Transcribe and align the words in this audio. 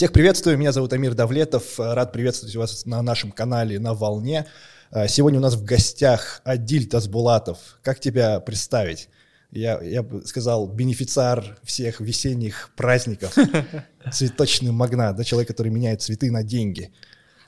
Всех 0.00 0.12
приветствую, 0.12 0.56
меня 0.56 0.72
зовут 0.72 0.94
Амир 0.94 1.12
Давлетов, 1.12 1.78
рад 1.78 2.10
приветствовать 2.10 2.56
вас 2.56 2.86
на 2.86 3.02
нашем 3.02 3.30
канале 3.30 3.78
«На 3.78 3.92
волне». 3.92 4.46
А, 4.90 5.06
сегодня 5.06 5.38
у 5.40 5.42
нас 5.42 5.56
в 5.56 5.62
гостях 5.62 6.40
Адиль 6.42 6.88
Тазбулатов. 6.88 7.58
Как 7.82 8.00
тебя 8.00 8.40
представить? 8.40 9.10
Я, 9.50 9.78
я 9.82 10.02
бы 10.02 10.26
сказал, 10.26 10.66
бенефициар 10.66 11.58
всех 11.64 12.00
весенних 12.00 12.70
праздников, 12.76 13.36
цветочный 14.10 14.72
магнат, 14.72 15.16
да, 15.16 15.22
человек, 15.22 15.48
который 15.48 15.70
меняет 15.70 16.00
цветы 16.00 16.30
на 16.30 16.42
деньги. 16.42 16.94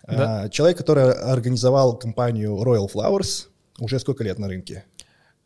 Да. 0.06 0.42
А, 0.42 0.48
человек, 0.50 0.76
который 0.76 1.10
организовал 1.10 1.98
компанию 1.98 2.62
Royal 2.62 2.92
Flowers, 2.92 3.46
уже 3.78 3.98
сколько 3.98 4.24
лет 4.24 4.38
на 4.38 4.48
рынке? 4.48 4.84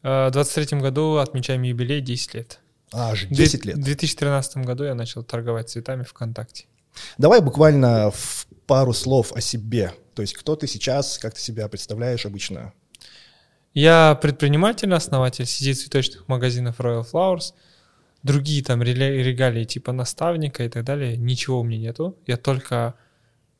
В 0.02 0.30
23 0.32 0.80
году 0.80 1.18
отмечаем 1.18 1.62
юбилей 1.62 2.00
10 2.00 2.34
лет. 2.34 2.58
А, 2.92 3.12
аж 3.12 3.26
10 3.26 3.64
лет. 3.64 3.76
В 3.76 3.84
2013 3.84 4.56
году 4.64 4.82
я 4.82 4.96
начал 4.96 5.22
торговать 5.22 5.70
цветами 5.70 6.02
ВКонтакте. 6.02 6.64
Давай 7.18 7.40
буквально 7.40 8.10
в 8.10 8.46
пару 8.66 8.92
слов 8.92 9.32
о 9.32 9.40
себе. 9.40 9.92
То 10.14 10.22
есть 10.22 10.34
кто 10.34 10.56
ты 10.56 10.66
сейчас, 10.66 11.18
как 11.18 11.34
ты 11.34 11.40
себя 11.40 11.68
представляешь 11.68 12.26
обычно? 12.26 12.72
Я 13.74 14.14
предприниматель, 14.14 14.92
основатель 14.94 15.44
сети 15.44 15.74
цветочных 15.74 16.28
магазинов 16.28 16.80
Royal 16.80 17.06
Flowers. 17.10 17.52
Другие 18.22 18.64
там 18.64 18.82
регалии 18.82 19.64
типа 19.64 19.92
наставника 19.92 20.64
и 20.64 20.68
так 20.68 20.84
далее, 20.84 21.16
ничего 21.16 21.60
у 21.60 21.62
меня 21.62 21.78
нету. 21.78 22.18
Я 22.26 22.36
только 22.38 22.94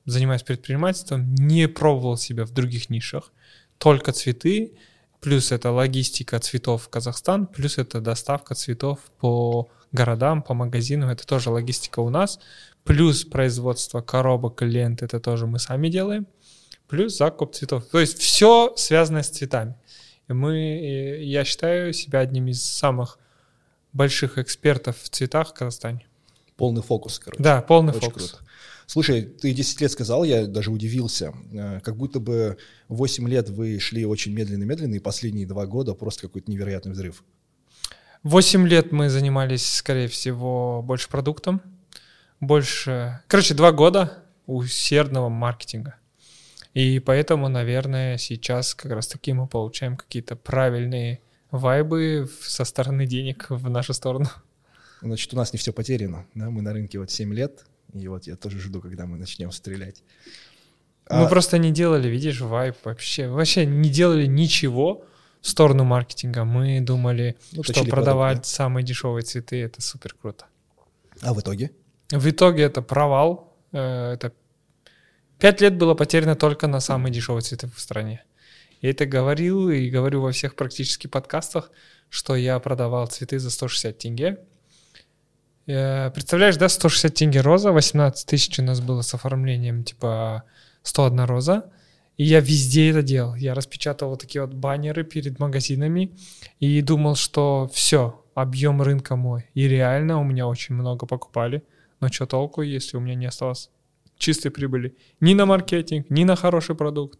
занимаюсь 0.06 0.42
предпринимательством, 0.42 1.34
не 1.34 1.68
пробовал 1.68 2.16
себя 2.16 2.46
в 2.46 2.52
других 2.52 2.88
нишах. 2.90 3.32
Только 3.78 4.12
цветы, 4.12 4.72
плюс 5.20 5.52
это 5.52 5.70
логистика 5.70 6.38
цветов 6.38 6.84
в 6.84 6.88
Казахстан, 6.88 7.46
плюс 7.46 7.78
это 7.78 8.00
доставка 8.00 8.54
цветов 8.54 9.00
по 9.20 9.68
городам, 9.92 10.42
по 10.42 10.54
магазинам, 10.54 11.10
это 11.10 11.26
тоже 11.26 11.50
логистика 11.50 12.00
у 12.00 12.08
нас, 12.08 12.38
плюс 12.86 13.24
производство 13.24 14.00
коробок, 14.00 14.62
лент, 14.62 15.02
это 15.02 15.20
тоже 15.20 15.46
мы 15.46 15.58
сами 15.58 15.88
делаем, 15.88 16.26
плюс 16.88 17.16
закуп 17.18 17.54
цветов. 17.54 17.84
То 17.86 18.00
есть 18.00 18.18
все 18.18 18.72
связано 18.76 19.22
с 19.22 19.28
цветами. 19.28 19.74
И 20.28 20.32
мы, 20.32 21.18
я 21.22 21.44
считаю 21.44 21.92
себя 21.92 22.20
одним 22.20 22.48
из 22.48 22.62
самых 22.62 23.18
больших 23.92 24.38
экспертов 24.38 24.96
в 25.02 25.08
цветах 25.08 25.50
в 25.50 25.54
Казахстане. 25.54 26.06
Полный 26.56 26.82
фокус, 26.82 27.18
короче. 27.18 27.42
Да, 27.42 27.60
полный 27.60 27.90
Очень 27.90 28.00
фокус. 28.00 28.30
Круто. 28.30 28.44
Слушай, 28.86 29.22
ты 29.22 29.52
10 29.52 29.80
лет 29.80 29.90
сказал, 29.90 30.22
я 30.22 30.46
даже 30.46 30.70
удивился. 30.70 31.34
Э, 31.52 31.80
как 31.80 31.96
будто 31.96 32.20
бы 32.20 32.56
8 32.88 33.28
лет 33.28 33.50
вы 33.50 33.80
шли 33.80 34.06
очень 34.06 34.32
медленно-медленно, 34.32 34.94
и 34.94 35.00
последние 35.00 35.46
два 35.46 35.66
года 35.66 35.94
просто 35.94 36.22
какой-то 36.22 36.50
невероятный 36.50 36.92
взрыв. 36.92 37.24
8 38.22 38.66
лет 38.68 38.92
мы 38.92 39.10
занимались, 39.10 39.66
скорее 39.66 40.08
всего, 40.08 40.82
больше 40.82 41.08
продуктом, 41.08 41.60
больше... 42.40 43.20
Короче, 43.28 43.54
два 43.54 43.72
года 43.72 44.22
усердного 44.46 45.28
маркетинга. 45.28 45.96
И 46.74 46.98
поэтому, 47.00 47.48
наверное, 47.48 48.18
сейчас 48.18 48.74
как 48.74 48.92
раз 48.92 49.06
таки 49.06 49.32
мы 49.32 49.46
получаем 49.46 49.96
какие-то 49.96 50.36
правильные 50.36 51.20
вайбы 51.50 52.28
со 52.42 52.64
стороны 52.64 53.06
денег 53.06 53.46
в 53.48 53.70
нашу 53.70 53.94
сторону. 53.94 54.26
Значит, 55.00 55.32
у 55.32 55.36
нас 55.36 55.52
не 55.52 55.58
все 55.58 55.72
потеряно. 55.72 56.26
Да? 56.34 56.50
Мы 56.50 56.62
на 56.62 56.72
рынке 56.72 56.98
вот 56.98 57.10
7 57.10 57.32
лет, 57.32 57.64
и 57.92 58.08
вот 58.08 58.26
я 58.26 58.36
тоже 58.36 58.60
жду, 58.60 58.80
когда 58.80 59.06
мы 59.06 59.16
начнем 59.16 59.52
стрелять. 59.52 60.02
Мы 61.08 61.24
а... 61.24 61.28
просто 61.28 61.58
не 61.58 61.70
делали, 61.70 62.08
видишь, 62.08 62.40
вайп 62.40 62.76
вообще. 62.84 63.28
Вообще 63.28 63.64
не 63.64 63.88
делали 63.88 64.26
ничего 64.26 65.04
в 65.40 65.48
сторону 65.48 65.84
маркетинга. 65.84 66.44
Мы 66.44 66.80
думали, 66.80 67.36
ну, 67.52 67.62
что 67.62 67.84
продавать 67.84 68.36
продукт, 68.36 68.48
да? 68.48 68.54
самые 68.54 68.84
дешевые 68.84 69.22
цветы 69.22 69.62
это 69.62 69.80
супер 69.80 70.14
круто. 70.20 70.46
А 71.22 71.32
в 71.32 71.40
итоге? 71.40 71.70
В 72.10 72.30
итоге 72.30 72.64
это 72.64 72.82
провал. 72.82 73.56
Э, 73.72 74.12
это 74.12 74.32
пять 75.38 75.60
лет 75.60 75.76
было 75.76 75.94
потеряно 75.94 76.36
только 76.36 76.66
на 76.66 76.80
самые 76.80 77.12
дешевые 77.12 77.42
цветы 77.42 77.68
в 77.68 77.80
стране. 77.80 78.24
Я 78.80 78.90
это 78.90 79.06
говорил 79.06 79.70
и 79.70 79.90
говорю 79.90 80.20
во 80.20 80.32
всех 80.32 80.54
практически 80.54 81.06
подкастах, 81.06 81.70
что 82.08 82.36
я 82.36 82.58
продавал 82.58 83.06
цветы 83.06 83.38
за 83.38 83.50
160 83.50 83.98
тенге. 83.98 84.38
Э, 85.66 86.10
представляешь, 86.10 86.56
да, 86.56 86.68
160 86.68 87.14
тенге 87.14 87.40
роза, 87.40 87.72
18 87.72 88.26
тысяч 88.26 88.58
у 88.58 88.62
нас 88.62 88.80
было 88.80 89.02
с 89.02 89.14
оформлением, 89.14 89.82
типа 89.82 90.44
101 90.82 91.24
роза. 91.24 91.70
И 92.16 92.24
я 92.24 92.40
везде 92.40 92.90
это 92.90 93.02
делал. 93.02 93.34
Я 93.34 93.54
распечатал 93.54 94.10
вот 94.10 94.20
такие 94.20 94.42
вот 94.42 94.54
баннеры 94.54 95.04
перед 95.04 95.38
магазинами 95.38 96.16
и 96.60 96.80
думал, 96.80 97.14
что 97.14 97.68
все, 97.74 98.24
объем 98.34 98.80
рынка 98.80 99.16
мой. 99.16 99.46
И 99.54 99.68
реально 99.68 100.18
у 100.18 100.24
меня 100.24 100.46
очень 100.46 100.74
много 100.74 101.06
покупали. 101.06 101.62
Но 102.00 102.08
что 102.08 102.26
толку, 102.26 102.62
если 102.62 102.96
у 102.96 103.00
меня 103.00 103.14
не 103.14 103.26
осталось 103.26 103.70
чистой 104.18 104.50
прибыли 104.50 104.96
ни 105.20 105.34
на 105.34 105.46
маркетинг, 105.46 106.06
ни 106.10 106.24
на 106.24 106.36
хороший 106.36 106.74
продукт. 106.74 107.18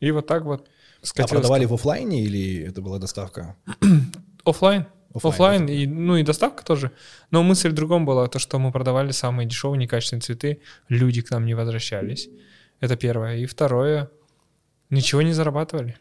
И 0.00 0.10
вот 0.10 0.26
так 0.26 0.44
вот 0.44 0.68
А 1.16 1.26
продавали 1.26 1.64
в 1.64 1.74
офлайне 1.74 2.22
или 2.22 2.62
это 2.62 2.80
была 2.80 2.98
доставка? 2.98 3.56
Офлайн. 4.44 4.86
Офлайн, 5.14 5.68
и, 5.68 5.86
ну 5.86 6.16
и 6.16 6.22
доставка 6.22 6.64
тоже. 6.64 6.90
Но 7.30 7.42
мысль 7.42 7.68
в 7.68 7.74
другом 7.74 8.06
была, 8.06 8.28
то, 8.28 8.38
что 8.38 8.58
мы 8.58 8.72
продавали 8.72 9.12
самые 9.12 9.46
дешевые, 9.46 9.78
некачественные 9.78 10.22
цветы, 10.22 10.60
люди 10.88 11.20
к 11.20 11.30
нам 11.30 11.44
не 11.44 11.54
возвращались. 11.54 12.30
Это 12.80 12.96
первое. 12.96 13.36
И 13.36 13.46
второе, 13.46 14.10
ничего 14.88 15.20
не 15.20 15.32
зарабатывали. 15.32 15.96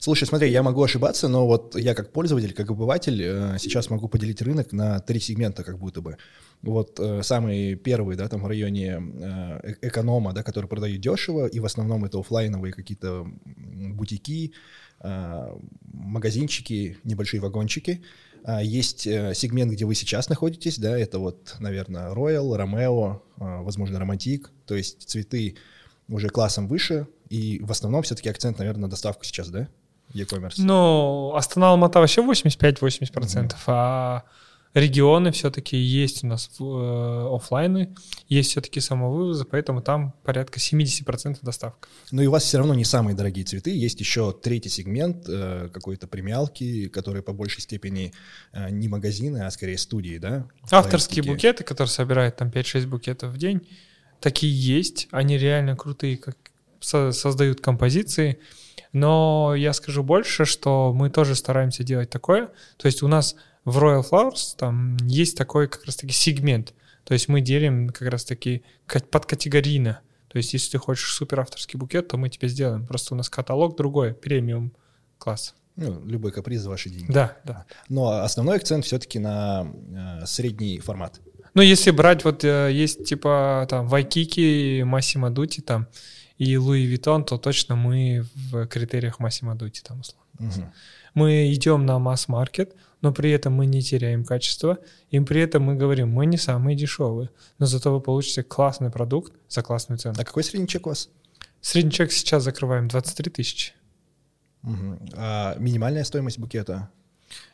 Слушай, 0.00 0.28
смотри, 0.28 0.50
я 0.50 0.62
могу 0.62 0.80
ошибаться, 0.80 1.26
но 1.26 1.44
вот 1.44 1.74
я 1.74 1.92
как 1.92 2.12
пользователь, 2.12 2.52
как 2.52 2.70
обыватель 2.70 3.20
э, 3.20 3.56
сейчас 3.58 3.90
могу 3.90 4.06
поделить 4.06 4.40
рынок 4.40 4.70
на 4.70 5.00
три 5.00 5.18
сегмента 5.18 5.64
как 5.64 5.76
будто 5.78 6.00
бы. 6.00 6.16
Вот 6.62 7.00
э, 7.00 7.22
самый 7.24 7.74
первый, 7.74 8.16
да, 8.16 8.28
там 8.28 8.42
в 8.42 8.46
районе 8.46 9.02
э, 9.02 9.74
эконома, 9.82 10.32
да, 10.32 10.44
который 10.44 10.66
продают 10.66 11.00
дешево, 11.00 11.46
и 11.46 11.58
в 11.58 11.64
основном 11.64 12.04
это 12.04 12.20
офлайновые 12.20 12.72
какие-то 12.72 13.26
бутики, 13.44 14.52
магазинчики, 15.92 16.98
небольшие 17.04 17.40
вагончики. 17.40 18.02
А 18.44 18.62
есть 18.62 19.02
сегмент, 19.02 19.72
где 19.72 19.84
вы 19.84 19.94
сейчас 19.94 20.28
находитесь, 20.28 20.78
да, 20.78 20.96
это 20.96 21.18
вот, 21.18 21.56
наверное, 21.58 22.12
Royal, 22.12 22.56
Romeo, 22.56 23.20
возможно, 23.36 23.98
Романтик, 23.98 24.50
то 24.66 24.74
есть 24.74 25.08
цветы 25.08 25.56
уже 26.08 26.30
классом 26.30 26.66
выше, 26.66 27.06
и 27.28 27.60
в 27.62 27.70
основном 27.70 28.02
все-таки 28.02 28.28
акцент, 28.28 28.58
наверное, 28.58 28.82
на 28.82 28.88
доставку 28.88 29.24
сейчас, 29.24 29.48
да? 29.50 29.68
E-commerce? 30.12 30.54
Ну, 30.58 31.34
Астана 31.34 31.70
Алмата 31.70 32.00
вообще 32.00 32.22
85-80%, 32.22 32.80
mm-hmm. 32.80 33.54
а 33.66 34.24
регионы 34.74 35.32
все-таки 35.32 35.76
есть 35.76 36.24
у 36.24 36.26
нас 36.26 36.50
э, 36.60 37.28
офлайны, 37.34 37.94
есть 38.28 38.50
все-таки 38.50 38.80
самовывозы, 38.80 39.44
поэтому 39.44 39.82
там 39.82 40.14
порядка 40.24 40.58
70% 40.58 41.38
доставка. 41.42 41.88
Ну 42.10 42.22
и 42.22 42.26
у 42.26 42.30
вас 42.30 42.44
все 42.44 42.58
равно 42.58 42.74
не 42.74 42.84
самые 42.84 43.16
дорогие 43.16 43.44
цветы, 43.44 43.70
есть 43.70 44.00
еще 44.00 44.32
третий 44.32 44.68
сегмент 44.68 45.24
э, 45.28 45.68
какой-то 45.72 46.06
премиалки, 46.06 46.88
которые 46.88 47.22
по 47.22 47.32
большей 47.32 47.62
степени 47.62 48.12
э, 48.52 48.70
не 48.70 48.88
магазины, 48.88 49.38
а 49.38 49.50
скорее 49.50 49.78
студии, 49.78 50.18
да? 50.18 50.46
Авторские 50.70 51.24
букеты, 51.24 51.64
которые 51.64 51.90
собирают 51.90 52.36
там 52.36 52.48
5-6 52.48 52.86
букетов 52.86 53.32
в 53.32 53.38
день, 53.38 53.66
такие 54.20 54.52
есть, 54.52 55.08
они 55.10 55.38
реально 55.38 55.76
крутые, 55.76 56.16
как 56.16 56.36
создают 56.80 57.60
композиции, 57.60 58.38
но 58.92 59.54
я 59.56 59.72
скажу 59.72 60.02
больше, 60.02 60.44
что 60.44 60.92
мы 60.94 61.10
тоже 61.10 61.34
стараемся 61.34 61.84
делать 61.84 62.10
такое. 62.10 62.48
То 62.76 62.86
есть 62.86 63.02
у 63.02 63.08
нас 63.08 63.36
в 63.64 63.78
Royal 63.78 64.04
Flowers 64.08 64.56
там 64.56 64.96
есть 65.02 65.36
такой 65.36 65.68
как 65.68 65.84
раз-таки 65.84 66.12
сегмент. 66.12 66.74
То 67.04 67.14
есть 67.14 67.28
мы 67.28 67.40
делим 67.40 67.88
как 67.88 68.08
раз-таки 68.08 68.62
подкатегорийно. 68.86 70.00
То 70.28 70.36
есть 70.36 70.52
если 70.52 70.72
ты 70.72 70.78
хочешь 70.78 71.12
супер 71.12 71.40
авторский 71.40 71.78
букет, 71.78 72.08
то 72.08 72.16
мы 72.16 72.28
тебе 72.28 72.48
сделаем. 72.48 72.86
Просто 72.86 73.14
у 73.14 73.16
нас 73.16 73.30
каталог 73.30 73.76
другой, 73.76 74.12
премиум 74.14 74.72
класс. 75.16 75.54
Ну, 75.76 76.04
любой 76.04 76.32
каприз 76.32 76.60
за 76.62 76.70
ваши 76.70 76.90
деньги. 76.90 77.12
Да, 77.12 77.36
да. 77.44 77.64
Но 77.88 78.10
основной 78.10 78.56
акцент 78.56 78.84
все-таки 78.84 79.18
на 79.20 79.72
э, 80.22 80.26
средний 80.26 80.80
формат. 80.80 81.20
Ну, 81.54 81.62
если 81.62 81.92
брать, 81.92 82.24
вот 82.24 82.44
э, 82.44 82.70
есть 82.72 83.04
типа 83.04 83.66
там 83.70 83.86
Waikiki, 83.86 84.82
Massimo 84.82 85.30
Dutti 85.30 85.60
там, 85.60 85.86
и 86.38 86.56
Louis 86.56 86.84
Vuitton, 86.84 87.24
то 87.24 87.36
точно 87.36 87.76
мы 87.76 88.24
в 88.34 88.66
критериях 88.66 89.18
Massimo 89.18 89.54
Dutti 89.54 89.82
там 89.82 90.00
условно. 90.00 90.26
Угу. 90.38 90.72
Мы 91.14 91.52
идем 91.52 91.84
на 91.84 91.98
масс-маркет, 91.98 92.76
но 93.00 93.12
при 93.12 93.30
этом 93.32 93.54
мы 93.54 93.66
не 93.66 93.82
теряем 93.82 94.24
качество, 94.24 94.78
и 95.10 95.18
при 95.20 95.40
этом 95.40 95.64
мы 95.64 95.74
говорим, 95.74 96.10
мы 96.10 96.26
не 96.26 96.36
самые 96.36 96.76
дешевые, 96.76 97.30
но 97.58 97.66
зато 97.66 97.92
вы 97.92 98.00
получите 98.00 98.42
классный 98.42 98.90
продукт 98.90 99.32
за 99.48 99.62
классную 99.62 99.98
цену. 99.98 100.14
А 100.18 100.24
какой 100.24 100.44
средний 100.44 100.68
чек 100.68 100.86
у 100.86 100.90
вас? 100.90 101.10
Средний 101.60 101.90
чек 101.90 102.12
сейчас 102.12 102.44
закрываем 102.44 102.86
23 102.88 103.32
тысячи. 103.32 103.72
Угу. 104.62 104.98
А 105.14 105.56
минимальная 105.58 106.04
стоимость 106.04 106.38
букета? 106.38 106.88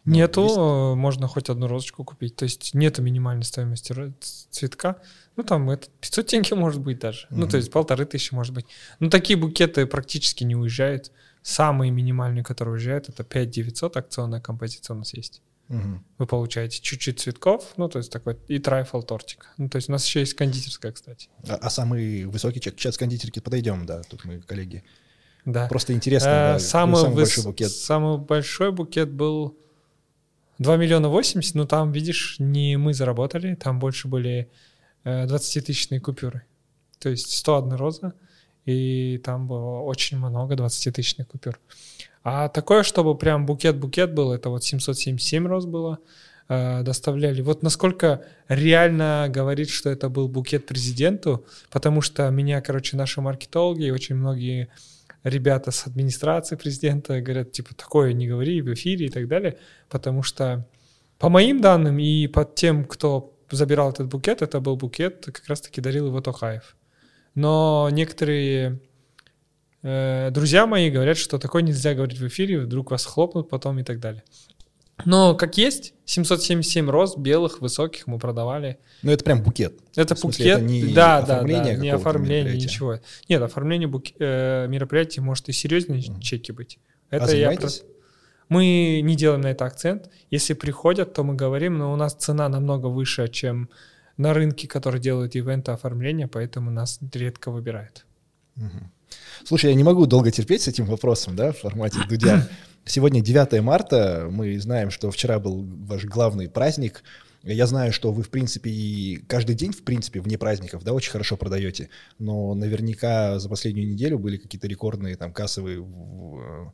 Ну, 0.05 0.13
нету, 0.15 0.43
есть? 0.43 0.57
Э, 0.57 0.95
можно 0.95 1.29
хоть 1.29 1.49
одну 1.51 1.67
розочку 1.67 2.05
купить. 2.05 2.37
То 2.37 2.45
есть 2.45 2.75
нету 2.75 3.03
минимальной 3.03 3.45
стоимости 3.45 3.95
цветка. 4.51 4.97
Ну, 5.37 5.43
там 5.43 5.71
это 5.71 5.89
500 6.01 6.27
тенге 6.27 6.55
может 6.57 6.81
быть 6.81 6.99
даже. 6.99 7.27
Mm-hmm. 7.27 7.37
Ну, 7.37 7.49
то 7.49 7.57
есть 7.57 7.71
полторы 7.71 8.05
тысячи 8.07 8.35
может 8.35 8.55
быть. 8.55 8.67
Ну, 9.01 9.11
такие 9.11 9.39
букеты 9.39 9.87
практически 9.87 10.45
не 10.45 10.57
уезжают. 10.57 11.11
Самые 11.43 11.91
минимальные, 11.91 12.45
которые 12.45 12.75
уезжают, 12.75 13.09
это 13.09 13.25
5 13.25 13.51
900 13.51 13.97
акционная 13.97 14.41
композиция 14.41 14.95
у 14.95 14.99
нас 14.99 15.13
есть. 15.15 15.43
Мгм. 15.69 16.05
вы 16.19 16.27
получаете 16.27 16.79
чуть-чуть 16.83 17.21
цветков, 17.21 17.73
ну, 17.79 17.89
то 17.89 17.97
есть 17.97 18.13
такой 18.13 18.37
и 18.49 18.59
трайфл 18.59 19.01
тортик. 19.01 19.47
Ну, 19.57 19.71
то 19.71 19.77
есть 19.77 19.89
у 19.89 19.93
нас 19.93 20.05
еще 20.05 20.21
есть 20.21 20.35
кондитерская, 20.35 20.93
кстати. 20.93 21.31
А, 21.49 21.55
а 21.55 21.71
самый 21.71 22.27
высокий 22.27 22.61
чек? 22.61 22.79
Сейчас 22.79 22.97
к 22.97 22.99
кондитерке 22.99 23.41
подойдем, 23.41 23.87
да, 23.87 24.03
тут 24.03 24.27
мы 24.27 24.41
коллеги. 24.43 24.85
Да. 25.47 25.67
Просто 25.69 25.95
интересно, 25.95 26.29
Э, 26.29 26.53
да, 26.55 26.59
самый, 26.59 26.97
самый 27.01 27.13
выс- 27.13 27.17
большой 27.17 27.45
букет. 27.45 27.71
самый 27.71 28.19
большой 28.19 28.73
букет 28.73 29.11
был 29.11 29.57
2 30.59 30.77
миллиона 30.77 31.09
80, 31.09 31.55
но 31.55 31.67
там, 31.67 31.93
видишь, 31.93 32.37
не 32.39 32.77
мы 32.77 32.95
заработали, 32.95 33.55
там 33.55 33.79
больше 33.79 34.09
были 34.09 34.51
э, 35.05 35.27
20-тысячные 35.27 36.01
купюры. 36.01 36.45
То 36.99 37.09
есть 37.11 37.37
101 37.37 37.75
роза, 37.75 38.15
и 38.65 39.21
там 39.25 39.47
было 39.47 39.81
очень 39.81 40.19
много 40.19 40.55
20-тысячных 40.55 41.27
купюр. 41.27 41.59
А 42.23 42.49
такое, 42.49 42.83
чтобы 42.83 43.17
прям 43.17 43.47
букет-букет 43.47 44.15
был, 44.15 44.33
это 44.33 44.49
вот 44.49 44.65
777 44.65 45.47
роз 45.47 45.67
было, 45.67 45.99
э, 46.49 46.83
доставляли. 46.83 47.43
Вот 47.43 47.63
насколько 47.63 48.25
реально 48.49 49.27
говорить, 49.29 49.71
что 49.71 49.91
это 49.91 50.09
был 50.09 50.29
букет 50.29 50.67
президенту, 50.67 51.45
потому 51.71 52.01
что 52.01 52.31
меня, 52.31 52.63
короче, 52.63 52.97
наши 52.97 53.21
маркетологи 53.21 53.85
и 53.85 53.91
очень 53.91 54.15
многие 54.15 54.69
ребята 55.25 55.71
с 55.71 55.87
администрации 55.87 56.57
президента 56.57 57.21
говорят, 57.21 57.53
типа, 57.53 57.75
такое 57.75 58.13
не 58.13 58.29
говори 58.29 58.63
в 58.63 58.73
эфире 58.75 59.07
и 59.07 59.09
так 59.09 59.27
далее, 59.27 59.59
потому 59.89 60.23
что 60.23 60.69
по 61.19 61.29
моим 61.29 61.61
данным 61.61 61.99
и 61.99 62.27
по 62.27 62.45
тем, 62.45 62.85
кто 62.85 63.35
забирал 63.51 63.91
этот 63.91 64.09
букет, 64.09 64.43
это 64.43 64.61
был 64.61 64.77
букет, 64.77 65.25
как 65.25 65.47
раз-таки 65.49 65.81
дарил 65.81 66.09
его 66.09 66.21
Тохаев. 66.21 66.77
Но 67.35 67.89
некоторые 67.91 68.81
э, 69.83 70.31
друзья 70.31 70.67
мои 70.67 70.91
говорят, 70.91 71.17
что 71.17 71.39
такое 71.39 71.63
нельзя 71.63 71.95
говорить 71.95 72.19
в 72.19 72.27
эфире, 72.27 72.61
вдруг 72.61 72.91
вас 72.91 73.07
хлопнут 73.07 73.49
потом 73.49 73.79
и 73.79 73.83
так 73.83 74.01
далее. 74.01 74.23
Но 75.05 75.35
как 75.35 75.57
есть, 75.57 75.94
777 76.07 76.91
роз 76.91 77.17
белых, 77.17 77.61
высоких 77.61 78.07
мы 78.07 78.19
продавали. 78.19 78.79
Ну, 79.03 79.11
это 79.13 79.25
прям 79.25 79.43
букет. 79.43 79.75
Это 79.97 80.15
смысле, 80.15 80.45
букет, 80.45 80.59
это 80.59 80.65
не 80.87 80.93
да, 80.95 81.23
да, 81.23 81.35
оформление 81.37 81.77
да, 81.77 81.83
не 81.83 81.91
какого-то 81.91 82.09
оформление, 82.11 82.55
ничего. 82.57 83.01
Нет, 83.29 83.43
оформление 83.43 83.89
бук- 83.89 84.15
э, 84.19 84.67
мероприятия 84.69 85.21
может 85.23 85.49
и 85.49 85.53
серьезнее 85.53 86.03
Мгм. 86.11 86.21
чеки 86.21 86.53
быть. 86.53 86.79
а 87.11 87.17
Это 87.17 87.25
я 87.27 87.31
занимаетесь? 87.51 87.79
про- 87.81 87.89
Мы 88.51 89.01
не 89.03 89.17
делаем 89.17 89.41
на 89.41 89.49
это 89.49 89.65
акцент. 89.65 90.11
Если 90.31 90.53
приходят, 90.53 91.15
то 91.15 91.23
мы 91.25 91.35
говорим, 91.35 91.79
но 91.79 91.93
у 91.93 91.97
нас 91.97 92.15
цена 92.15 92.49
намного 92.49 92.87
выше, 92.89 93.27
чем 93.29 93.71
на 94.19 94.35
рынке, 94.35 94.69
который 94.69 95.01
делают 95.01 95.35
ивенты 95.35 95.73
оформления, 95.73 96.29
поэтому 96.29 96.71
нас 96.71 96.99
редко 97.15 97.51
выбирают. 97.51 98.05
Мгм. 98.57 98.91
Слушай, 99.45 99.71
я 99.71 99.77
не 99.77 99.85
могу 99.85 100.07
долго 100.07 100.31
терпеть 100.31 100.63
с 100.63 100.69
этим 100.69 100.85
вопросом, 100.85 101.35
да, 101.37 101.53
в 101.53 101.59
формате 101.59 101.99
Дудя. 102.09 102.47
Сегодня 102.87 103.21
9 103.23 103.63
марта, 103.63 104.29
мы 104.31 104.59
знаем, 104.61 104.91
что 104.91 105.11
вчера 105.11 105.39
был 105.39 105.65
ваш 105.87 106.05
главный 106.05 106.49
праздник. 106.49 107.03
Я 107.43 107.67
знаю, 107.67 107.93
что 107.93 108.13
вы, 108.13 108.23
в 108.23 108.31
принципе, 108.31 108.71
и 108.71 109.17
каждый 109.27 109.55
день, 109.55 109.73
в 109.73 109.83
принципе, 109.85 110.21
вне 110.21 110.39
праздников, 110.39 110.83
да, 110.83 110.93
очень 110.93 111.11
хорошо 111.11 111.37
продаете, 111.37 111.89
но 112.19 112.55
наверняка 112.55 113.39
за 113.39 113.49
последнюю 113.49 113.89
неделю 113.89 114.19
были 114.19 114.37
какие-то 114.39 114.67
рекордные 114.67 115.17
там 115.17 115.33
кассовые 115.33 115.81
в- 115.81 116.73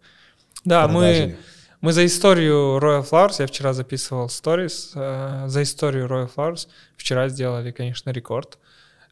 Да, 0.64 0.86
продажи. 0.86 1.26
мы, 1.26 1.36
мы 1.80 1.92
за 1.92 2.06
историю 2.06 2.78
Royal 2.80 3.08
Flowers, 3.08 3.36
я 3.40 3.46
вчера 3.46 3.72
записывал 3.72 4.28
сторис, 4.28 4.92
э, 4.94 5.44
за 5.48 5.62
историю 5.62 6.06
Royal 6.06 6.30
Flowers 6.32 6.68
вчера 6.96 7.28
сделали, 7.28 7.72
конечно, 7.72 8.10
рекорд. 8.10 8.58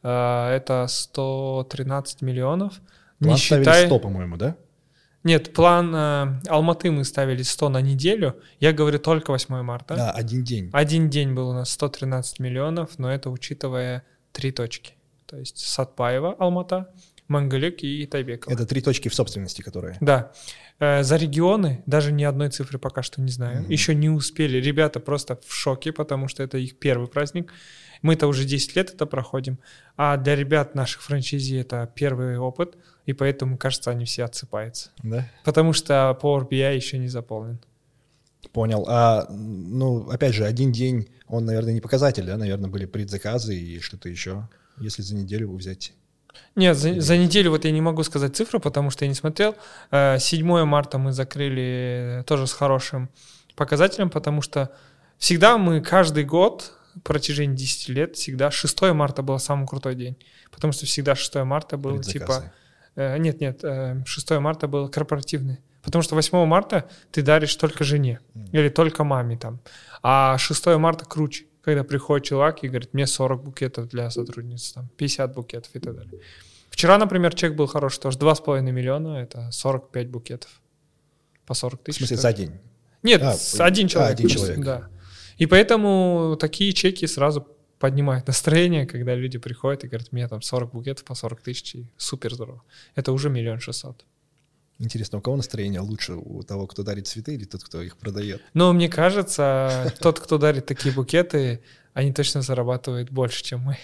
Э, 0.05 0.50
это 0.50 0.87
113 0.89 2.23
миллионов. 2.23 2.75
План 3.19 3.33
не 3.33 3.37
считая... 3.39 3.87
100, 3.87 3.99
по-моему, 3.99 4.37
да? 4.37 4.55
Нет, 5.25 5.53
план 5.53 5.94
э, 5.94 6.41
Алматы 6.49 6.91
мы 6.91 7.05
ставили 7.05 7.43
100 7.43 7.69
на 7.70 7.81
неделю. 7.81 8.37
Я 8.61 8.73
говорю 8.73 8.99
только 8.99 9.31
8 9.32 9.62
марта. 9.62 9.97
Да, 9.97 10.11
один 10.12 10.44
день. 10.44 10.70
Один 10.73 11.11
день 11.11 11.35
был 11.35 11.50
у 11.50 11.53
нас 11.53 11.70
113 11.70 12.38
миллионов, 12.38 12.99
но 12.99 13.12
это 13.12 13.31
учитывая 13.31 14.05
три 14.32 14.53
точки. 14.53 14.94
То 15.26 15.37
есть 15.37 15.59
Сатпаева, 15.59 16.35
Алмата, 16.38 16.88
Мангалюк 17.29 17.82
и 17.82 18.06
Тайбекова. 18.06 18.53
Это 18.53 18.65
три 18.65 18.81
точки 18.81 19.09
в 19.09 19.15
собственности, 19.15 19.61
которые. 19.61 19.99
Да. 20.00 20.32
Э, 20.79 21.03
За 21.03 21.17
регионы 21.17 21.82
даже 21.87 22.12
ни 22.12 22.25
одной 22.25 22.50
цифры 22.50 22.79
пока 22.79 23.03
что 23.03 23.21
не 23.21 23.31
знаю. 23.31 23.62
Мгм. 23.62 23.71
Еще 23.71 23.94
не 23.94 24.09
успели. 24.09 24.59
Ребята 24.59 25.00
просто 25.00 25.38
в 25.47 25.53
шоке, 25.53 25.93
потому 25.93 26.29
что 26.29 26.43
это 26.43 26.59
их 26.59 26.79
первый 26.79 27.09
праздник. 27.09 27.53
Мы-то 28.03 28.29
уже 28.29 28.44
10 28.44 28.76
лет 28.76 28.94
это 28.94 29.06
проходим. 29.06 29.59
А 29.97 30.17
для 30.17 30.37
ребят 30.37 30.75
наших 30.75 31.03
франчайзи 31.03 31.56
это 31.56 31.91
первый 31.94 32.38
опыт, 32.38 32.76
и 33.09 33.15
поэтому, 33.15 33.57
кажется, 33.57 33.91
они 33.91 34.05
все 34.05 34.25
отсыпаются. 34.25 34.91
Да? 35.03 35.27
Потому 35.43 35.73
что 35.73 36.17
Power 36.21 36.47
BI 36.47 36.77
еще 36.77 36.99
не 36.99 37.09
заполнен. 37.09 37.59
Понял. 38.53 38.85
А, 38.87 39.27
ну, 39.31 40.11
опять 40.11 40.35
же, 40.35 40.45
один 40.45 40.73
день, 40.73 41.09
он, 41.27 41.47
наверное, 41.47 41.73
не 41.73 41.81
показатель, 41.81 42.27
да? 42.27 42.37
Наверное, 42.37 42.69
были 42.69 42.85
предзаказы 42.85 43.57
и 43.57 43.81
что-то 43.81 44.11
еще, 44.11 44.47
если 44.77 45.01
за 45.01 45.15
неделю 45.15 45.51
взять. 45.55 45.95
Нет, 46.55 46.77
за, 46.77 47.01
за 47.01 47.17
неделю 47.17 47.53
вот 47.53 47.65
я 47.65 47.71
не 47.71 47.81
могу 47.81 48.03
сказать 48.03 48.37
цифру, 48.37 48.61
потому 48.61 48.91
что 48.91 49.07
я 49.07 49.09
не 49.09 49.15
смотрел. 49.15 49.55
Э, 49.91 50.19
7 50.19 50.65
марта 50.65 50.99
мы 50.99 51.13
закрыли 51.13 52.25
тоже 52.27 52.47
с 52.47 52.53
хорошим 52.53 53.09
показателем, 53.57 54.11
потому 54.11 54.43
что 54.43 54.71
всегда 55.17 55.57
мы 55.57 55.81
каждый 55.81 56.25
год 56.25 56.75
в 56.95 57.01
протяжении 57.01 57.57
10 57.57 57.89
лет, 57.89 58.17
всегда 58.17 58.51
6 58.51 58.83
марта 58.93 59.23
был 59.23 59.39
самый 59.39 59.67
крутой 59.67 59.95
день. 59.95 60.19
Потому 60.51 60.75
что 60.75 60.85
всегда 60.85 61.15
6 61.15 61.37
марта 61.37 61.79
был 61.79 62.03
типа... 62.03 62.53
э, 62.99 63.19
нет, 63.19 63.41
нет, 63.41 63.61
э, 63.65 64.03
6 64.05 64.31
марта 64.41 64.67
был 64.69 64.89
корпоративный. 64.89 65.59
Потому 65.83 66.03
что 66.03 66.15
8 66.17 66.45
марта 66.47 66.89
ты 67.12 67.23
даришь 67.23 67.55
только 67.56 67.85
жене 67.85 68.21
или 68.53 68.69
только 68.69 69.05
маме 69.05 69.37
там. 69.37 69.61
А 70.03 70.37
6 70.39 70.67
марта 70.79 71.05
круче, 71.05 71.45
когда 71.62 71.85
приходит 71.85 72.27
человек 72.27 72.59
и 72.62 72.69
говорит, 72.69 72.95
мне 72.95 73.06
40 73.06 73.43
букетов 73.45 73.89
для 73.89 74.11
сотрудниц, 74.11 74.73
там, 74.73 74.89
50 74.97 75.35
букетов 75.35 75.71
и 75.75 75.79
так 75.79 75.95
далее. 75.97 76.21
Вчера, 76.71 76.99
например, 76.99 77.35
чек 77.35 77.55
был 77.56 77.67
хороший, 77.67 78.00
тоже 78.00 78.19
2,5 78.19 78.61
миллиона, 78.73 79.17
это 79.19 79.50
45 79.50 80.09
букетов. 80.11 80.50
По 81.47 81.55
40 81.55 81.81
В 81.81 81.85
тысяч. 81.85 81.99
смысле, 81.99 82.17
что 82.17 82.23
за 82.23 82.33
день. 82.33 82.53
Нет, 83.03 83.23
А, 83.23 83.33
а, 83.59 83.65
один 83.65 83.89
человек. 83.89 84.12
один 84.12 84.29
человек. 84.29 84.59
Да. 84.61 84.89
И 85.39 85.47
поэтому 85.47 86.37
такие 86.39 86.73
чеки 86.73 87.06
сразу 87.06 87.47
поднимают 87.79 88.27
настроение, 88.27 88.87
когда 88.87 89.15
люди 89.15 89.39
приходят 89.39 89.85
и 89.85 89.89
говорят, 89.89 90.13
мне 90.13 90.29
там 90.29 90.43
40 90.43 90.73
букетов 90.73 91.05
по 91.05 91.15
40 91.15 91.41
тысяч, 91.41 91.75
и 91.75 91.87
супер 91.97 92.35
здорово. 92.35 92.63
Это 92.95 93.13
уже 93.13 93.31
миллион 93.31 93.61
шестьсот. 93.61 94.05
Интересно, 94.81 95.19
у 95.19 95.21
кого 95.21 95.37
настроение 95.37 95.81
лучше? 95.81 96.15
У 96.15 96.43
того, 96.45 96.67
кто 96.69 96.85
дарит 96.85 97.09
цветы 97.09 97.35
или 97.35 97.45
тот, 97.45 97.65
кто 97.65 97.83
их 97.83 97.97
продает? 97.97 98.41
Но 98.55 98.73
мне 98.73 98.89
кажется, 98.89 99.93
тот, 100.01 100.21
кто 100.21 100.39
дарит 100.39 100.67
такие 100.67 100.95
букеты, 100.95 101.63
они 101.95 102.13
точно 102.13 102.43
зарабатывают 102.43 103.11
больше, 103.11 103.43
чем 103.43 103.61
мы. 103.61 103.79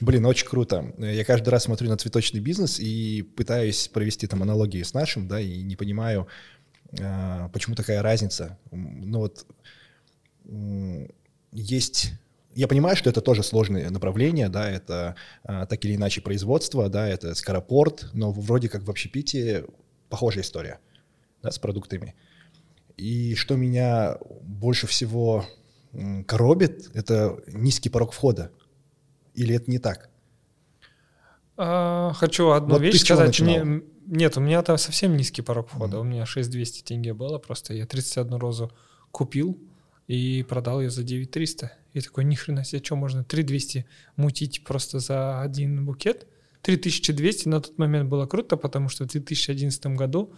Блин, 0.00 0.26
очень 0.26 0.48
круто. 0.48 0.92
Я 0.98 1.24
каждый 1.24 1.50
раз 1.50 1.64
смотрю 1.64 1.88
на 1.88 1.96
цветочный 1.96 2.40
бизнес 2.40 2.80
и 2.80 3.22
пытаюсь 3.22 3.86
провести 3.86 4.26
там 4.26 4.42
аналогии 4.42 4.82
с 4.82 4.94
нашим, 4.94 5.28
да, 5.28 5.40
и 5.40 5.62
не 5.62 5.76
понимаю, 5.76 6.26
а, 7.00 7.48
почему 7.50 7.76
такая 7.76 8.02
разница. 8.02 8.58
Ну 8.72 9.20
вот 9.20 9.46
есть... 11.52 12.12
Я 12.54 12.68
понимаю, 12.68 12.96
что 12.96 13.08
это 13.08 13.20
тоже 13.20 13.42
сложное 13.42 13.88
направление, 13.90 14.48
да, 14.48 14.70
это 14.70 15.16
а, 15.44 15.66
так 15.66 15.84
или 15.84 15.96
иначе 15.96 16.20
производство, 16.20 16.88
да, 16.88 17.08
это 17.08 17.34
скоропорт, 17.34 18.10
но 18.12 18.30
вроде 18.32 18.68
как 18.68 18.82
в 18.82 18.90
общепите 18.90 19.64
похожая 20.10 20.44
история, 20.44 20.78
да, 21.42 21.50
с 21.50 21.58
продуктами. 21.58 22.14
И 22.96 23.34
что 23.34 23.56
меня 23.56 24.18
больше 24.42 24.86
всего 24.86 25.46
коробит, 26.26 26.90
это 26.94 27.38
низкий 27.46 27.88
порог 27.88 28.12
входа. 28.12 28.50
Или 29.34 29.56
это 29.56 29.70
не 29.70 29.78
так? 29.78 30.10
А, 31.56 32.12
хочу 32.14 32.50
одну 32.50 32.74
Вот 32.74 32.82
вещь 32.82 33.00
сказать. 33.00 33.38
Мне- 33.40 33.82
нет, 34.06 34.36
у 34.36 34.40
меня 34.40 34.62
там 34.62 34.78
совсем 34.78 35.16
низкий 35.16 35.42
порог 35.42 35.68
входа. 35.68 35.98
Мгм. 35.98 36.06
У 36.06 36.10
меня 36.10 36.26
6200 36.26 36.82
тенге 36.82 37.14
было 37.14 37.38
просто. 37.38 37.72
Я 37.74 37.86
31 37.86 38.36
розу 38.36 38.70
купил 39.10 39.58
и 40.06 40.44
продал 40.48 40.80
ее 40.80 40.90
за 40.90 41.02
9300. 41.02 41.72
И 41.92 42.00
такой, 42.00 42.24
ни 42.24 42.34
хрена 42.34 42.64
себе, 42.64 42.82
что 42.82 42.96
можно 42.96 43.24
3200 43.24 43.86
мутить 44.16 44.64
просто 44.64 44.98
за 44.98 45.40
один 45.40 45.84
букет? 45.84 46.26
3200 46.62 47.48
на 47.48 47.60
тот 47.60 47.78
момент 47.78 48.08
было 48.08 48.26
круто, 48.26 48.56
потому 48.56 48.88
что 48.88 49.04
в 49.04 49.08
2011 49.08 49.86
году, 49.86 50.32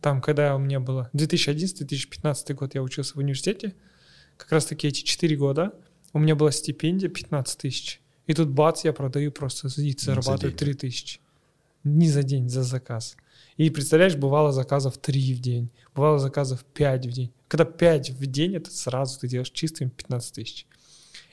там, 0.00 0.20
когда 0.20 0.54
у 0.56 0.58
меня 0.58 0.80
было 0.80 1.10
2011-2015 1.14 2.54
год, 2.54 2.74
я 2.74 2.82
учился 2.82 3.14
в 3.14 3.18
университете, 3.18 3.74
как 4.36 4.52
раз 4.52 4.66
таки 4.66 4.88
эти 4.88 5.02
4 5.02 5.36
года, 5.36 5.72
у 6.12 6.18
меня 6.18 6.36
была 6.36 6.52
стипендия 6.52 7.08
15 7.08 7.58
тысяч. 7.58 8.00
И 8.26 8.34
тут 8.34 8.48
бац, 8.48 8.84
я 8.84 8.92
продаю 8.92 9.32
просто 9.32 9.68
и 9.68 9.70
за 9.70 10.06
зарабатываю 10.06 10.52
день. 10.52 10.58
3 10.58 10.74
тысячи. 10.74 11.20
Не 11.82 12.08
за 12.08 12.22
день, 12.22 12.48
за 12.48 12.62
заказ. 12.62 13.16
И 13.56 13.68
представляешь, 13.68 14.16
бывало 14.16 14.52
заказов 14.52 14.96
3 14.98 15.34
в 15.34 15.40
день, 15.40 15.70
бывало 15.94 16.18
заказов 16.18 16.64
5 16.64 17.06
в 17.06 17.10
день. 17.10 17.32
Когда 17.54 17.66
5 17.66 18.10
в 18.10 18.26
день, 18.26 18.56
это 18.56 18.68
сразу 18.72 19.20
ты 19.20 19.28
делаешь 19.28 19.52
чистым 19.52 19.88
15 19.88 20.34
тысяч. 20.34 20.66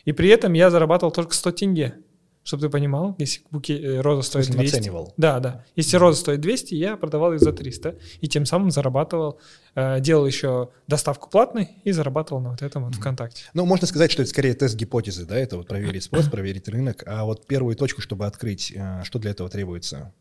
И 0.05 0.11
при 0.11 0.29
этом 0.29 0.53
я 0.53 0.69
зарабатывал 0.69 1.11
только 1.11 1.33
100 1.33 1.51
тенге. 1.53 1.95
чтобы 2.43 2.61
ты 2.61 2.69
понимал, 2.69 3.15
если 3.17 3.41
буке, 3.49 3.81
э, 3.81 4.01
роза 4.01 4.21
стоит 4.21 4.45
смысле, 4.45 4.61
200. 4.61 4.75
наценивал? 4.75 5.13
Да, 5.17 5.39
да. 5.39 5.65
Если 5.75 5.97
роза 5.97 6.19
стоит 6.19 6.39
200, 6.41 6.75
я 6.75 6.95
продавал 6.95 7.33
их 7.33 7.39
за 7.39 7.53
300. 7.53 7.95
И 8.19 8.27
тем 8.27 8.45
самым 8.45 8.69
зарабатывал, 8.69 9.39
э, 9.73 9.99
делал 9.99 10.27
еще 10.27 10.69
доставку 10.87 11.27
платной 11.27 11.69
и 11.85 11.91
зарабатывал 11.91 12.39
на 12.39 12.51
вот 12.51 12.61
этом 12.61 12.85
вот 12.85 12.93
ВКонтакте. 12.93 13.45
Ну, 13.55 13.65
можно 13.65 13.87
сказать, 13.87 14.11
что 14.11 14.21
это 14.21 14.29
скорее 14.29 14.53
тест 14.53 14.75
гипотезы, 14.75 15.25
да, 15.25 15.35
это 15.35 15.57
вот 15.57 15.67
проверить 15.67 16.03
спрос, 16.03 16.27
проверить 16.27 16.67
рынок, 16.67 17.03
а 17.07 17.25
вот 17.25 17.47
первую 17.47 17.75
точку, 17.75 18.01
чтобы 18.01 18.27
открыть, 18.27 18.71
э, 18.75 19.01
что 19.05 19.17
для 19.17 19.31
этого 19.31 19.49
требуется? 19.49 20.13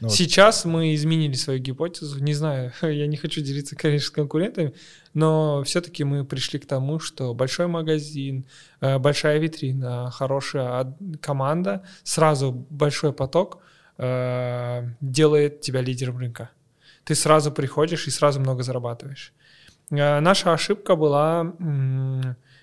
Ну, 0.00 0.08
вот. 0.08 0.16
Сейчас 0.16 0.64
мы 0.64 0.94
изменили 0.94 1.34
свою 1.34 1.60
гипотезу. 1.60 2.22
Не 2.22 2.34
знаю, 2.34 2.72
я 2.82 3.06
не 3.06 3.16
хочу 3.16 3.40
делиться, 3.40 3.76
конечно, 3.76 4.08
с 4.08 4.10
конкурентами, 4.10 4.74
но 5.14 5.62
все-таки 5.64 6.04
мы 6.04 6.24
пришли 6.24 6.58
к 6.58 6.66
тому, 6.66 6.98
что 6.98 7.34
большой 7.34 7.66
магазин, 7.66 8.44
э, 8.80 8.98
большая 8.98 9.38
витрина, 9.38 10.10
хорошая 10.10 10.94
команда, 11.20 11.84
сразу 12.02 12.52
большой 12.70 13.12
поток 13.12 13.58
э, 13.98 14.88
делает 15.00 15.60
тебя 15.60 15.80
лидером 15.80 16.18
рынка. 16.18 16.50
Ты 17.04 17.14
сразу 17.14 17.52
приходишь 17.52 18.06
и 18.06 18.10
сразу 18.10 18.40
много 18.40 18.62
зарабатываешь. 18.62 19.32
Э, 19.90 20.20
Наша 20.20 20.52
ошибка 20.52 20.96
была 20.96 21.52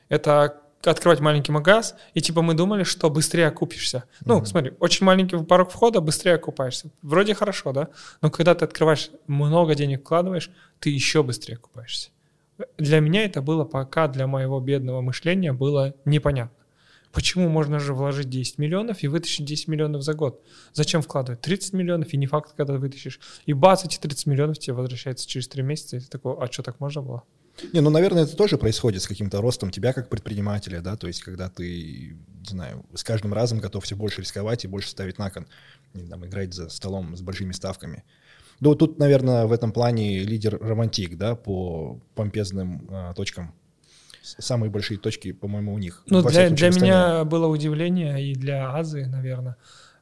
это 0.09 0.61
открывать 0.83 1.19
маленький 1.19 1.51
магаз, 1.51 1.95
и 2.13 2.21
типа 2.21 2.41
мы 2.41 2.53
думали, 2.53 2.83
что 2.83 3.09
быстрее 3.09 3.47
окупишься. 3.47 4.05
Ну, 4.25 4.37
Мгм. 4.37 4.45
смотри, 4.45 4.73
очень 4.79 5.05
маленький 5.05 5.37
порог 5.43 5.71
входа, 5.71 6.01
быстрее 6.01 6.35
окупаешься. 6.35 6.89
Вроде 7.01 7.33
хорошо, 7.33 7.73
да? 7.73 7.89
Но 8.21 8.29
когда 8.29 8.55
ты 8.55 8.65
открываешь, 8.65 9.11
много 9.27 9.75
денег 9.75 10.01
вкладываешь, 10.01 10.49
ты 10.79 10.89
еще 10.89 11.23
быстрее 11.23 11.55
окупаешься. 11.55 12.09
Для 12.77 12.99
меня 12.99 13.23
это 13.25 13.41
было 13.41 13.63
пока, 13.65 14.07
для 14.07 14.27
моего 14.27 14.59
бедного 14.59 15.01
мышления, 15.01 15.53
было 15.53 15.93
непонятно. 16.05 16.55
Почему 17.11 17.49
можно 17.49 17.79
же 17.79 17.93
вложить 17.93 18.29
10 18.29 18.59
миллионов 18.59 19.01
и 19.01 19.07
вытащить 19.07 19.45
10 19.45 19.67
миллионов 19.67 20.03
за 20.03 20.13
год? 20.13 20.43
Зачем 20.73 21.01
вкладывать 21.01 21.41
30 21.41 21.73
миллионов 21.73 22.13
и 22.13 22.17
не 22.17 22.27
факт, 22.27 22.53
когда 22.55 22.73
вытащишь? 22.75 23.19
И 23.47 23.53
бац, 23.53 23.83
эти 23.83 23.97
30 23.97 24.27
миллионов 24.27 24.59
тебе 24.59 24.73
возвращается 24.75 25.27
через 25.27 25.47
3 25.47 25.63
месяца, 25.63 25.97
и 25.97 25.99
ты 26.01 26.07
такой, 26.07 26.35
а 26.37 26.51
что, 26.51 26.61
так 26.61 26.79
можно 26.79 27.01
было? 27.01 27.23
Не, 27.73 27.81
ну, 27.81 27.89
наверное, 27.89 28.23
это 28.23 28.35
тоже 28.35 28.57
происходит 28.57 29.01
с 29.01 29.07
каким-то 29.07 29.41
ростом 29.41 29.71
тебя 29.71 29.93
как 29.93 30.09
предпринимателя, 30.09 30.81
да, 30.81 30.95
то 30.95 31.07
есть 31.07 31.23
когда 31.23 31.49
ты, 31.49 32.15
не 32.41 32.49
знаю, 32.49 32.85
с 32.93 33.03
каждым 33.03 33.33
разом 33.33 33.59
готов 33.59 33.83
все 33.83 33.95
больше 33.95 34.21
рисковать 34.21 34.65
и 34.65 34.67
больше 34.67 34.89
ставить 34.89 35.17
на 35.17 35.29
кон, 35.29 35.47
и, 35.93 36.05
там, 36.05 36.25
играть 36.25 36.53
за 36.53 36.69
столом 36.69 37.15
с 37.15 37.21
большими 37.21 37.51
ставками. 37.51 38.03
Ну, 38.59 38.75
тут, 38.75 38.99
наверное, 38.99 39.45
в 39.45 39.53
этом 39.53 39.71
плане 39.71 40.19
лидер 40.19 40.57
романтик, 40.59 41.17
да, 41.17 41.35
по 41.35 41.99
помпезным 42.15 42.87
а, 42.89 43.13
точкам. 43.13 43.53
Самые 44.21 44.69
большие 44.69 44.97
точки, 44.97 45.31
по-моему, 45.31 45.73
у 45.73 45.77
них. 45.77 46.03
Ну, 46.07 46.21
вот 46.21 46.29
для, 46.29 46.49
для 46.49 46.69
меня 46.69 47.23
было 47.23 47.47
удивление, 47.47 48.23
и 48.23 48.35
для 48.35 48.75
Азы, 48.75 49.05
наверное, 49.05 49.55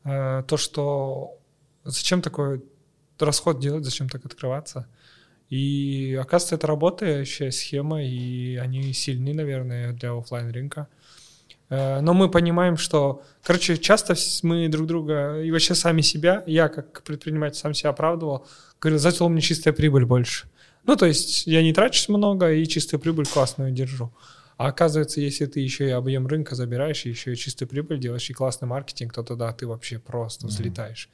э, 0.03 0.43
то, 0.47 0.57
что 0.57 1.37
зачем 1.83 2.21
такой 2.21 2.63
расход 3.19 3.59
делать, 3.59 3.85
зачем 3.85 4.09
так 4.09 4.25
открываться. 4.25 4.87
И 5.49 6.17
оказывается, 6.19 6.55
это 6.55 6.67
работающая 6.67 7.51
схема, 7.51 8.03
и 8.03 8.57
они 8.57 8.91
сильны, 8.93 9.33
наверное, 9.33 9.93
для 9.93 10.11
оффлайн 10.11 10.49
рынка. 10.51 10.87
Э, 11.69 12.01
Но 12.01 12.13
мы 12.13 12.29
понимаем, 12.29 12.77
что, 12.77 13.23
короче, 13.43 13.77
часто 13.77 14.15
мы 14.43 14.67
друг 14.67 14.87
друга 14.87 15.41
и 15.41 15.51
вообще 15.51 15.75
сами 15.75 16.01
себя, 16.01 16.43
я 16.47 16.67
как 16.67 17.03
предприниматель 17.03 17.57
сам 17.57 17.73
себя 17.73 17.91
оправдывал, 17.91 18.45
говорил, 18.81 18.99
зато 18.99 19.25
у 19.25 19.29
меня 19.29 19.41
чистая 19.41 19.73
прибыль 19.73 20.05
больше. 20.05 20.47
Ну, 20.85 20.95
то 20.95 21.05
есть 21.05 21.47
я 21.47 21.61
не 21.61 21.73
трачусь 21.73 22.09
много 22.09 22.51
и 22.51 22.65
чистую 22.65 22.99
прибыль 22.99 23.25
классную 23.25 23.71
держу. 23.71 24.11
А 24.57 24.67
оказывается, 24.67 25.21
если 25.21 25.45
ты 25.45 25.59
еще 25.59 25.87
и 25.87 25.91
объем 25.91 26.27
рынка 26.27 26.55
забираешь, 26.55 27.05
и 27.05 27.09
еще 27.09 27.33
и 27.33 27.35
чистую 27.35 27.67
прибыль 27.67 27.99
делаешь, 27.99 28.29
и 28.29 28.33
классный 28.33 28.67
маркетинг, 28.67 29.13
то 29.13 29.23
тогда 29.23 29.53
ты 29.53 29.67
вообще 29.67 29.99
просто 29.99 30.47
взлетаешь. 30.47 31.09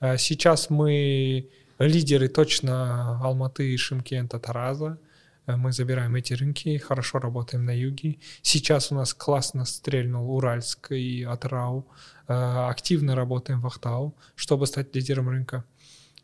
А 0.00 0.18
Сейчас 0.18 0.68
мы 0.68 1.48
лидеры 1.78 2.28
точно 2.28 3.20
Алматы, 3.22 3.76
Шимкента, 3.76 4.38
Тараза. 4.38 4.98
Э, 5.46 5.56
Мы 5.56 5.72
забираем 5.72 6.14
эти 6.14 6.34
рынки, 6.34 6.78
хорошо 6.78 7.18
работаем 7.18 7.64
на 7.64 7.76
юге. 7.76 8.18
Сейчас 8.42 8.92
у 8.92 8.94
нас 8.94 9.14
классно 9.14 9.64
стрельнул 9.64 10.30
Уральск 10.34 10.92
и 10.92 11.22
Атрау. 11.24 11.86
Э, 12.28 12.68
Активно 12.70 13.14
работаем 13.14 13.60
в 13.60 13.66
Ахтау, 13.66 14.14
чтобы 14.34 14.66
стать 14.66 14.94
лидером 14.94 15.28
рынка. 15.28 15.64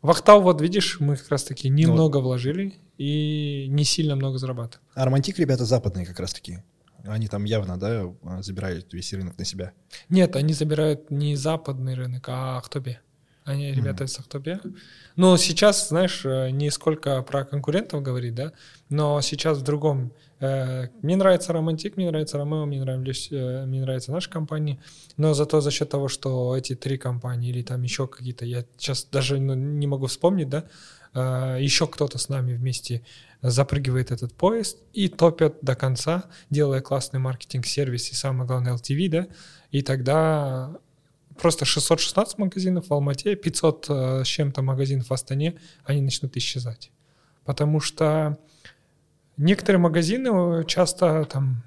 В 0.01 0.09
Ахтау, 0.09 0.41
вот 0.41 0.61
видишь, 0.61 0.99
мы 1.01 1.17
как 1.17 1.29
раз-таки 1.29 1.67
немного 1.67 2.17
вложили 2.17 2.75
и 2.97 3.67
не 3.69 3.83
сильно 3.83 4.15
много 4.15 4.37
зарабатываем. 4.37 4.87
А 4.95 5.03
романтик 5.05 5.39
ребята 5.39 5.65
западные 5.65 6.05
как 6.05 6.19
раз-таки. 6.19 6.59
Они 7.05 7.27
там 7.27 7.43
явно, 7.45 7.77
да, 7.77 8.13
а, 8.23 8.41
забирают 8.41 8.93
весь 8.93 9.13
рынок 9.13 9.37
на 9.37 9.45
себя. 9.45 9.71
Нет, 10.09 10.35
они 10.35 10.53
забирают 10.53 11.11
не 11.11 11.35
западный 11.35 11.95
рынок, 11.95 12.25
а 12.27 12.57
Ахтобе. 12.57 13.01
Они 13.45 13.71
ребята 13.71 14.03
из 14.03 14.19
Ахтобе. 14.19 14.59
Но 15.15 15.35
сейчас, 15.37 15.89
знаешь, 15.89 16.21
э, 16.23 16.49
не 16.51 16.69
сколько 16.69 17.21
про 17.23 17.45
конкурентов 17.45 18.03
говорить, 18.03 18.35
да, 18.35 18.53
но 18.89 19.19
сейчас 19.21 19.57
в 19.57 19.63
другом. 19.63 20.11
Э, 20.39 20.87
Мне 21.01 21.15
нравится 21.15 21.51
Романтик, 21.51 21.97
мне 21.97 22.09
нравится 22.09 22.37
Ромео, 22.37 22.65
мне 22.65 22.79
нравится, 22.79 23.35
э, 23.35 23.65
мне 23.65 23.81
нравится 23.81 24.11
наша 24.11 24.29
компания, 24.29 24.79
но 25.17 25.33
зато 25.33 25.61
за 25.61 25.71
счет 25.71 25.89
того, 25.89 26.07
что 26.07 26.55
эти 26.55 26.75
три 26.75 26.97
компании 26.97 27.49
или 27.49 27.63
там 27.63 27.81
еще 27.81 28.07
какие-то, 28.07 28.45
я 28.45 28.65
сейчас 28.77 29.05
даже 29.05 29.39
ну, 29.39 29.55
не 29.55 29.87
могу 29.87 30.05
вспомнить, 30.05 30.49
да, 30.49 30.65
еще 31.57 31.87
кто-то 31.87 32.19
с 32.19 32.29
нами 32.29 32.53
вместе 32.53 33.01
запрыгивает 33.41 34.11
этот 34.11 34.31
поезд 34.35 34.77
и 34.93 35.07
топят 35.07 35.57
до 35.63 35.75
конца, 35.75 36.25
делая 36.51 36.81
классный 36.81 37.19
маркетинг-сервис 37.19 38.11
и 38.11 38.15
самое 38.15 38.47
главное 38.47 38.75
LTV, 38.75 39.09
да, 39.09 39.27
и 39.71 39.81
тогда 39.81 40.77
просто 41.39 41.65
616 41.65 42.37
магазинов 42.37 42.89
в 42.89 42.93
Алмате, 42.93 43.35
500 43.35 43.85
э, 43.89 44.23
с 44.23 44.27
чем-то 44.27 44.61
магазинов 44.61 45.09
в 45.09 45.13
Астане, 45.13 45.55
они 45.83 46.01
начнут 46.01 46.35
исчезать. 46.37 46.91
Потому 47.45 47.79
что 47.79 48.37
некоторые 49.37 49.79
магазины 49.79 50.29
э, 50.61 50.65
часто 50.65 51.25
там 51.25 51.63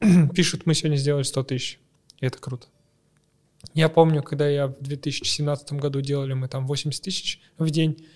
пишут, 0.34 0.66
мы 0.66 0.74
сегодня 0.74 0.96
сделали 0.96 1.22
100 1.22 1.42
тысяч, 1.44 1.80
и 2.20 2.26
это 2.26 2.38
круто. 2.38 2.66
Я 3.74 3.88
помню, 3.88 4.22
когда 4.22 4.48
я 4.48 4.68
в 4.68 4.80
2017 4.80 5.72
году 5.72 6.00
делали 6.00 6.34
мы 6.34 6.48
там 6.48 6.66
80 6.66 7.02
тысяч 7.02 7.40
в 7.58 7.68
день, 7.70 8.06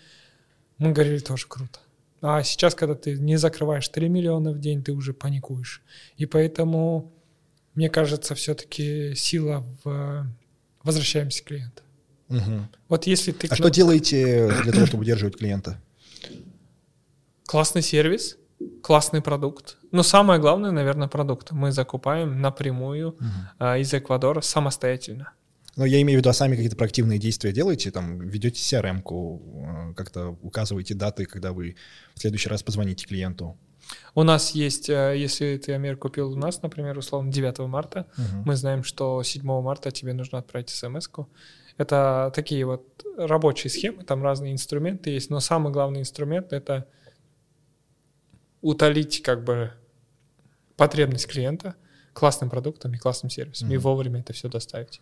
мы 0.79 0.93
говорили, 0.93 1.19
тоже 1.19 1.47
круто. 1.49 1.81
А 2.23 2.43
сейчас, 2.43 2.75
когда 2.75 2.95
ты 2.95 3.19
не 3.19 3.37
закрываешь 3.37 3.89
3 3.89 4.09
миллиона 4.09 4.53
в 4.53 4.59
день, 4.59 4.83
ты 4.83 4.93
уже 4.93 5.15
паникуешь. 5.15 5.83
И 6.17 6.27
поэтому, 6.27 7.13
мне 7.75 7.89
кажется, 7.89 8.35
все-таки 8.35 9.15
сила 9.15 9.67
в 9.83 10.27
возвращаемся 10.83 11.43
к 11.43 11.47
клиенту. 11.47 11.83
Мгм. 12.29 12.69
Вот 12.89 13.07
если 13.07 13.33
ты... 13.33 13.49
А 13.49 13.57
что 13.57 13.69
делаете 13.69 14.51
для 14.63 14.73
того, 14.73 14.87
чтобы 14.87 15.03
удерживать 15.03 15.37
клиента? 15.37 15.81
Классный 17.47 17.83
сервис, 17.83 18.39
классный 18.83 19.21
продукт. 19.21 19.79
Но 19.91 20.03
самое 20.03 20.41
главное, 20.41 20.71
наверное, 20.71 21.09
продукт. 21.09 21.51
Мы 21.51 21.73
закупаем 21.73 22.41
напрямую 22.41 23.19
а, 23.59 23.79
из 23.79 23.93
Эквадора 23.93 24.41
самостоятельно. 24.41 25.33
Но 25.77 25.85
я 25.85 26.01
имею 26.03 26.19
в 26.19 26.21
виду, 26.21 26.31
а 26.31 26.33
сами 26.33 26.57
какие-то 26.57 26.77
проактивные 26.77 27.19
действия 27.19 27.53
делаете, 27.53 27.91
там, 27.91 28.21
ведете 28.29 28.61
CRM-ку, 28.61 29.91
э, 29.91 29.95
как-то 29.95 30.37
указываете 30.43 30.95
даты, 30.95 31.27
когда 31.27 31.53
вы 31.53 31.77
в 32.15 32.21
следующий 32.21 32.49
раз 32.49 32.63
позвоните 32.63 33.07
клиенту. 33.07 33.57
У 34.15 34.23
нас 34.23 34.51
есть, 34.53 34.89
э, 34.89 35.15
если 35.17 35.57
ты, 35.57 35.73
Амир, 35.73 35.97
купил 35.97 36.33
у 36.33 36.37
нас, 36.37 36.63
например, 36.63 36.99
условно, 36.99 37.33
9 37.33 37.67
марта, 37.69 38.07
Мгм. 38.17 38.43
мы 38.47 38.57
знаем, 38.57 38.83
что 38.85 39.23
7 39.23 39.61
марта 39.63 39.91
тебе 39.91 40.13
нужно 40.13 40.39
отправить 40.39 40.69
смс-ку. 40.71 41.29
Это 41.77 42.33
такие 42.35 42.65
вот 42.67 43.05
рабочие 43.17 43.71
схемы, 43.71 44.03
там 44.05 44.23
разные 44.23 44.53
инструменты 44.53 45.11
есть, 45.11 45.31
но 45.31 45.41
самый 45.41 45.73
главный 45.73 46.01
инструмент— 46.01 46.53
это 46.53 46.87
утолить 48.61 49.23
как 49.23 49.45
бы 49.45 49.73
потребность 50.77 51.27
клиента 51.27 51.75
классным 52.13 52.51
продуктом 52.51 52.93
и 52.95 52.99
классным 52.99 53.31
сервисом, 53.31 53.71
и 53.71 53.75
Мгм. 53.75 53.83
вовремя 53.83 54.21
это 54.21 54.33
все 54.33 54.49
доставить. 54.49 55.01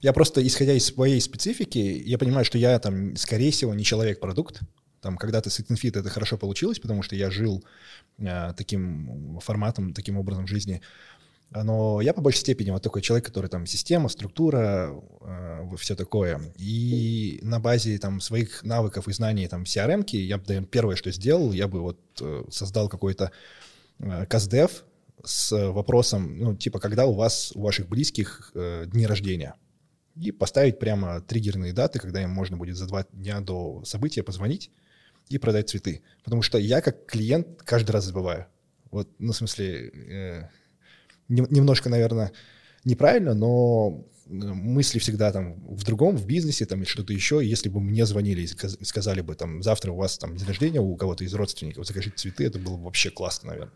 Я 0.00 0.12
просто, 0.12 0.46
исходя 0.46 0.74
из 0.74 0.86
своей 0.86 1.20
специфики, 1.20 1.78
я 1.78 2.18
понимаю, 2.18 2.44
что 2.44 2.58
я 2.58 2.78
там, 2.78 3.16
скорее 3.16 3.50
всего, 3.50 3.74
не 3.74 3.84
человек-продукт. 3.84 4.60
Там 5.00 5.16
когда-то 5.16 5.50
с 5.50 5.60
Fit 5.60 5.98
это 5.98 6.08
хорошо 6.10 6.36
получилось, 6.36 6.78
потому 6.78 7.02
что 7.02 7.16
я 7.16 7.30
жил 7.30 7.64
э, 8.18 8.52
таким 8.56 9.38
форматом, 9.40 9.92
таким 9.94 10.18
образом 10.18 10.46
жизни. 10.46 10.80
Но 11.50 12.02
я 12.02 12.12
по 12.12 12.20
большей 12.20 12.40
степени 12.40 12.70
вот 12.70 12.82
такой 12.82 13.00
человек, 13.00 13.26
который 13.26 13.48
там 13.48 13.64
система, 13.64 14.10
структура, 14.10 14.94
все 15.78 15.96
такое. 15.96 16.42
И 16.58 17.38
на 17.42 17.58
базе 17.58 17.98
там 17.98 18.20
своих 18.20 18.62
навыков 18.64 19.08
и 19.08 19.12
знаний 19.12 19.48
там 19.48 19.62
CRM-ки 19.62 20.16
я 20.16 20.36
бы, 20.36 20.44
наверное, 20.46 20.68
первое, 20.68 20.96
что 20.96 21.10
сделал, 21.10 21.52
я 21.52 21.66
бы 21.66 21.80
вот 21.80 21.98
э, 22.20 22.44
создал 22.50 22.90
какой-то 22.90 23.32
э, 23.98 24.26
CastDev 24.26 24.70
с 25.24 25.70
вопросом, 25.70 26.38
ну, 26.38 26.54
типа, 26.54 26.78
когда 26.78 27.06
у 27.06 27.14
вас, 27.14 27.52
у 27.54 27.62
ваших 27.62 27.88
близких 27.88 28.52
э, 28.54 28.84
дни 28.86 29.06
рождения 29.06 29.54
и 30.16 30.32
поставить 30.32 30.78
прямо 30.78 31.20
триггерные 31.20 31.72
даты, 31.72 31.98
когда 31.98 32.22
им 32.22 32.30
можно 32.30 32.56
будет 32.56 32.76
за 32.76 32.86
два 32.86 33.06
дня 33.12 33.40
до 33.40 33.82
события 33.84 34.22
позвонить 34.22 34.70
и 35.28 35.38
продать 35.38 35.70
цветы. 35.70 36.02
Потому 36.24 36.42
что 36.42 36.58
я 36.58 36.80
как 36.80 37.06
клиент 37.06 37.62
каждый 37.64 37.92
раз 37.92 38.04
забываю. 38.04 38.46
Вот, 38.90 39.08
ну, 39.18 39.32
в 39.32 39.36
смысле, 39.36 39.90
э, 39.90 40.48
нем- 41.28 41.48
немножко, 41.50 41.88
наверное, 41.88 42.32
неправильно, 42.84 43.34
но 43.34 44.04
мысли 44.28 44.98
всегда 44.98 45.32
там 45.32 45.54
в 45.66 45.84
другом, 45.84 46.16
в 46.16 46.26
бизнесе 46.26 46.66
там 46.66 46.80
или 46.80 46.86
что-то 46.86 47.12
еще. 47.12 47.40
Если 47.42 47.68
бы 47.68 47.80
мне 47.80 48.04
звонили 48.06 48.42
и 48.42 48.46
сказали 48.84 49.20
бы 49.20 49.34
там 49.34 49.62
завтра 49.62 49.92
у 49.92 49.96
вас 49.96 50.18
там 50.18 50.36
день 50.36 50.46
рождения 50.46 50.80
у 50.80 50.96
кого-то 50.96 51.24
из 51.24 51.34
родственников, 51.34 51.86
закажите 51.86 52.16
цветы, 52.16 52.44
это 52.44 52.58
было 52.58 52.76
бы 52.76 52.84
вообще 52.84 53.10
классно, 53.10 53.50
наверное. 53.50 53.74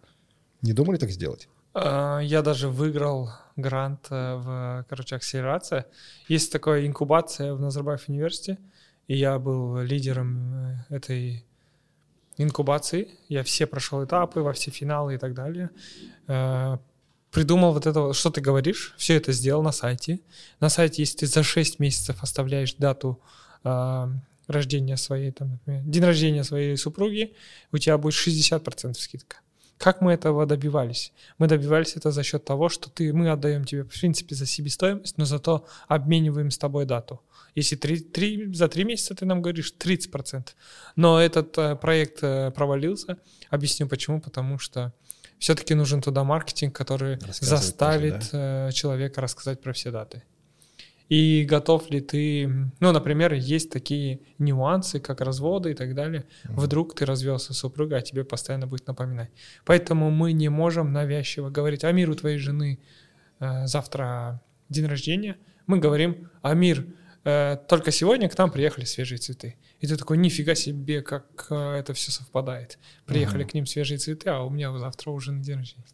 Не 0.61 0.73
думали 0.73 0.99
так 0.99 1.11
сделать? 1.11 1.49
А, 1.75 2.21
я 2.21 2.43
даже 2.43 2.69
выиграл 2.69 3.31
грант 3.57 4.07
э, 4.11 4.35
в, 4.37 4.87
короче, 4.89 5.17
акселерация. 5.17 5.87
Есть 6.29 6.53
такая 6.53 6.87
инкубация 6.87 7.55
в 7.55 7.61
Назарбаев 7.61 8.09
университете, 8.09 8.59
и 9.13 9.17
я 9.17 9.39
был 9.39 9.79
лидером 9.83 10.55
э, 10.55 10.97
этой 10.97 11.45
инкубации. 12.39 13.09
Я 13.29 13.43
все 13.43 13.67
прошел 13.67 14.03
этапы, 14.03 14.41
во 14.41 14.55
все 14.55 14.71
финалы 14.71 15.17
и 15.17 15.19
так 15.19 15.35
далее. 15.35 15.69
Э, 16.29 16.79
придумал 17.31 17.75
вот 17.75 17.87
это, 17.87 18.15
что 18.15 18.31
ты 18.31 18.41
говоришь, 18.41 18.95
все 18.97 19.17
это 19.17 19.33
сделал 19.33 19.63
на 19.63 19.73
сайте. 19.73 20.21
На 20.61 20.71
сайте, 20.71 21.03
если 21.03 21.19
ты 21.19 21.27
за 21.27 21.43
6 21.43 21.79
месяцев 21.79 22.23
оставляешь 22.23 22.75
дату 22.75 23.21
рождения 24.49 24.97
своей, 24.97 25.31
там, 25.31 25.51
например, 25.51 25.83
день 25.83 26.05
рождения 26.05 26.43
своей 26.43 26.77
супруги, 26.77 27.35
у 27.71 27.79
тебя 27.79 27.99
будет 27.99 28.15
60% 28.15 28.95
скидка. 28.95 29.37
Как 29.83 30.01
мы 30.01 30.13
этого 30.13 30.47
добивались? 30.47 31.13
Мы 31.39 31.49
добивались 31.49 31.97
это 31.97 32.13
за 32.13 32.23
счет 32.23 32.45
того, 32.45 32.69
что 32.69 32.89
ты, 32.89 33.13
мы 33.13 33.29
отдаем 33.31 33.65
тебе, 33.65 33.83
в 33.83 33.89
принципе, 33.89 34.37
за 34.37 34.47
себестоимость, 34.47 35.19
но 35.19 35.25
зато 35.25 35.67
обмениваем 35.89 36.53
с 36.53 36.59
тобой 36.59 36.85
дату. 36.85 37.21
Если 37.57 37.75
три, 37.75 37.99
три, 37.99 38.55
за 38.55 38.69
три 38.69 38.85
месяца 38.85 39.17
ты 39.17 39.27
нам 39.27 39.43
говоришь 39.43 39.75
30%. 39.77 40.51
Но 40.95 41.21
этот 41.21 41.59
э, 41.59 41.75
проект 41.75 42.23
э, 42.23 42.53
провалился. 42.53 43.19
Объясню 43.51 43.89
почему. 43.89 44.21
Потому 44.21 44.57
что 44.57 44.93
все-таки 45.41 45.75
нужен 45.75 46.01
туда 46.01 46.23
маркетинг, 46.23 46.77
который 46.77 47.19
заставит 47.41 48.21
тоже, 48.21 48.31
да? 48.31 48.69
Э, 48.69 48.73
человека 48.73 49.21
рассказать 49.21 49.61
про 49.61 49.73
все 49.73 49.91
даты. 49.91 50.23
И 51.09 51.45
готов 51.45 51.91
ли 51.91 52.01
ты, 52.01 52.47
ну, 52.81 52.93
например, 52.93 53.35
есть 53.35 53.71
такие 53.71 54.21
нюансы, 54.39 55.01
как 55.01 55.21
разводы 55.21 55.73
и 55.73 55.75
так 55.75 55.95
далее. 55.95 56.25
Mm-hmm. 56.45 56.61
Вдруг 56.61 56.95
ты 56.95 57.05
развелся 57.05 57.53
с 57.53 57.59
супругой, 57.59 57.99
а 57.99 58.03
тебе 58.03 58.25
постоянно 58.25 58.67
будет 58.67 58.87
напоминать. 58.87 59.31
Поэтому 59.65 60.11
мы 60.11 60.33
не 60.33 60.49
можем 60.49 60.93
навязчиво 60.93 61.51
говорить, 61.51 61.85
Амир, 61.85 62.11
у 62.11 62.15
твоей 62.15 62.39
жены 62.39 62.79
э, 63.41 63.67
завтра 63.67 64.41
день 64.69 64.87
рождения. 64.87 65.37
Мы 65.67 65.79
говорим, 65.79 66.31
Амир, 66.41 66.87
э, 67.25 67.59
только 67.69 67.91
сегодня 67.91 68.29
к 68.29 68.39
нам 68.39 68.51
приехали 68.51 68.85
свежие 68.85 69.19
цветы. 69.19 69.57
И 69.81 69.87
ты 69.87 69.97
такой, 69.97 70.17
нифига 70.17 70.55
себе, 70.55 71.03
как 71.03 71.47
э, 71.51 71.75
это 71.79 71.93
все 71.93 72.11
совпадает. 72.11 72.79
Приехали 73.07 73.45
mm-hmm. 73.45 73.51
к 73.51 73.55
ним 73.55 73.67
свежие 73.67 73.99
цветы, 73.99 74.31
а 74.31 74.43
у 74.43 74.51
меня 74.51 74.77
завтра 74.79 75.11
уже 75.11 75.33
на 75.33 75.43
день 75.43 75.57
рождения 75.57 75.85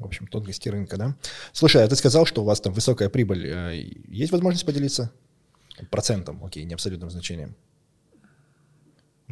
в 0.00 0.06
общем, 0.06 0.26
тонкости 0.26 0.68
рынка, 0.68 0.96
да? 0.96 1.16
Слушай, 1.52 1.84
а 1.84 1.88
ты 1.88 1.94
сказал, 1.94 2.26
что 2.26 2.42
у 2.42 2.44
вас 2.44 2.60
там 2.60 2.72
высокая 2.72 3.08
прибыль. 3.08 3.46
Э, 3.46 3.76
есть 4.08 4.32
возможность 4.32 4.66
поделиться? 4.66 5.12
Процентом, 5.90 6.44
окей, 6.44 6.64
не 6.64 6.74
абсолютным 6.74 7.10
значением. 7.10 7.54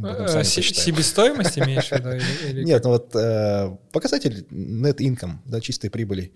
А, 0.03 0.45
себестоимость 0.45 1.59
имеешь 1.59 1.89
в 1.89 1.93
виду? 1.93 2.61
Нет, 2.63 2.85
ну 2.85 2.91
вот 2.91 3.15
э, 3.17 3.77
показатель 3.93 4.47
net 4.51 4.99
income, 4.99 5.39
да, 5.45 5.61
чистой 5.61 5.91
прибыли. 5.91 6.33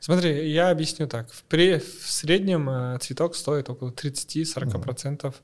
Смотри, 0.00 0.50
я 0.50 0.70
объясню 0.70 1.06
так. 1.06 1.30
В, 1.30 1.44
при, 1.44 1.78
в 1.78 2.10
среднем 2.10 2.68
э, 2.68 2.98
цветок 3.00 3.36
стоит 3.36 3.70
около 3.70 3.90
30-40% 3.90 5.34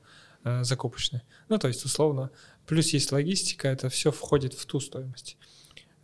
э, 0.43 0.63
закупочный. 0.63 1.21
Ну, 1.47 1.57
то 1.57 1.67
есть, 1.67 1.85
условно, 1.85 2.31
плюс 2.65 2.89
есть 2.89 3.11
логистика, 3.11 3.67
это 3.67 3.89
все 3.89 4.11
входит 4.11 4.53
в 4.53 4.65
ту 4.65 4.79
стоимость. 4.79 5.36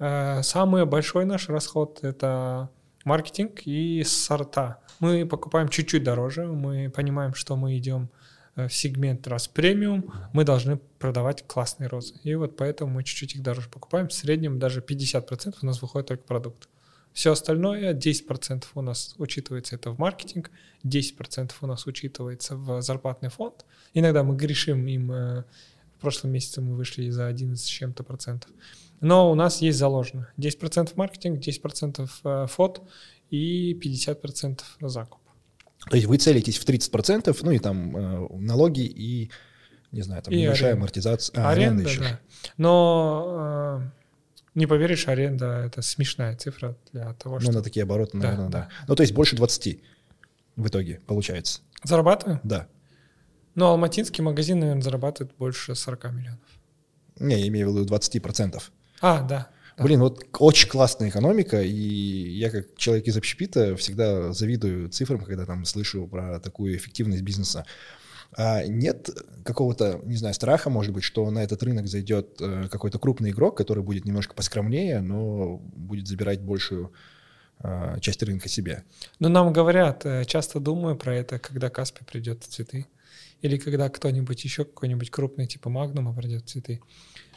Э, 0.05 0.43
самый 0.43 0.85
большой 0.85 1.23
наш 1.23 1.47
расход— 1.47 1.99
это 2.01 2.69
маркетинг 3.05 3.61
и 3.63 4.03
сорта. 4.03 4.81
Мы 4.99 5.25
покупаем 5.25 5.69
чуть-чуть 5.69 6.03
дороже, 6.03 6.45
мы 6.45 6.89
понимаем, 6.89 7.33
что 7.33 7.55
мы 7.55 7.77
идем 7.77 8.09
э, 8.57 8.67
в 8.67 8.73
сегмент 8.73 9.25
раз 9.27 9.47
премиум, 9.47 10.13
мы 10.33 10.43
должны 10.43 10.75
продавать 10.99 11.47
классные 11.47 11.87
розы. 11.87 12.15
И 12.23 12.35
вот 12.35 12.57
поэтому 12.57 12.91
мы 12.91 13.05
чуть-чуть 13.05 13.35
их 13.35 13.43
дороже 13.43 13.69
покупаем. 13.69 14.09
В 14.09 14.13
среднем 14.13 14.59
даже 14.59 14.81
50% 14.81 15.55
у 15.61 15.65
нас 15.65 15.81
выходит 15.81 16.09
только 16.09 16.23
продукт. 16.23 16.67
Все 17.13 17.31
остальное, 17.31 17.93
10% 17.93 18.65
у 18.75 18.81
нас 18.81 19.15
учитывается 19.17 19.75
это 19.75 19.91
в 19.91 19.99
маркетинг, 19.99 20.51
10% 20.83 21.53
у 21.61 21.65
нас 21.65 21.87
учитывается 21.87 22.57
в 22.57 22.81
зарплатный 22.81 23.29
фонд. 23.29 23.65
Иногда 23.93 24.23
мы 24.23 24.35
грешим 24.35 24.85
им, 24.85 25.11
э, 25.13 25.43
в 25.97 26.01
прошлом 26.01 26.31
месяце 26.31 26.59
мы 26.59 26.75
вышли 26.75 27.09
за 27.09 27.27
11 27.27 27.63
с 27.63 27.69
чем-то 27.69 28.03
процентов. 28.03 28.51
Но 29.01 29.31
у 29.31 29.35
нас 29.35 29.61
есть 29.61 29.77
заложено 29.77 30.29
10% 30.37 30.93
маркетинг, 30.95 31.39
10% 31.39 32.09
э, 32.23 32.47
фот 32.47 32.81
и 33.29 33.73
50% 33.73 34.61
закуп. 34.81 35.19
То 35.89 35.97
есть 35.97 36.07
вы 36.07 36.17
целитесь 36.17 36.57
в 36.57 36.65
30%, 36.65 37.37
ну 37.41 37.51
и 37.51 37.59
там 37.59 37.97
э, 37.97 38.27
налоги 38.37 38.81
и, 38.85 39.29
не 39.91 40.01
знаю, 40.01 40.21
там 40.23 40.33
и 40.33 40.41
небольшая 40.41 40.69
аренда. 40.69 40.81
амортизация. 40.83 41.43
А, 41.43 41.49
аренда, 41.49 41.83
аренда 41.83 41.89
еще. 41.89 41.99
да. 42.01 42.19
Но 42.57 43.81
э, 43.81 44.03
не 44.55 44.67
поверишь, 44.67 45.07
аренда— 45.07 45.63
это 45.65 45.81
смешная 45.81 46.37
цифра 46.37 46.77
для 46.91 47.13
того, 47.13 47.39
что... 47.39 47.51
Ну, 47.51 47.57
на 47.57 47.63
такие 47.63 47.83
обороты, 47.83 48.17
наверное, 48.17 48.49
да. 48.49 48.59
да. 48.59 48.69
Ну, 48.87 48.95
то 48.95 49.01
есть 49.01 49.13
больше 49.13 49.35
20 49.35 49.81
в 50.55 50.67
итоге 50.67 51.01
получается. 51.05 51.61
Зарабатываю? 51.83 52.39
Да. 52.43 52.67
Ну, 53.55 53.65
алматинский 53.65 54.23
магазин, 54.23 54.59
наверное, 54.59 54.81
зарабатывает 54.81 55.35
больше 55.37 55.75
40 55.75 56.03
миллионов. 56.13 56.39
Не, 57.19 57.39
я 57.39 57.47
имею 57.47 57.71
в 57.71 57.77
виду 57.77 57.93
20%. 57.93 58.61
А, 59.03 59.21
да. 59.21 59.49
Блин, 59.77 59.99
вот 59.99 60.25
очень 60.39 60.69
классная 60.69 61.09
экономика, 61.09 61.61
и 61.61 61.69
я 61.71 62.49
как 62.49 62.77
человек 62.77 63.05
из 63.07 63.17
общепита 63.17 63.75
всегда 63.75 64.31
завидую 64.31 64.87
цифрам, 64.87 65.19
когда 65.19 65.45
там 65.45 65.65
слышу 65.65 66.07
про 66.07 66.39
такую 66.39 66.77
эффективность 66.77 67.21
бизнеса. 67.21 67.65
А 68.37 68.63
нет 68.65 69.09
какого-то, 69.43 69.99
не 70.05 70.15
знаю, 70.15 70.33
страха, 70.33 70.69
может 70.69 70.93
быть, 70.93 71.03
что 71.03 71.29
на 71.31 71.39
этот 71.43 71.61
рынок 71.63 71.87
зайдет 71.87 72.37
э, 72.39 72.69
какой-то 72.71 72.97
крупный 72.97 73.31
игрок, 73.31 73.57
который 73.57 73.83
будет 73.83 74.05
немножко 74.05 74.33
поскромнее, 74.33 75.01
но 75.01 75.57
будет 75.57 76.07
забирать 76.07 76.41
большую 76.41 76.93
э, 77.59 77.97
часть 77.99 78.23
рынка 78.23 78.47
себе. 78.47 78.85
Ну, 79.19 79.27
нам 79.27 79.51
говорят, 79.51 80.05
э, 80.05 80.23
часто 80.23 80.61
думаю 80.61 80.95
про 80.95 81.13
это, 81.13 81.39
когда 81.39 81.69
Каспи 81.69 82.05
придет 82.05 82.43
в 82.43 82.47
цветы, 82.47 82.87
или 83.41 83.57
когда 83.57 83.89
кто-нибудь 83.89 84.41
еще, 84.45 84.63
какой-нибудь 84.63 85.11
крупный 85.11 85.45
типа 85.45 85.69
Магнума 85.69 86.15
придет 86.15 86.45
в 86.45 86.49
цветы. 86.49 86.79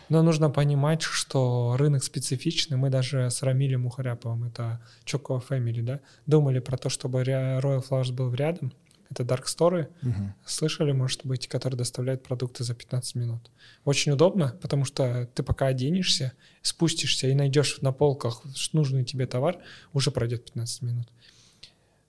Но 0.09 0.23
нужно 0.23 0.51
понимать, 0.51 1.03
что 1.03 1.77
рынок 1.79 2.05
специфичный. 2.05 2.77
Мы 2.77 2.91
даже 2.91 3.31
с 3.31 3.43
Рамилем 3.43 3.83
Мухаряповым, 3.83 4.45
это 4.45 4.81
Choco 5.05 5.43
Family, 5.47 5.83
да, 5.83 6.01
думали 6.27 6.61
про 6.61 6.77
то, 6.77 6.89
чтобы 6.89 7.23
Royal 7.23 7.85
Flowers 7.87 8.13
был 8.13 8.33
рядом. 8.35 8.73
Это 9.11 9.23
Dark 9.23 9.45
Story. 9.45 9.89
Угу. 10.03 10.35
Слышали, 10.45 10.93
может 10.93 11.25
быть, 11.25 11.47
который 11.47 11.77
доставляет 11.77 12.25
продукты 12.25 12.65
за 12.65 12.75
15 12.75 13.15
минут. 13.15 13.51
Очень 13.85 14.13
удобно, 14.13 14.57
потому 14.61 14.85
что 14.85 15.29
ты 15.35 15.43
пока 15.43 15.67
оденешься, 15.67 16.33
спустишься 16.63 17.29
и 17.29 17.35
найдешь 17.35 17.79
на 17.83 17.93
полках 17.93 18.43
нужный 18.73 19.05
тебе 19.05 19.27
товар, 19.27 19.59
уже 19.93 20.11
пройдет 20.11 20.45
15 20.47 20.83
минут. 20.83 21.09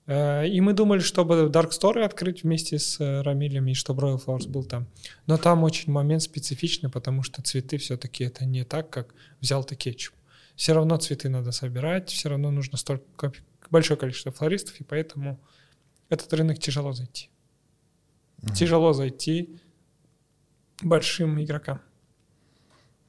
Э, 0.08 0.48
и 0.48 0.60
мы 0.60 0.72
думали, 0.72 1.00
чтобы 1.00 1.50
Dark 1.52 1.70
Story 1.70 2.02
открыть 2.02 2.42
вместе 2.42 2.78
с 2.78 2.98
э, 2.98 3.20
Рамилем 3.20 3.68
и 3.68 3.74
чтобы 3.74 4.02
Royal 4.02 4.24
Flowers 4.24 4.48
был 4.48 4.64
там. 4.64 4.88
Но 5.26 5.36
там 5.36 5.62
очень 5.62 5.92
момент 5.92 6.22
специфичный, 6.22 6.90
потому 6.90 7.22
что 7.22 7.42
цветы 7.42 7.76
все-таки 7.76 8.24
это 8.24 8.46
не 8.46 8.64
так, 8.64 8.88
как 8.90 9.14
взял 9.40 9.62
ты 9.62 9.76
кетчуп. 9.76 10.14
Все 10.56 10.72
равно 10.72 10.96
цветы 10.96 11.28
надо 11.28 11.52
собирать, 11.52 12.10
все 12.10 12.30
равно 12.30 12.50
нужно 12.50 12.78
столько 12.78 13.32
большое 13.70 14.00
количество 14.00 14.32
флористов, 14.32 14.80
и 14.80 14.84
поэтому 14.84 15.38
этот 16.08 16.32
рынок 16.32 16.58
тяжело 16.58 16.92
зайти. 16.92 17.28
Угу. 18.42 18.54
Тяжело 18.54 18.94
зайти 18.94 19.60
большим 20.82 21.42
игрокам. 21.42 21.82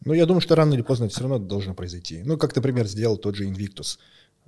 Ну, 0.06 0.14
я 0.14 0.26
думаю, 0.26 0.42
что 0.42 0.56
рано 0.56 0.74
или 0.74 0.82
поздно 0.82 1.06
это 1.06 1.14
все 1.14 1.22
равно 1.22 1.40
должно 1.40 1.74
произойти. 1.74 2.24
Ну, 2.24 2.38
как, 2.38 2.56
например, 2.56 2.88
сделал 2.88 3.18
тот 3.18 3.36
же 3.36 3.48
Invictus. 3.48 4.00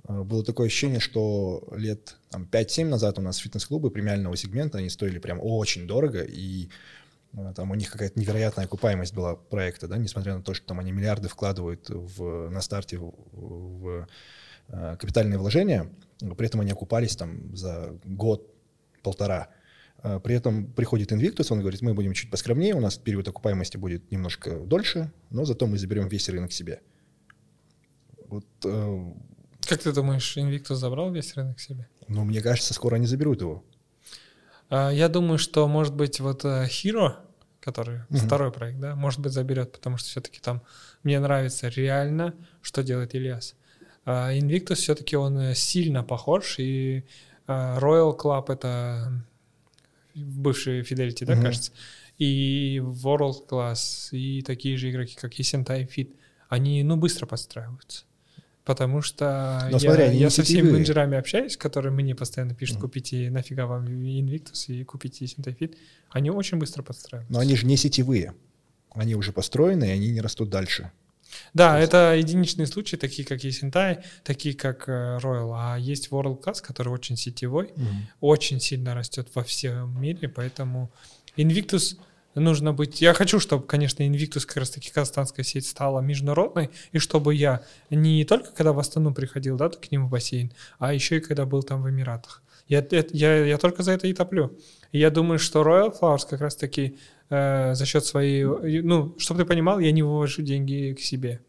Э, 0.08 0.22
было 0.22 0.44
такое 0.44 0.66
ощущение, 0.66 1.00
что 1.00 1.68
лет 1.72 2.16
там, 2.30 2.48
5-7 2.50 2.86
назад 2.86 3.18
у 3.18 3.22
нас 3.22 3.36
фитнес-клубы 3.38 3.90
премиального 3.90 4.36
сегмента, 4.36 4.78
они 4.78 4.88
стоили 4.88 5.18
прям 5.18 5.38
очень 5.40 5.86
дорого, 5.86 6.22
и 6.22 6.68
э, 7.32 7.52
там 7.54 7.70
у 7.70 7.74
них 7.74 7.90
какая-то 7.90 8.18
невероятная 8.18 8.64
окупаемость 8.64 9.14
была 9.14 9.36
проекта, 9.36 9.88
да, 9.88 9.96
несмотря 9.96 10.36
на 10.36 10.42
то, 10.42 10.54
что 10.54 10.66
там 10.66 10.80
они 10.80 10.92
миллиарды 10.92 11.28
вкладывают 11.28 11.88
в, 11.88 12.48
на 12.50 12.60
старте 12.60 12.98
в, 12.98 13.12
в 13.32 14.06
э, 14.68 14.96
капитальные 14.98 15.38
вложения, 15.38 15.90
при 16.36 16.46
этом 16.46 16.60
они 16.60 16.72
окупались 16.72 17.16
там 17.16 17.54
за 17.56 17.98
год-полтора. 18.04 19.48
При 20.24 20.34
этом 20.34 20.66
приходит 20.66 21.12
Invictus, 21.12 21.52
он 21.52 21.60
говорит, 21.60 21.80
мы 21.80 21.94
будем 21.94 22.12
чуть 22.12 22.28
поскромнее, 22.28 22.74
у 22.74 22.80
нас 22.80 22.96
период 22.96 23.28
окупаемости 23.28 23.76
будет 23.76 24.10
немножко 24.10 24.58
дольше, 24.58 25.12
но 25.30 25.44
зато 25.44 25.68
мы 25.68 25.78
заберем 25.78 26.08
весь 26.08 26.28
рынок 26.28 26.50
себе. 26.50 26.80
Вот 28.26 28.44
как 29.66 29.82
ты 29.82 29.92
думаешь, 29.92 30.36
Invictus 30.36 30.74
забрал 30.74 31.10
весь 31.12 31.34
рынок 31.34 31.60
себе? 31.60 31.88
Ну, 32.08 32.24
мне 32.24 32.40
кажется, 32.40 32.74
скоро 32.74 32.96
они 32.96 33.06
заберут 33.06 33.40
его. 33.40 33.64
А, 34.68 34.90
я 34.90 35.08
думаю, 35.08 35.38
что, 35.38 35.68
может 35.68 35.94
быть, 35.94 36.20
вот 36.20 36.44
э, 36.44 36.66
Hero, 36.66 37.16
который 37.60 38.00
угу. 38.08 38.18
второй 38.18 38.52
проект, 38.52 38.80
да, 38.80 38.96
может 38.96 39.20
быть, 39.20 39.32
заберет, 39.32 39.72
потому 39.72 39.96
что 39.96 40.08
все-таки 40.08 40.40
там 40.40 40.62
мне 41.02 41.20
нравится 41.20 41.68
реально, 41.68 42.34
что 42.60 42.82
делает 42.82 43.14
Ильяс. 43.14 43.54
А 44.04 44.32
Invictus 44.32 44.76
все-таки 44.76 45.16
он 45.16 45.38
э, 45.38 45.54
сильно 45.54 46.02
похож, 46.02 46.58
и 46.58 47.04
а, 47.46 47.78
Royal 47.78 48.18
Club— 48.18 48.46
это 48.52 49.24
бывший 50.14 50.82
Fidelity, 50.82 51.24
да, 51.24 51.34
Мгм. 51.34 51.42
кажется, 51.42 51.72
и 52.18 52.80
World 52.82 53.48
Class, 53.48 54.10
и 54.12 54.42
такие 54.42 54.76
же 54.76 54.90
игроки, 54.90 55.16
как 55.20 55.34
Есентай 55.34 55.84
Fit, 55.84 56.14
они, 56.48 56.82
ну, 56.82 56.96
быстро 56.96 57.26
подстраиваются. 57.26 58.04
Потому 58.64 59.02
что 59.02 59.58
Но 59.64 59.70
я, 59.70 59.78
смотри, 59.80 60.04
они 60.04 60.18
я 60.18 60.30
со 60.30 60.44
всеми 60.44 60.70
менеджерами 60.70 61.18
общаюсь, 61.18 61.56
которые 61.56 61.92
мне 61.92 62.14
постоянно 62.14 62.54
пишут, 62.54 62.78
купите 62.78 63.28
нафига 63.30 63.66
вам 63.66 63.86
Invictus 63.86 64.66
и 64.68 64.84
купите 64.84 65.24
Есентай 65.24 65.52
Fit. 65.52 65.76
Они 66.10 66.30
очень 66.30 66.58
быстро 66.58 66.82
подстраиваются. 66.82 67.32
Но 67.32 67.40
они 67.40 67.56
же 67.56 67.66
не 67.66 67.76
сетевые. 67.76 68.34
Они 68.94 69.14
уже 69.16 69.32
построены, 69.32 69.84
и 69.86 69.90
они 69.90 70.10
не 70.10 70.20
растут 70.20 70.48
дальше. 70.50 70.92
Да, 71.54 71.72
То 71.72 71.78
есть- 71.78 71.88
это 71.88 72.14
единичные 72.14 72.66
случаи, 72.66 72.96
такие 72.96 73.26
как 73.26 73.42
Есентай, 73.42 74.04
такие 74.22 74.54
как 74.54 74.88
э, 74.88 75.18
Royal. 75.22 75.52
А 75.56 75.76
есть 75.78 76.08
World 76.10 76.42
Class, 76.42 76.62
который 76.62 76.92
очень 76.92 77.16
сетевой, 77.16 77.72
очень 78.20 78.60
сильно 78.60 78.94
растет 78.94 79.28
во 79.34 79.42
всем 79.42 80.00
мире, 80.00 80.28
поэтому 80.28 80.92
Invictus 81.36 81.96
нужно 82.34 82.72
быть... 82.72 83.00
Я 83.00 83.14
хочу, 83.14 83.38
чтобы, 83.40 83.66
конечно, 83.66 84.02
Invictus, 84.02 84.46
как 84.46 84.58
раз-таки 84.58 84.90
казахстанская 84.90 85.44
сеть, 85.44 85.66
стала 85.66 86.00
международной, 86.00 86.70
и 86.92 86.98
чтобы 86.98 87.34
я 87.34 87.62
не 87.90 88.24
только 88.24 88.52
когда 88.52 88.72
в 88.72 88.78
Астану 88.78 89.12
приходил, 89.14 89.56
да, 89.56 89.68
к 89.68 89.90
ним 89.90 90.06
в 90.06 90.10
бассейн, 90.10 90.52
а 90.78 90.94
еще 90.94 91.18
и 91.18 91.20
когда 91.20 91.44
был 91.46 91.62
там 91.62 91.82
в 91.82 91.90
Эмиратах. 91.90 92.42
Я, 92.68 92.78
это- 92.78 93.08
я, 93.12 93.44
я 93.44 93.58
только 93.58 93.82
за 93.82 93.92
это 93.92 94.06
и 94.06 94.12
топлю. 94.12 94.56
И 94.92 94.98
я 94.98 95.10
думаю, 95.10 95.38
что 95.38 95.62
Royal 95.62 95.92
Flowers 95.98 96.26
как 96.28 96.40
раз-таки 96.40 96.98
э, 97.28 97.74
за 97.74 97.86
счет 97.86 98.04
своей... 98.04 98.44
Ну, 98.44 99.14
чтобы 99.18 99.40
ты 99.40 99.46
понимал, 99.46 99.78
я 99.78 99.92
не 99.92 100.02
вывожу 100.02 100.42
деньги 100.42 100.94
к 100.98 101.00
себе. 101.00 101.40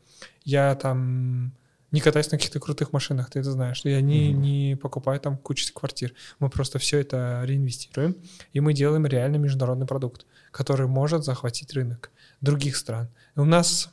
Я 0.43 0.75
там 0.75 1.53
не 1.93 2.01
катаюсь 2.01 2.29
на 2.31 2.37
каких-то 2.37 2.59
крутых 2.59 2.91
машинах, 2.91 3.29
ты 3.29 3.39
это 3.39 3.51
знаешь. 3.51 3.81
Я 3.85 4.01
не, 4.01 4.31
Мгм. 4.31 4.41
не 4.41 4.75
покупаю 4.81 5.19
там 5.19 5.37
кучу 5.37 5.65
квартир. 5.73 6.13
Мы 6.39 6.49
просто 6.49 6.77
все 6.79 6.99
это 6.99 7.41
реинвестируем, 7.45 8.15
и 8.51 8.59
мы 8.59 8.73
делаем 8.73 9.05
реально 9.05 9.37
международный 9.37 9.85
продукт, 9.87 10.25
который 10.51 10.87
может 10.87 11.23
захватить 11.23 11.71
рынок 11.73 12.11
других 12.41 12.75
стран. 12.75 13.07
И 13.37 13.39
у 13.39 13.45
нас 13.45 13.89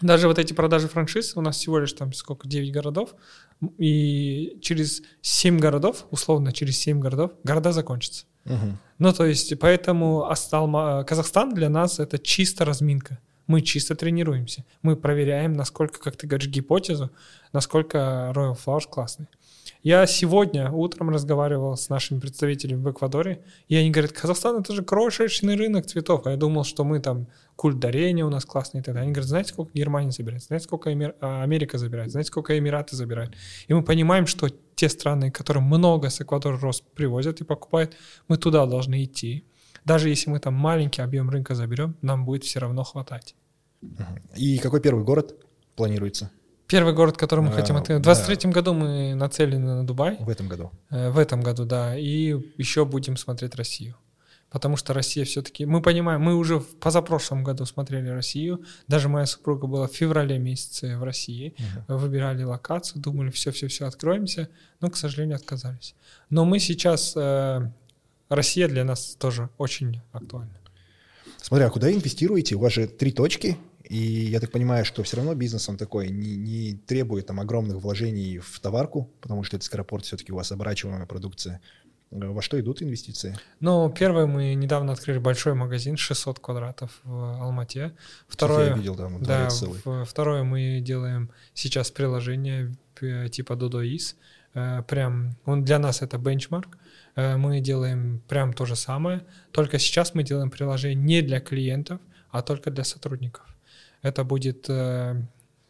даже 0.00 0.26
вот 0.28 0.38
эти 0.38 0.52
продажи 0.52 0.88
франшиз, 0.88 1.36
у 1.36 1.40
нас 1.40 1.56
всего 1.56 1.78
лишь 1.78 1.92
там 1.92 2.12
сколько, 2.12 2.48
9 2.48 2.72
городов, 2.72 3.14
и 3.78 4.58
через 4.60 5.02
7 5.20 5.58
городов, 5.58 6.06
условно 6.10 6.52
через 6.52 6.76
7 6.78 6.98
городов, 7.00 7.30
города 7.44 7.72
закончатся. 7.72 8.24
Мгм. 8.44 8.78
Ну, 8.98 9.12
то 9.12 9.24
есть, 9.24 9.56
поэтому 9.60 10.28
Асталма, 10.28 11.04
Казахстан 11.04 11.54
для 11.54 11.68
нас 11.68 12.00
это 12.00 12.18
чисто 12.18 12.64
разминка. 12.64 13.18
Мы 13.46 13.60
чисто 13.60 13.94
тренируемся. 13.94 14.64
Мы 14.82 14.96
проверяем, 14.96 15.52
насколько, 15.52 15.98
как 15.98 16.16
ты 16.16 16.26
говоришь, 16.26 16.48
гипотезу, 16.48 17.10
насколько 17.52 18.32
Royal 18.34 18.56
Flowers 18.56 18.88
классный. 18.88 19.28
Я 19.82 20.06
сегодня 20.06 20.70
утром 20.70 21.10
разговаривал 21.10 21.76
с 21.76 21.88
нашими 21.88 22.20
представителями 22.20 22.82
в 22.82 22.90
Эквадоре, 22.92 23.42
и 23.66 23.74
они 23.74 23.90
говорят, 23.90 24.12
Казахстан 24.12 24.60
это 24.60 24.72
же 24.74 24.84
крошечный 24.84 25.56
рынок 25.56 25.86
цветов. 25.86 26.24
А 26.26 26.30
я 26.30 26.36
думал, 26.36 26.62
что 26.62 26.84
мы 26.84 27.00
там 27.00 27.26
культ 27.56 27.80
дарения 27.80 28.24
у 28.24 28.30
нас 28.30 28.44
классный 28.44 28.80
и 28.80 28.82
так 28.82 28.94
далее. 28.94 29.06
Они 29.06 29.12
говорят, 29.12 29.28
знаете, 29.28 29.48
сколько 29.50 29.72
Германия 29.74 30.12
забирает, 30.12 30.42
знаете, 30.44 30.64
сколько 30.64 30.90
а, 31.20 31.42
Америка 31.42 31.78
забирает, 31.78 32.12
знаете, 32.12 32.28
сколько 32.28 32.56
Эмираты 32.56 32.94
забирают. 32.94 33.34
И 33.66 33.74
мы 33.74 33.82
понимаем, 33.82 34.26
что 34.26 34.48
те 34.76 34.88
страны, 34.88 35.32
которые 35.32 35.64
много 35.64 36.10
с 36.10 36.20
Эквадора 36.20 36.58
роз 36.58 36.80
привозят 36.80 37.40
и 37.40 37.44
покупают, 37.44 37.96
мы 38.28 38.36
туда 38.36 38.66
должны 38.66 39.02
идти. 39.02 39.44
Даже 39.84 40.08
если 40.08 40.30
мы 40.30 40.38
там 40.38 40.54
маленький 40.54 41.02
объем 41.02 41.28
рынка 41.30 41.54
заберем, 41.54 41.96
нам 42.02 42.24
будет 42.24 42.44
все 42.44 42.60
равно 42.60 42.82
хватать. 42.84 43.34
И 44.36 44.58
какой 44.58 44.80
первый 44.80 45.04
город 45.04 45.34
планируется 45.76 46.30
Первый 46.68 46.94
город, 46.94 47.18
который 47.18 47.40
мы 47.40 47.48
А, 47.50 47.52
хотим 47.52 47.76
открыть. 47.76 47.98
В 47.98 48.02
да. 48.02 48.14
23 48.14 48.50
году 48.50 48.72
мы 48.72 49.14
нацелены 49.14 49.74
на 49.74 49.86
Дубай. 49.86 50.16
в 50.20 50.28
этом 50.30 50.48
году? 50.48 50.70
Э, 50.88 51.10
В 51.10 51.18
этом 51.18 51.42
году, 51.42 51.66
да. 51.66 51.98
И 51.98 52.34
еще 52.56 52.86
будем 52.86 53.18
смотреть 53.18 53.54
Россию. 53.56 53.96
Потому 54.48 54.76
что 54.76 54.94
Россия 54.94 55.24
все-таки... 55.26 55.66
Мы 55.66 55.82
понимаем, 55.82 56.22
мы 56.22 56.34
уже 56.34 56.60
в 56.60 56.76
позапрошлом 56.78 57.42
году 57.44 57.66
смотрели 57.66 58.08
Россию. 58.08 58.64
Даже 58.88 59.08
моя 59.10 59.26
супруга 59.26 59.66
была 59.66 59.86
в 59.86 59.92
феврале 59.92 60.38
месяце 60.38 60.96
в 60.96 61.02
России. 61.04 61.54
Мгм. 61.88 61.98
Выбирали 61.98 62.42
локацию, 62.42 63.02
думали, 63.02 63.30
все-все-все, 63.30 63.84
откроемся. 63.86 64.48
Но, 64.80 64.88
к 64.88 64.96
сожалению, 64.96 65.36
отказались. 65.36 65.94
Но 66.30 66.44
мы 66.46 66.58
сейчас... 66.58 67.12
э, 67.16 67.70
Россия 68.34 68.68
для 68.68 68.84
нас 68.84 69.14
тоже 69.18 69.48
очень 69.58 70.00
актуальна. 70.12 70.56
Смотря, 71.40 71.70
куда 71.70 71.92
инвестируете? 71.92 72.54
У 72.54 72.60
вас 72.60 72.72
же 72.72 72.86
три 72.86 73.10
точки, 73.12 73.56
и 73.84 73.96
я 73.96 74.40
так 74.40 74.50
понимаю, 74.52 74.84
что 74.84 75.02
все 75.02 75.16
равно 75.16 75.34
бизнес 75.34 75.68
он 75.68 75.76
такой 75.76 76.08
не, 76.08 76.36
не 76.36 76.74
требует 76.74 77.26
там 77.26 77.40
огромных 77.40 77.76
вложений 77.78 78.38
в 78.38 78.60
товарку, 78.60 79.10
потому 79.20 79.42
что 79.44 79.56
это 79.56 79.64
скоропорт 79.66 80.04
все-таки 80.04 80.32
у 80.32 80.36
вас 80.36 80.52
оборачиваемая 80.52 81.06
продукция. 81.06 81.60
Э, 82.12 82.28
Во 82.28 82.40
что 82.42 82.58
идут 82.60 82.80
инвестиции? 82.82 83.36
Ну, 83.60 83.90
первое, 83.90 84.26
мы 84.26 84.54
недавно 84.54 84.92
открыли 84.92 85.18
большой 85.18 85.54
магазин, 85.54 85.96
600 85.96 86.38
квадратов 86.38 87.00
в 87.04 87.42
Алмате. 87.42 87.92
Второе, 88.28 88.68
Я 88.70 88.76
видел 88.76 88.94
там 88.94 89.22
Да, 89.22 89.50
целый. 89.50 89.80
в- 89.84 90.04
второе 90.04 90.44
мы 90.44 90.80
делаем 90.80 91.30
сейчас 91.54 91.90
приложение 91.90 92.72
э, 93.00 93.28
типа 93.28 93.54
Dodois. 93.54 94.14
Э, 94.54 94.82
Прям, 94.86 95.34
он 95.44 95.64
для 95.64 95.78
нас 95.78 96.02
это 96.02 96.18
бенчмарк. 96.18 96.78
Э, 97.16 97.36
Мы 97.36 97.60
делаем 97.60 98.22
прям 98.28 98.52
то 98.52 98.66
же 98.66 98.76
самое, 98.76 99.20
только 99.50 99.78
сейчас 99.78 100.14
мы 100.14 100.22
делаем 100.22 100.50
приложение 100.50 100.94
не 100.94 101.22
для 101.22 101.40
клиентов, 101.40 102.00
а 102.30 102.42
только 102.42 102.70
для 102.70 102.84
сотрудников. 102.84 103.46
Это 104.02 104.24
будет 104.24 104.66
э, 104.68 105.22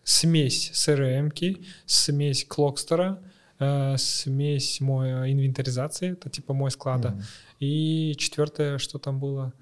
смесь 0.05 0.70
CRM, 0.74 1.64
смесь 1.87 2.44
Клокстера, 2.44 3.18
э, 3.59 3.96
смесь 3.98 4.81
мой 4.81 5.33
инвентаризации, 5.33 6.12
это 6.12 6.31
типа 6.31 6.55
мой 6.55 6.70
склада. 6.70 7.11
Мгм. 7.11 7.22
И 7.61 8.14
четвертое, 8.18 8.78
что 8.78 8.98
там 8.98 9.18
было? 9.18 9.52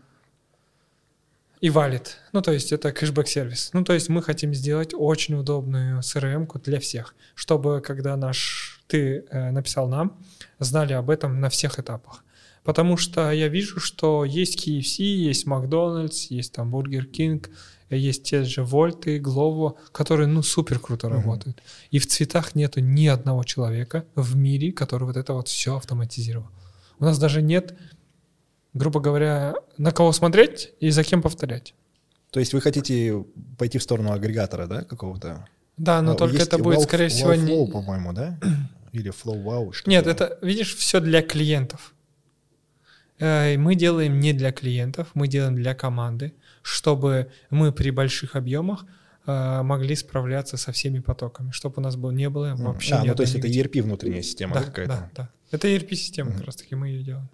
И 1.61 1.69
валит. 1.69 2.16
Ну, 2.33 2.40
то 2.40 2.53
есть 2.53 2.73
это 2.73 2.90
кэшбэк-сервис. 2.90 3.71
Ну, 3.75 3.85
то 3.85 3.93
есть 3.93 4.09
мы 4.09 4.23
хотим 4.23 4.55
сделать 4.55 4.95
очень 4.95 5.35
удобную 5.35 6.01
CRM-ку 6.01 6.59
для 6.59 6.81
всех, 6.81 7.14
чтобы 7.35 7.83
когда 7.83 8.16
наш 8.16 8.80
ты 8.90 9.24
э, 9.31 9.50
написал 9.50 9.88
нам, 9.88 10.18
знали 10.59 10.92
об 10.92 11.09
этом 11.11 11.40
на 11.40 11.48
всех 11.48 11.79
этапах. 11.79 12.24
Потому 12.64 12.96
что 12.98 13.31
я 13.31 13.48
вижу, 13.48 13.81
что 13.81 14.24
есть 14.24 14.66
KFC, 14.66 15.03
есть 15.03 15.46
Макдональдс, 15.46 16.26
есть 16.26 16.53
там 16.53 16.70
Бургер 16.70 17.07
Кинг, 17.07 17.50
есть 17.88 18.24
те 18.24 18.44
же 18.44 18.62
Wolt 18.62 19.18
ы, 19.18 19.33
Glovo, 19.33 19.77
которые, 19.92 20.26
ну, 20.26 20.42
супер 20.42 20.79
круто 20.79 21.09
Мгм. 21.09 21.16
работают. 21.16 21.62
И 21.90 21.98
в 21.98 22.07
цветах 22.07 22.55
нету 22.55 22.81
ни 22.81 23.07
одного 23.07 23.44
человека 23.44 24.05
в 24.14 24.37
мире, 24.37 24.72
который 24.72 25.05
вот 25.05 25.16
это 25.16 25.33
вот 25.33 25.48
все 25.48 25.76
автоматизировал. 25.76 26.48
У 26.98 27.05
нас 27.05 27.18
даже 27.18 27.40
нет, 27.42 27.74
грубо 28.74 29.00
говоря, 29.00 29.55
на 29.79 29.90
кого 29.90 30.12
смотреть 30.12 30.70
и 30.81 30.90
за 30.90 31.03
кем 31.03 31.22
повторять. 31.22 31.74
То 32.31 32.40
есть 32.40 32.53
вы 32.53 32.61
хотите 32.61 33.24
пойти 33.59 33.79
в 33.79 33.83
сторону 33.83 34.12
агрегатора, 34.12 34.66
да, 34.66 34.83
какого-то? 34.85 35.46
Да, 35.76 36.03
но 36.03 36.12
Ну, 36.12 36.16
только 36.18 36.42
это 36.42 36.59
будет, 36.59 36.79
Wow- 36.81 36.83
скорее 36.85 37.09
всего, 37.09 37.35
не... 37.35 37.66
По-моему, 37.72 38.12
да? 38.12 38.38
Или 38.92 39.11
Flow 39.11 39.42
Wow? 39.42 39.72
Нет, 39.87 40.07
это, 40.07 40.38
видишь, 40.42 40.74
все 40.76 41.00
для 41.00 41.22
клиентов. 41.22 41.94
Э, 43.18 43.57
Мы 43.57 43.74
делаем 43.74 44.18
не 44.18 44.33
для 44.33 44.53
клиентов, 44.53 45.09
мы 45.14 45.29
делаем 45.29 45.55
для 45.55 45.74
команды, 45.74 46.33
чтобы 46.62 47.31
мы 47.50 47.72
при 47.72 47.90
больших 47.90 48.37
объемах 48.37 48.85
э, 49.26 49.62
могли 49.62 49.94
справляться 49.94 50.57
со 50.57 50.72
всеми 50.72 50.98
потоками, 51.00 51.50
чтобы 51.50 51.76
у 51.79 51.81
нас 51.81 51.96
было, 51.96 52.11
не 52.11 52.29
было 52.29 52.55
вообще 52.57 52.94
А, 52.94 53.05
ну 53.05 53.14
то 53.14 53.22
есть 53.22 53.35
это. 53.35 53.46
ERP 53.46 53.83
внутренняя 53.83 54.22
система 54.22 54.55
да, 54.55 54.62
какая-то? 54.62 54.92
да, 54.92 55.11
да. 55.14 55.31
Это 55.50 55.68
ERP-система, 55.68 56.33
как 56.33 56.44
раз 56.46 56.57
таки 56.57 56.74
мы 56.76 56.88
ее 56.88 57.03
делаем. 57.03 57.29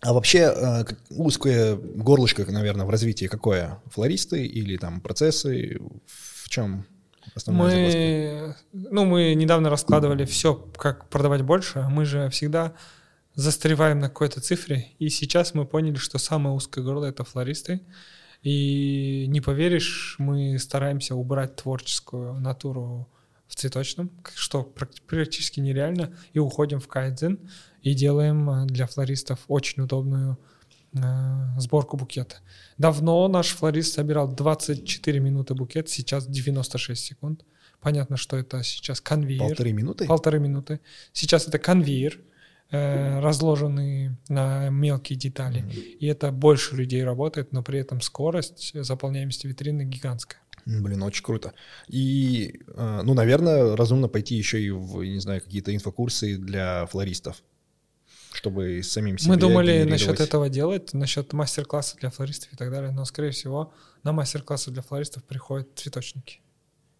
А 0.00 0.12
вообще 0.12 0.52
э, 0.54 0.84
узкое 1.10 1.74
горлышко, 1.76 2.44
наверное, 2.50 2.86
в 2.86 2.90
развитии 2.90 3.26
какое? 3.26 3.80
Флористы 3.86 4.44
или 4.46 4.76
там 4.76 5.00
процессы? 5.00 5.80
В 6.06 6.48
чем 6.48 6.86
основная 7.34 7.90
загвоздка? 7.90 8.64
Мы, 8.72 8.88
ну, 8.90 9.04
мы 9.04 9.34
недавно 9.34 9.70
раскладывали 9.70 10.24
все, 10.24 10.54
как 10.54 11.08
продавать 11.08 11.42
больше. 11.42 11.80
а 11.80 11.88
Мы 11.88 12.04
же 12.04 12.28
всегда 12.30 12.74
застреваем 13.34 14.00
на 14.00 14.08
какой-то 14.08 14.40
цифре. 14.40 14.88
И 14.98 15.08
сейчас 15.08 15.54
мы 15.54 15.66
поняли, 15.66 15.96
что 15.96 16.18
самое 16.18 16.54
узкое 16.54 16.82
горло— 16.82 17.04
это 17.06 17.24
флористы. 17.24 17.82
И 18.42 19.26
не 19.28 19.40
поверишь, 19.40 20.16
мы 20.18 20.58
стараемся 20.58 21.14
убрать 21.14 21.56
творческую 21.56 22.34
натуру 22.34 23.08
в 23.48 23.54
цветочном, 23.54 24.10
что 24.34 24.62
прак- 24.62 25.00
практически 25.06 25.60
нереально, 25.60 26.14
и 26.32 26.38
уходим 26.38 26.80
в 26.80 26.88
кайдзен 26.88 27.38
и 27.82 27.94
делаем 27.94 28.50
э, 28.50 28.66
для 28.66 28.86
флористов 28.86 29.40
очень 29.48 29.82
удобную 29.82 30.38
сборку 31.58 31.96
букета. 31.96 32.36
Давно 32.78 33.26
наш 33.28 33.48
флорист 33.48 33.94
собирал 33.94 34.28
24 34.28 35.20
минуты 35.20 35.54
букет, 35.54 35.88
сейчас 35.88 36.26
96 36.26 37.02
секунд. 37.02 37.44
Понятно, 37.80 38.16
что 38.16 38.36
это 38.36 38.62
сейчас 38.62 39.00
конвейер. 39.00 39.40
Полторы 39.40 39.72
минуты? 39.72 40.06
Полторы 40.06 40.38
минуты. 40.38 40.80
Сейчас 41.12 41.46
это 41.46 41.58
конвейер, 41.58 42.20
э, 42.70 43.20
разложенный 43.20 44.16
на 44.28 44.70
мелкие 44.70 45.18
детали. 45.18 45.60
Мгм. 45.60 45.70
И 45.70 46.06
это 46.06 46.32
больше 46.32 46.74
людей 46.74 47.04
работает, 47.04 47.52
но 47.52 47.62
при 47.62 47.78
этом 47.78 48.00
скорость 48.00 48.72
заполняемости 48.74 49.46
витрины 49.46 49.82
гигантская. 49.82 50.40
Блин, 50.66 51.02
очень 51.04 51.22
круто. 51.22 51.52
И, 51.86 52.60
э, 52.66 53.00
ну, 53.04 53.14
наверное, 53.14 53.76
разумно 53.76 54.08
пойти 54.08 54.34
еще 54.34 54.60
и 54.60 54.70
в, 54.70 55.04
не 55.04 55.20
знаю, 55.20 55.40
какие-то 55.40 55.72
инфокурсы 55.72 56.36
для 56.36 56.86
флористов, 56.86 57.42
чтобы 58.36 58.82
самим 58.82 59.18
себе 59.18 59.32
Мы 59.32 59.36
думали 59.38 59.84
насчет 59.84 60.20
этого 60.20 60.48
делать, 60.48 60.92
насчет 60.94 61.32
мастер-класса 61.32 61.96
для 61.96 62.10
флористов 62.10 62.52
и 62.52 62.56
так 62.56 62.70
далее, 62.70 62.90
но, 62.92 63.04
скорее 63.04 63.30
всего, 63.30 63.72
на 64.02 64.12
мастер-классы 64.12 64.70
для 64.70 64.82
флористов 64.82 65.24
приходят 65.24 65.68
цветочники. 65.74 66.40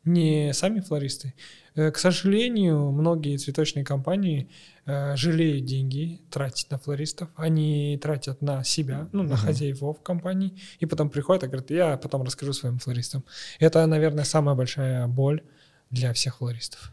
Не 0.04 0.52
сами 0.54 0.80
флористы. 0.80 1.34
Э, 1.74 1.90
К 1.90 1.98
сожалению, 1.98 2.92
многие 2.92 3.36
цветочные 3.38 3.84
компании 3.84 4.48
э, 4.86 5.16
жалеют 5.16 5.64
деньги 5.64 6.20
тратить 6.30 6.70
на 6.70 6.78
флористов. 6.78 7.28
Они 7.34 7.98
тратят 8.00 8.40
на 8.40 8.62
себя, 8.64 9.08
ну, 9.12 9.22
на 9.24 9.34
Мгм. 9.34 9.36
хозяевов 9.36 10.00
компании, 10.02 10.52
и 10.78 10.86
потом 10.86 11.10
приходят 11.10 11.42
и 11.42 11.46
говорят, 11.48 11.70
я 11.70 11.96
потом 11.96 12.22
расскажу 12.22 12.52
своим 12.52 12.78
флористам. 12.78 13.24
Это, 13.58 13.84
наверное, 13.86 14.24
самая 14.24 14.54
большая 14.54 15.08
боль 15.08 15.42
для 15.90 16.12
всех 16.12 16.36
флористов. 16.36 16.92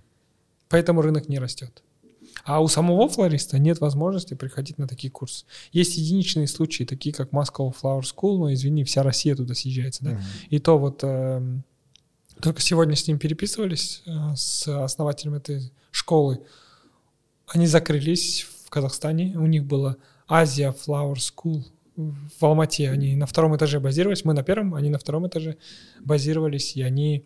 Поэтому 0.70 1.02
рынок 1.04 1.30
не 1.30 1.38
растет. 1.40 1.84
А 2.44 2.62
у 2.62 2.68
самого 2.68 3.08
флориста 3.08 3.58
нет 3.60 3.80
возможности 3.80 4.34
приходить 4.34 4.78
на 4.78 4.88
такие 4.88 5.12
курсы. 5.12 5.46
Есть 5.72 5.98
единичные 5.98 6.48
случаи, 6.48 6.84
такие 6.84 7.14
как 7.14 7.32
Moscow 7.32 7.74
Flower 7.74 8.02
School, 8.02 8.38
но, 8.38 8.54
извини, 8.54 8.84
вся 8.84 9.04
Россия 9.04 9.36
туда 9.36 9.54
съезжается, 9.54 10.04
да? 10.04 10.12
Мгм. 10.12 10.22
И 10.50 10.60
то 10.60 10.78
вот 10.78 11.04
эм, 11.04 11.64
только 12.42 12.62
сегодня 12.62 12.96
с 12.96 13.08
ним 13.08 13.20
переписывались, 13.20 14.04
э, 14.06 14.36
с 14.36 14.68
основателем 14.68 15.36
этой 15.36 15.72
школы. 15.92 16.42
Они 17.48 17.68
закрылись 17.68 18.46
в 18.66 18.70
Казахстане, 18.70 19.38
у 19.38 19.46
них 19.46 19.66
была 19.66 19.98
Азия 20.28 20.74
Flower 20.74 21.16
School 21.16 21.64
в 21.96 22.44
Алмате. 22.44 22.90
Они 22.90 23.16
на 23.16 23.26
втором 23.26 23.56
этаже 23.56 23.80
базировались, 23.80 24.26
мы 24.26 24.34
на 24.34 24.44
первом, 24.44 24.74
они 24.74 24.90
на 24.90 24.98
втором 24.98 25.28
этаже 25.28 25.58
базировались, 26.02 26.76
и 26.76 26.82
они 26.82 27.26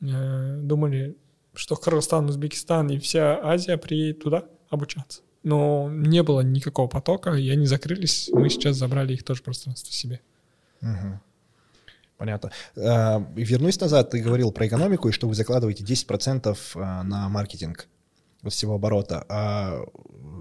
э, 0.00 0.60
думали, 0.62 1.16
что 1.56 1.76
Кыргызстан, 1.76 2.28
Узбекистан 2.28 2.88
и 2.90 2.98
вся 2.98 3.40
Азия 3.42 3.76
приедет 3.76 4.22
туда 4.22 4.44
обучаться. 4.70 5.22
Но 5.42 5.88
не 5.90 6.22
было 6.22 6.40
никакого 6.40 6.88
потока, 6.88 7.34
и 7.34 7.48
они 7.50 7.66
закрылись. 7.66 8.30
Мы 8.32 8.50
сейчас 8.50 8.76
забрали 8.76 9.14
их 9.14 9.22
тоже 9.22 9.42
пространство 9.42 9.92
себе. 9.92 10.20
Мгм. 10.80 11.20
Понятно. 12.16 12.50
А, 12.76 13.24
Вернусь 13.34 13.78
назад, 13.80 14.10
ты 14.10 14.20
говорил 14.20 14.50
про 14.52 14.66
экономику, 14.66 15.08
и 15.08 15.12
что 15.12 15.28
вы 15.28 15.34
закладываете 15.34 15.84
10% 15.84 16.56
а, 16.74 17.02
на 17.02 17.28
маркетинг 17.28 17.88
вот 18.42 18.52
всего 18.52 18.74
оборота. 18.74 19.24
А 19.28 19.84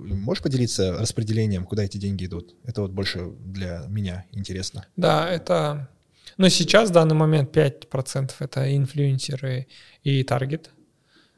можешь 0.05 0.43
поделиться 0.43 0.93
распределением, 0.93 1.65
куда 1.65 1.83
эти 1.83 1.97
деньги 1.97 2.25
идут? 2.25 2.55
Это 2.63 2.81
вот 2.81 2.91
больше 2.91 3.31
для 3.39 3.85
меня 3.87 4.25
интересно. 4.31 4.85
Да, 4.95 5.29
это... 5.29 5.89
Но 6.37 6.49
сейчас, 6.49 6.89
в 6.89 6.93
данный 6.93 7.15
момент, 7.15 7.55
5% 7.55 8.31
это 8.39 8.75
инфлюенсеры 8.75 9.67
и 10.03 10.23
таргет. 10.23 10.71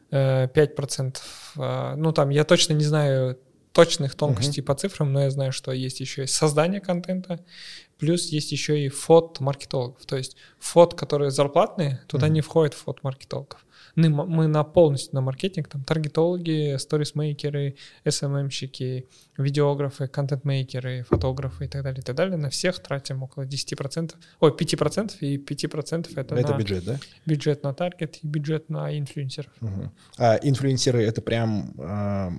Э, 0.10 0.48
5%, 0.48 1.17
э, 1.58 1.96
ну 1.98 2.13
там, 2.13 2.30
я 2.30 2.43
точно 2.46 2.74
не 2.74 2.86
знаю 2.86 3.38
точных 3.74 4.15
тонкостей 4.15 4.63
по 4.63 4.74
цифрам, 4.74 5.12
но 5.12 5.22
я 5.24 5.30
знаю, 5.30 5.52
что 5.52 5.72
есть 5.72 6.00
еще 6.00 6.24
и 6.24 6.28
создание 6.28 6.80
контента, 6.80 7.43
плюс 8.00 8.28
есть 8.30 8.52
еще 8.52 8.80
и 8.80 8.89
фот 8.89 9.39
маркетологов. 9.39 10.06
То 10.06 10.17
есть 10.17 10.38
фот, 10.60 10.96
которые 10.96 11.30
зарплатные, 11.30 12.02
туда 12.08 12.28
Мгм. 12.28 12.34
не 12.34 12.41
входит 12.41 12.74
фот 12.74 13.04
маркетологов. 13.04 13.65
Мы, 13.98 14.48
на 14.48 14.64
полностью 14.64 15.16
на 15.16 15.22
маркетинг, 15.22 15.68
там 15.70 15.84
таргетологи, 15.84 16.78
сторисмейкеры, 16.78 17.78
SMM-щики, 18.06 19.08
видеографы, 19.40 20.08
контент-мейкеры, 20.08 21.04
фотографы 21.10 21.66
и 21.66 21.68
так 21.68 21.82
далее, 21.82 22.02
и 22.02 22.04
так 22.04 22.16
далее. 22.16 22.38
На 22.38 22.52
всех 22.52 22.78
тратим 22.80 23.24
около 23.24 23.44
10%, 23.44 24.14
ой, 24.40 24.52
5%, 24.52 25.14
и 25.22 25.38
5% 25.38 26.12
это, 26.16 26.36
Это 26.36 26.52
на 26.52 26.58
бюджет, 26.58 26.86
да? 26.86 27.00
бюджет 27.26 27.64
на 27.64 27.74
таргет 27.74 28.18
и 28.22 28.28
бюджет 28.28 28.70
на 28.70 28.96
инфлюенсеров. 28.96 29.52
Мгм. 29.62 29.92
А 30.18 30.36
инфлюенсеры 30.44 31.02
это 31.02 31.24
прям... 31.24 31.74
а, 31.80 32.32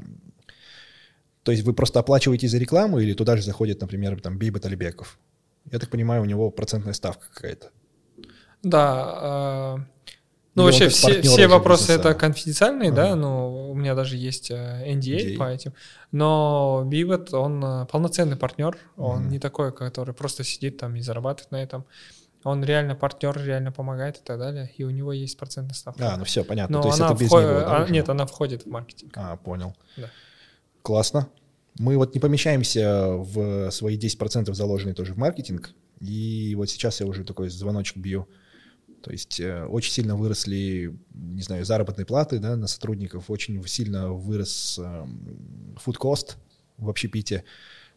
то 1.42 1.51
есть 1.51 1.64
вы 1.64 1.73
просто 1.73 1.99
оплачиваете 1.99 2.47
за 2.47 2.59
рекламу 2.59 3.01
или 3.01 3.14
туда 3.14 3.37
же 3.37 3.42
заходит, 3.42 3.81
например, 3.81 4.21
там 4.21 4.38
Бейбат 4.38 4.64
Алибеков? 4.66 5.18
Я 5.73 5.81
так 5.81 5.90
понимаю, 5.90 6.23
у 6.23 6.25
него 6.25 6.51
процентная 6.53 6.92
ставка 6.92 7.27
какая-то. 7.35 7.71
Да, 8.62 9.77
э, 9.79 9.97
ну 10.59 10.64
вообще 10.64 10.88
все, 10.88 11.23
все 11.23 11.47
вопросы 11.49 11.92
это 11.92 12.14
конфиденциальные, 12.14 12.92
да, 12.92 13.07
Ага. 13.12 13.14
но 13.16 13.71
у 13.71 13.75
меня 13.75 13.94
даже 13.94 14.16
есть 14.16 14.51
э, 14.51 14.55
NDA 14.87 15.35
NDA. 15.35 15.37
по 15.38 15.44
этим. 15.51 15.73
Но 16.12 16.83
Бивет, 16.87 17.33
он 17.35 17.64
э, 17.64 17.87
полноценный 17.87 18.37
партнер, 18.37 18.77
он 18.97 19.23
Мгм. 19.23 19.29
не 19.31 19.38
такой, 19.38 19.73
который 19.73 20.14
просто 20.14 20.44
сидит 20.44 20.77
там 20.79 20.94
и 20.97 21.01
зарабатывает 21.01 21.51
на 21.51 21.62
этом. 21.62 21.85
Он 22.44 22.64
реально 22.64 22.94
партнер, 22.94 23.37
реально 23.44 23.73
помогает 23.73 24.18
и 24.18 24.21
так 24.23 24.38
далее, 24.38 24.71
и 24.77 24.85
у 24.85 24.90
него 24.90 25.12
есть 25.12 25.37
процентная 25.37 25.75
ставка. 25.75 26.12
А, 26.14 26.16
ну 26.16 26.25
все, 26.25 26.44
понятно. 26.44 26.77
Но 26.77 26.83
то 26.83 26.88
есть 26.88 27.01
она 27.01 27.11
это 27.11 27.18
без 27.21 27.29
вход- 27.29 27.42
него, 27.42 27.53
да, 27.61 27.85
а? 27.85 27.88
Нет, 27.90 28.09
она 28.09 28.27
входит 28.27 28.62
в 28.62 28.66
маркетинг. 28.66 29.12
А, 29.16 29.37
понял. 29.37 29.75
Да. 29.97 30.09
Классно. 30.83 31.29
Мы 31.79 31.97
вот 31.97 32.14
не 32.14 32.21
помещаемся 32.21 33.09
в 33.09 33.71
свои 33.71 33.99
10% 33.99 34.53
заложенные 34.55 34.94
тоже 34.94 35.14
в 35.14 35.16
маркетинг. 35.18 35.71
И 36.01 36.55
вот 36.57 36.71
сейчас 36.71 37.01
я 37.01 37.07
уже 37.07 37.25
такой 37.25 37.49
звоночек 37.49 37.97
бью. 37.97 38.29
То 39.02 39.12
есть 39.12 39.40
э, 39.40 39.64
очень 39.64 39.92
сильно 39.92 40.16
выросли, 40.16 40.98
не 41.14 41.42
знаю, 41.42 41.64
заработные 41.64 42.06
платы 42.06 42.38
да, 42.38 42.56
на 42.56 42.66
сотрудников, 42.66 43.30
очень 43.30 43.64
сильно 43.66 44.12
вырос 44.12 44.78
food 44.78 45.96
cost 45.98 46.37
в 46.78 46.88
общепите, 46.88 47.44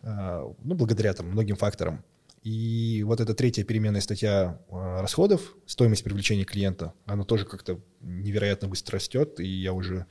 э, 0.02 0.54
ну, 0.64 0.76
благодаря 0.76 1.14
там 1.14 1.28
многим 1.28 1.56
факторам. 1.56 2.04
И 2.44 3.04
вот 3.06 3.22
эта 3.22 3.36
третья 3.36 3.64
переменная 3.64 4.02
статья 4.02 4.60
э, 4.70 5.02
расходов, 5.02 5.56
стоимость 5.68 6.04
привлечения 6.04 6.44
клиента, 6.44 6.94
она 7.06 7.24
тоже 7.24 7.46
как-то 7.46 7.80
невероятно 8.02 8.68
быстро 8.68 8.96
растет, 8.96 9.40
и 9.40 9.48
я 9.48 9.74
уже 9.74 10.08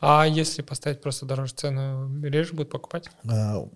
А 0.00 0.26
если 0.26 0.60
поставить 0.60 1.00
просто 1.00 1.24
дороже 1.24 1.54
цену, 1.54 2.22
реже 2.22 2.52
будут 2.52 2.70
покупать? 2.70 3.08
А, 3.26 3.66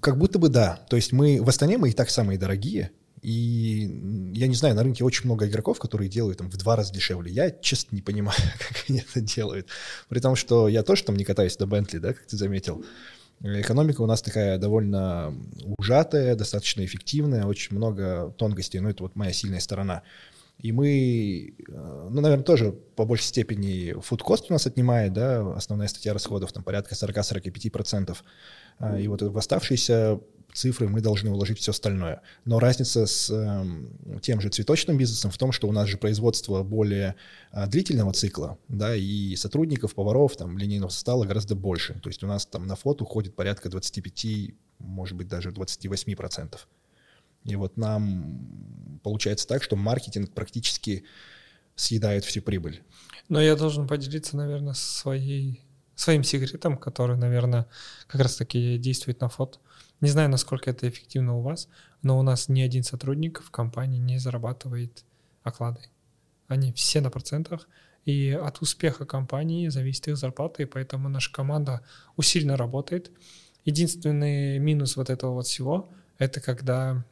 Как 0.00 0.16
будто 0.16 0.38
бы 0.38 0.48
да. 0.48 0.76
То 0.88 0.94
есть 0.94 1.12
мы 1.12 1.42
в 1.42 1.48
Астане 1.48 1.78
мы 1.78 1.90
и 1.90 1.92
так 1.92 2.10
самые 2.10 2.38
дорогие. 2.38 2.92
И 3.24 3.88
я 4.34 4.48
не 4.48 4.54
знаю, 4.54 4.74
на 4.74 4.82
рынке 4.82 5.02
очень 5.02 5.24
много 5.24 5.48
игроков, 5.48 5.78
которые 5.78 6.10
делают 6.10 6.38
там 6.38 6.50
в 6.50 6.58
два 6.58 6.76
раза 6.76 6.92
дешевле. 6.92 7.32
Я 7.32 7.50
честно 7.50 7.96
не 7.96 8.02
понимаю, 8.02 8.38
как 8.58 8.84
они 8.86 8.98
это 9.00 9.22
делают. 9.22 9.68
При 10.10 10.20
том, 10.20 10.36
что 10.36 10.68
я 10.68 10.82
тоже 10.82 11.04
там 11.04 11.16
не 11.16 11.24
катаюсь 11.24 11.56
до 11.56 11.64
Бентли, 11.64 11.96
да, 11.96 12.12
как 12.12 12.26
ты 12.26 12.36
заметил. 12.36 12.84
Экономика 13.40 14.02
у 14.02 14.06
нас 14.06 14.20
такая 14.20 14.58
довольно 14.58 15.34
ужатая, 15.78 16.36
достаточно 16.36 16.84
эффективная, 16.84 17.46
очень 17.46 17.74
много 17.74 18.34
тонкостей, 18.36 18.80
но 18.80 18.90
это 18.90 19.04
вот 19.04 19.16
моя 19.16 19.32
сильная 19.32 19.60
сторона. 19.60 20.02
И 20.58 20.70
мы, 20.72 21.54
э, 21.66 22.08
ну, 22.10 22.20
наверное, 22.20 22.44
тоже 22.44 22.72
по 22.72 23.06
большей 23.06 23.24
степени 23.24 23.98
фудкост 24.02 24.50
у 24.50 24.52
нас 24.52 24.66
отнимает, 24.66 25.14
да, 25.14 25.54
основная 25.54 25.88
статья 25.88 26.12
расходов, 26.12 26.52
там 26.52 26.62
порядка 26.62 26.94
40-45%. 26.94 28.16
А, 28.78 28.98
И 28.98 29.08
вот 29.08 29.22
в 29.22 29.38
оставшиеся 29.38 30.20
цифры 30.54 30.88
мы 30.88 31.00
должны 31.00 31.30
уложить 31.30 31.58
все 31.58 31.72
остальное. 31.72 32.22
Но 32.44 32.60
разница 32.60 33.06
с 33.06 33.28
эм, 33.30 34.20
тем 34.22 34.40
же 34.40 34.48
цветочным 34.48 34.96
бизнесом 34.96 35.30
в 35.30 35.36
том, 35.36 35.52
что 35.52 35.68
у 35.68 35.72
нас 35.72 35.88
же 35.88 35.98
производство 35.98 36.62
более 36.62 37.16
а, 37.50 37.66
длительного 37.66 38.12
цикла, 38.12 38.56
да, 38.68 38.94
и 38.94 39.34
сотрудников, 39.36 39.94
поваров, 39.94 40.36
там, 40.36 40.56
линейного 40.56 40.90
состава 40.90 41.24
гораздо 41.24 41.56
больше. 41.56 42.00
То 42.00 42.08
есть 42.08 42.22
у 42.22 42.26
нас 42.26 42.46
там 42.46 42.66
на 42.66 42.76
фото 42.76 43.04
уходит 43.04 43.34
порядка 43.34 43.68
25, 43.68 44.26
может 44.78 45.16
быть, 45.16 45.28
даже 45.28 45.50
28%. 45.50 46.58
И 47.44 47.56
вот 47.56 47.76
нам 47.76 49.00
получается 49.02 49.46
так, 49.46 49.62
что 49.62 49.76
маркетинг 49.76 50.32
практически 50.32 51.04
съедает 51.74 52.24
всю 52.24 52.40
прибыль. 52.40 52.82
Но 53.28 53.40
я 53.40 53.56
должен 53.56 53.88
поделиться, 53.88 54.36
наверное, 54.36 54.74
своей, 54.74 55.60
своим 55.96 56.22
секретом, 56.22 56.78
который, 56.78 57.16
наверное, 57.16 57.66
как 58.06 58.20
раз-таки 58.20 58.78
действует 58.78 59.20
на 59.20 59.28
фото. 59.28 59.58
Не 60.00 60.08
знаю, 60.08 60.28
насколько 60.28 60.70
это 60.70 60.88
эффективно 60.88 61.36
у 61.36 61.40
вас, 61.40 61.68
но 62.02 62.18
у 62.18 62.22
нас 62.22 62.48
ни 62.48 62.60
один 62.60 62.82
сотрудник 62.82 63.42
в 63.42 63.50
компании 63.50 63.98
не 63.98 64.18
зарабатывает 64.18 65.04
оклады. 65.42 65.80
Они 66.48 66.72
все 66.72 67.00
на 67.00 67.10
процентах, 67.10 67.68
и 68.04 68.30
от 68.30 68.60
успеха 68.60 69.06
компании 69.06 69.68
зависит 69.68 70.08
их 70.08 70.16
зарплата, 70.16 70.62
и 70.62 70.66
поэтому 70.66 71.08
наша 71.08 71.32
команда 71.32 71.80
усиленно 72.16 72.56
работает. 72.56 73.10
Единственный 73.64 74.58
минус 74.58 74.96
вот 74.96 75.08
этого 75.08 75.32
вот 75.32 75.46
всего— 75.46 75.90
это 76.18 76.40
когда 76.40 77.04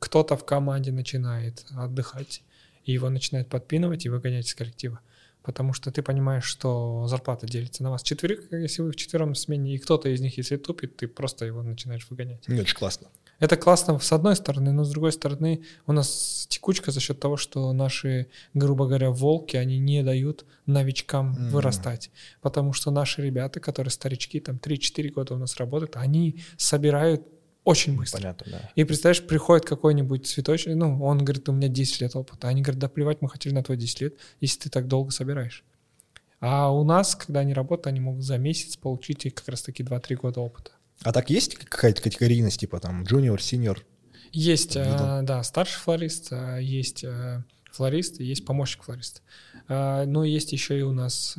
кто-то 0.00 0.36
в 0.36 0.44
команде 0.44 0.90
начинает 0.90 1.64
отдыхать, 1.70 2.42
и 2.84 2.92
его 2.92 3.10
начинают 3.10 3.48
подпинывать 3.48 4.06
и 4.06 4.08
выгонять 4.08 4.46
из 4.46 4.54
коллектива. 4.54 5.00
Потому 5.42 5.72
что 5.72 5.90
ты 5.90 6.02
понимаешь, 6.02 6.44
что 6.44 7.06
зарплата 7.06 7.46
делится 7.46 7.82
на 7.82 7.90
вас 7.90 8.02
четверых, 8.02 8.52
если 8.52 8.82
вы 8.82 8.92
в 8.92 8.96
четвером 8.96 9.34
смене, 9.34 9.74
и 9.74 9.78
кто-то 9.78 10.08
из 10.08 10.20
них, 10.20 10.36
если 10.36 10.56
тупит, 10.56 10.96
ты 10.96 11.08
просто 11.08 11.46
его 11.46 11.62
начинаешь 11.62 12.06
выгонять. 12.10 12.44
Это 12.46 12.66
же 12.66 12.74
классно. 12.74 13.08
Это 13.38 13.56
классно 13.56 13.98
с 13.98 14.12
одной 14.12 14.36
стороны, 14.36 14.70
но 14.70 14.84
с 14.84 14.90
другой 14.90 15.12
стороны 15.12 15.62
у 15.86 15.92
нас 15.92 16.46
текучка 16.50 16.90
за 16.90 17.00
счет 17.00 17.18
того, 17.20 17.38
что 17.38 17.72
наши, 17.72 18.26
грубо 18.52 18.86
говоря, 18.86 19.10
волки, 19.10 19.56
они 19.56 19.78
не 19.78 20.02
дают 20.02 20.44
новичкам 20.66 21.30
Мгм. 21.30 21.48
вырастать. 21.48 22.10
Потому 22.42 22.74
что 22.74 22.90
наши 22.90 23.22
ребята, 23.22 23.58
которые 23.58 23.90
старички, 23.92 24.40
там 24.40 24.58
3-4 24.58 25.08
года 25.08 25.34
у 25.34 25.38
нас 25.38 25.56
работают, 25.56 25.96
они 25.96 26.42
собирают 26.58 27.22
Очень 27.64 27.96
быстро. 27.96 28.18
Понятно, 28.18 28.46
да. 28.52 28.70
И 28.74 28.84
представляешь, 28.84 29.26
приходит 29.26 29.66
какой-нибудь 29.66 30.26
цветочный, 30.26 30.74
ну, 30.74 31.02
он 31.04 31.18
говорит, 31.18 31.48
у 31.48 31.52
меня 31.52 31.68
10 31.68 32.00
лет 32.00 32.16
опыта. 32.16 32.48
Они 32.48 32.62
говорят, 32.62 32.80
да 32.80 32.88
плевать, 32.88 33.20
мы 33.20 33.28
хотели 33.28 33.52
на 33.52 33.62
твой 33.62 33.76
10 33.76 34.00
лет, 34.00 34.14
если 34.40 34.60
ты 34.60 34.70
так 34.70 34.88
долго 34.88 35.10
собираешь. 35.10 35.64
А 36.40 36.72
у 36.72 36.84
нас, 36.84 37.14
когда 37.14 37.40
они 37.40 37.52
работают, 37.52 37.86
они 37.86 38.00
могут 38.00 38.24
за 38.24 38.38
месяц 38.38 38.76
получить 38.76 39.26
и 39.26 39.30
как 39.30 39.46
раз-таки 39.48 39.82
2-3 39.82 40.16
года 40.16 40.40
опыта. 40.40 40.70
А 41.02 41.12
так 41.12 41.30
есть 41.30 41.54
какая-то 41.56 42.02
категорийность, 42.02 42.60
типа 42.60 42.80
там 42.80 43.04
junior, 43.04 43.36
senior? 43.36 43.78
Есть, 44.32 44.76
а, 44.76 45.22
да, 45.22 45.42
старший 45.42 45.80
флорист, 45.80 46.28
а, 46.30 46.58
есть 46.58 47.04
а, 47.04 47.44
флорист, 47.72 48.20
есть 48.20 48.44
помощник 48.44 48.84
флориста. 48.84 49.20
А, 49.68 50.04
Но 50.06 50.24
есть 50.24 50.52
еще 50.52 50.78
и 50.78 50.82
у 50.82 50.92
нас 50.92 51.36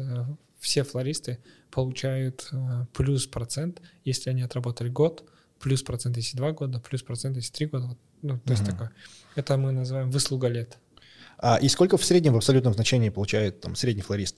все 0.60 0.84
флористы 0.84 1.40
получают 1.72 2.52
плюс 2.94 3.26
процент, 3.26 3.82
если 4.04 4.30
они 4.30 4.42
отработали 4.42 4.90
год, 4.90 5.28
плюс 5.62 5.84
процент, 5.84 6.18
если 6.18 6.38
два 6.38 6.52
года, 6.52 6.80
плюс 6.80 7.04
процент, 7.04 7.36
если 7.38 7.52
три 7.54 7.68
года. 7.68 7.96
Ну, 8.22 8.40
то 8.40 8.52
есть 8.54 8.66
такое. 8.66 8.92
Это 9.36 9.58
мы 9.58 9.72
называем 9.72 10.10
выслуга 10.12 10.48
лет. 10.48 10.78
А 11.38 11.58
и 11.58 11.70
сколько 11.70 11.98
в 11.98 12.06
среднем 12.06 12.34
в 12.34 12.38
абсолютном 12.38 12.74
значении 12.74 13.10
получает 13.10 13.62
там 13.62 13.76
средний 13.76 14.02
флорист? 14.04 14.38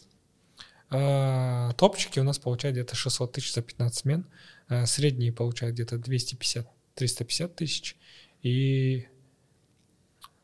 А, 0.89 1.71
Топчики 1.73 2.19
у 2.19 2.23
нас 2.23 2.39
получают 2.39 2.75
где-то 2.75 2.95
600 2.95 3.31
тысяч 3.33 3.53
за 3.53 3.61
15 3.61 3.97
смен. 3.99 4.25
а 4.67 4.85
Средние 4.85 5.31
получают 5.33 5.73
где-то 5.75 5.95
250-350 5.97 7.47
тысяч. 7.55 7.97
И 8.41 9.07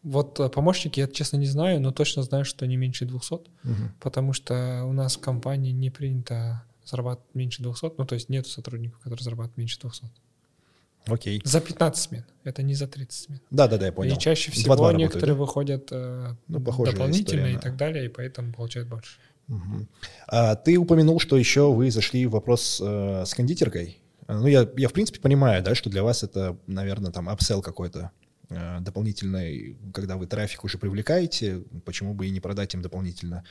вот 0.04 0.40
а, 0.40 0.50
помощники, 0.50 1.00
я 1.00 1.08
честно 1.08 1.38
не 1.38 1.46
знаю, 1.46 1.80
но 1.82 1.92
точно 1.92 2.24
знаю, 2.24 2.46
что 2.46 2.66
не 2.66 2.78
меньше 2.78 3.06
200, 3.06 3.36
Мгм. 3.64 3.96
потому 4.00 4.34
что 4.34 4.84
у 4.86 4.94
нас 4.94 5.18
в 5.18 5.22
компании 5.22 5.72
не 5.72 5.90
принято 5.90 6.64
зарабатывать 6.86 7.36
меньше 7.36 7.62
200, 7.62 7.92
ну 7.98 8.06
то 8.06 8.16
есть 8.16 8.30
нет 8.30 8.48
сотрудников, 8.48 9.00
которые 9.00 9.24
зарабатывают 9.24 9.58
меньше 9.58 9.80
200. 9.80 10.06
Окей. 11.06 11.42
За 11.44 11.62
15 11.62 12.04
смен, 12.04 12.26
это 12.44 12.62
не 12.62 12.76
за 12.76 12.88
30 12.88 13.12
смен. 13.12 13.42
Да-да-да, 13.50 13.88
я 13.88 13.92
понял. 13.92 14.16
И 14.16 14.20
чаще 14.20 14.52
всего 14.52 14.66
Два-два 14.68 14.88
работают, 14.88 15.10
некоторые 15.14 15.36
да? 15.36 15.40
выходят 15.40 15.88
э, 15.92 16.36
Ну, 16.48 16.60
дополнительно 16.60 17.12
история, 17.12 17.52
и 17.52 17.56
да. 17.56 17.62
так 17.62 17.78
далее, 17.78 18.06
и 18.06 18.10
поэтому 18.10 18.54
получают 18.54 18.90
больше. 18.90 19.20
Мгм. 19.48 19.88
А, 20.28 20.56
ты 20.56 20.78
упомянул, 20.78 21.20
что 21.20 21.36
еще 21.38 21.74
вы 21.74 21.90
зашли 21.90 22.28
в 22.28 22.32
вопрос 22.32 22.80
э, 22.84 23.24
с 23.26 23.34
кондитеркой. 23.34 23.98
А, 24.28 24.40
Ну, 24.40 24.48
я, 24.48 24.70
я 24.78 24.88
в 24.88 24.94
принципе 24.94 25.20
понимаю, 25.20 25.64
да, 25.64 25.74
что 25.74 25.90
для 25.90 26.04
вас 26.04 26.24
это, 26.24 26.58
наверное, 26.68 27.12
там 27.12 27.28
апсел 27.30 27.64
какой-то 27.64 28.12
э, 28.50 28.78
дополнительный, 28.82 29.78
когда 29.94 30.18
вы 30.18 30.28
трафик 30.28 30.64
уже 30.64 30.78
привлекаете, 30.78 31.64
почему 31.86 32.14
бы 32.14 32.28
и 32.28 32.30
не 32.30 32.40
продать 32.40 32.76
им 32.76 32.84
дополнительно 32.84 33.44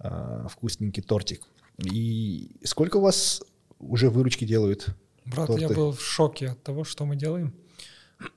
э, 0.00 0.46
вкусненький 0.50 1.04
тортик. 1.04 1.42
И 1.84 2.56
сколько 2.64 2.96
у 2.96 3.00
вас 3.00 3.40
уже 3.78 4.10
выручки 4.10 4.44
делают? 4.44 4.88
Брат, 5.30 5.48
я 5.50 5.58
торты? 5.68 5.74
был 5.74 5.92
в 5.92 6.00
шоке 6.02 6.48
от 6.50 6.62
того, 6.62 6.84
что 6.84 7.04
мы 7.06 7.16
делаем. 7.16 7.54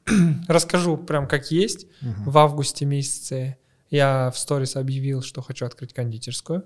Расскажу 0.48 0.98
прям 0.98 1.28
как 1.28 1.52
есть. 1.52 1.88
Мгм. 2.02 2.30
В 2.30 2.38
августе 2.38 2.86
месяце 2.86 3.58
я 3.90 4.32
в 4.32 4.38
сторис 4.38 4.76
объявил, 4.76 5.22
что 5.22 5.42
хочу 5.42 5.66
открыть 5.66 5.94
кондитерскую. 5.94 6.64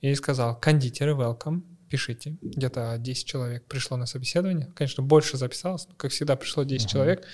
И 0.00 0.14
сказал, 0.14 0.58
кондитеры, 0.58 1.12
welcome, 1.12 1.62
пишите. 1.88 2.36
Где-то 2.42 2.96
10 2.98 3.26
человек 3.26 3.64
пришло 3.64 3.96
на 3.96 4.06
собеседование. 4.06 4.70
Конечно, 4.74 5.02
больше 5.02 5.36
записалось, 5.38 5.86
но, 5.88 5.94
как 5.96 6.10
всегда, 6.10 6.36
пришло 6.36 6.62
10 6.64 6.84
Мгм. 6.86 6.90
человек. 6.92 7.26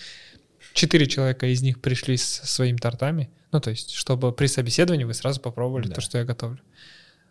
Четыре 0.74 1.06
человека 1.06 1.46
из 1.46 1.62
них 1.62 1.80
пришли 1.80 2.16
с 2.16 2.24
своими 2.24 2.76
тортами. 2.76 3.30
Ну, 3.50 3.60
то 3.60 3.70
есть, 3.70 3.90
чтобы 3.90 4.30
при 4.32 4.46
собеседовании 4.46 5.04
вы 5.04 5.14
сразу 5.14 5.40
попробовали 5.40 5.88
Да. 5.88 5.94
то, 5.96 6.00
что 6.00 6.18
я 6.18 6.24
готовлю. 6.24 6.60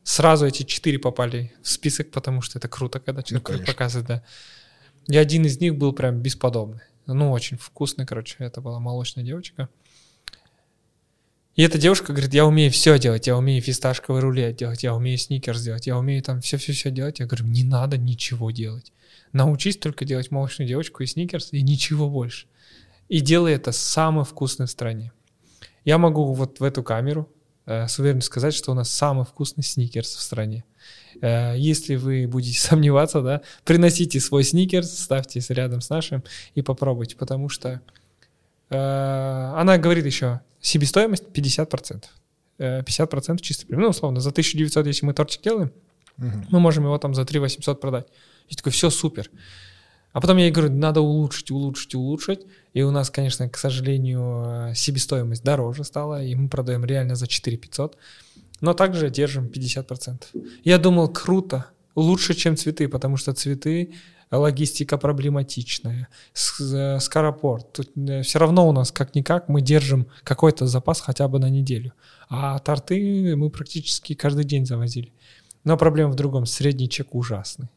Сразу 0.04 0.45
эти 0.45 0.63
четыре 0.63 0.98
попали 1.00 1.54
в 1.62 1.69
список, 1.69 2.12
потому 2.12 2.41
что 2.41 2.58
это 2.58 2.67
круто, 2.67 3.00
когда 3.00 3.22
человек 3.22 3.48
Ну, 3.48 3.54
конечно. 3.54 3.74
показывает, 3.74 4.08
да. 4.08 4.24
И 5.10 5.17
один 5.17 5.45
из 5.45 5.60
них 5.60 5.76
был 5.76 5.91
прям 5.91 6.22
бесподобный. 6.22 6.82
Ну, 7.08 7.32
очень 7.32 7.58
вкусный, 7.58 8.06
короче. 8.06 8.36
Это 8.39 8.62
была 8.62 8.80
молочная 8.80 9.24
девочка. 9.24 9.67
И 11.56 11.63
эта 11.63 11.80
девушка 11.80 12.13
говорит, 12.13 12.34
я 12.34 12.45
умею 12.45 12.72
все 12.72 12.98
делать, 13.00 13.26
я 13.28 13.36
умею 13.36 13.62
фисташковый 13.62 14.22
рулет 14.22 14.56
делать, 14.56 14.84
я 14.84 14.95
умею 14.95 15.17
сникерс 15.17 15.62
делать, 15.62 15.88
я 15.88 15.98
умею 15.98 16.22
там 16.22 16.41
все-все-все 16.41 16.91
делать. 16.91 17.19
Я 17.19 17.26
говорю, 17.26 17.45
не 17.45 17.63
надо 17.63 17.98
ничего 17.98 18.52
делать. 18.52 18.93
Научись 19.34 19.78
только 19.78 20.06
делать 20.06 20.30
молочную 20.30 20.67
девочку 20.67 21.02
и 21.02 21.08
сникерс, 21.08 21.54
и 21.54 21.62
ничего 21.63 22.08
больше. 22.08 22.48
И 23.08 23.19
делай 23.19 23.54
это 23.54 23.72
самый 23.72 24.26
вкусный 24.26 24.67
в 24.67 24.72
стране. 24.72 25.12
Я 25.86 25.98
могу 25.98 26.34
вот 26.34 26.60
в 26.60 26.63
эту 26.63 26.84
камеру 26.84 27.28
э, 27.65 27.88
с 27.88 27.98
уверенностью 27.98 28.32
сказать, 28.32 28.54
что 28.54 28.72
у 28.72 28.76
нас 28.76 28.91
самый 28.91 29.26
вкусный 29.26 29.63
сникерс 29.63 30.15
в 30.15 30.22
стране. 30.22 30.65
Э, 31.21 31.55
Если 31.58 31.95
вы 31.95 32.27
будете 32.27 32.60
сомневаться, 32.69 33.21
да, 33.21 33.41
приносите 33.65 34.19
свой 34.19 34.43
сникерс, 34.43 34.97
ставьте 34.99 35.41
рядом 35.49 35.82
с 35.82 35.89
нашим 35.89 36.23
и 36.55 36.62
попробуйте, 36.62 37.15
потому 37.15 37.49
что 37.49 37.82
э, 38.69 38.75
она 39.55 39.77
говорит 39.77 40.05
еще, 40.05 40.41
себестоимость 40.62 41.23
50%. 41.34 42.03
Э, 42.60 42.82
50% 42.82 43.39
чисто 43.41 43.65
прибыль. 43.65 43.84
Ну, 43.86 43.89
условно, 43.89 44.19
за 44.19 44.29
1900, 44.29 44.86
если 44.88 45.05
мы 45.05 45.13
тортик 45.13 45.41
делаем, 45.41 45.71
Мгм. 46.17 46.47
мы 46.51 46.60
можем 46.60 46.84
его 46.84 46.97
там 46.97 47.13
за 47.15 47.23
3 47.25 47.39
800 47.39 47.79
продать. 47.79 48.08
И 48.49 48.55
такой, 48.55 48.71
все 48.73 48.89
супер. 48.89 49.29
А 50.12 50.19
потом 50.21 50.38
я 50.38 50.45
ей 50.45 50.51
говорю, 50.51 50.73
надо 50.73 51.01
улучшить, 51.01 51.51
улучшить, 51.51 51.95
улучшить. 51.95 52.41
И 52.73 52.82
у 52.82 52.91
нас, 52.91 53.10
конечно, 53.10 53.47
к 53.47 53.58
сожалению, 53.58 54.71
э, 54.71 54.75
себестоимость 54.75 55.43
дороже 55.43 55.84
стала, 55.84 56.21
и 56.23 56.36
мы 56.36 56.49
продаем 56.49 56.84
реально 56.84 57.15
за 57.15 57.27
4 57.27 57.55
500. 57.58 57.97
Но 58.62 58.74
также 58.74 59.10
держим 59.10 59.48
50%. 59.48 60.24
Я 60.63 60.78
думал, 60.78 61.10
круто, 61.10 61.65
лучше, 61.95 62.34
чем 62.34 62.56
цветы, 62.58 62.88
потому 62.88 63.17
что 63.17 63.34
цветы 63.34 63.93
э, 64.32 64.36
логистика 64.36 64.98
проблематичная, 64.98 66.08
э, 66.62 67.00
скоропорт. 67.00 67.72
Тут 67.74 67.91
все 68.26 68.39
равно 68.39 68.67
у 68.67 68.72
нас 68.72 68.91
как-никак 68.91 69.50
мы 69.50 69.62
держим 69.62 70.08
какой-то 70.24 70.67
запас 70.67 71.02
хотя 71.02 71.28
бы 71.28 71.39
на 71.39 71.50
неделю. 71.50 71.93
А 72.30 72.60
торты 72.60 73.36
мы 73.36 73.50
практически 73.50 74.13
каждый 74.13 74.45
день 74.45 74.65
завозили. 74.65 75.13
Но 75.63 75.78
проблема 75.78 76.12
в 76.12 76.15
другом, 76.15 76.45
средний 76.45 76.89
чек 76.89 77.15
ужасный. 77.15 77.69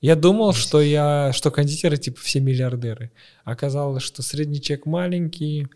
Я 0.00 0.16
думал, 0.16 0.54
что 0.54 0.80
я, 0.80 1.30
что 1.34 1.50
кондитеры 1.50 1.98
типа 1.98 2.18
все 2.20 2.40
миллиардеры. 2.40 3.10
Оказалось, 3.44 4.02
что 4.02 4.22
средний 4.22 4.60
чек 4.60 4.86
маленький, 4.86 5.68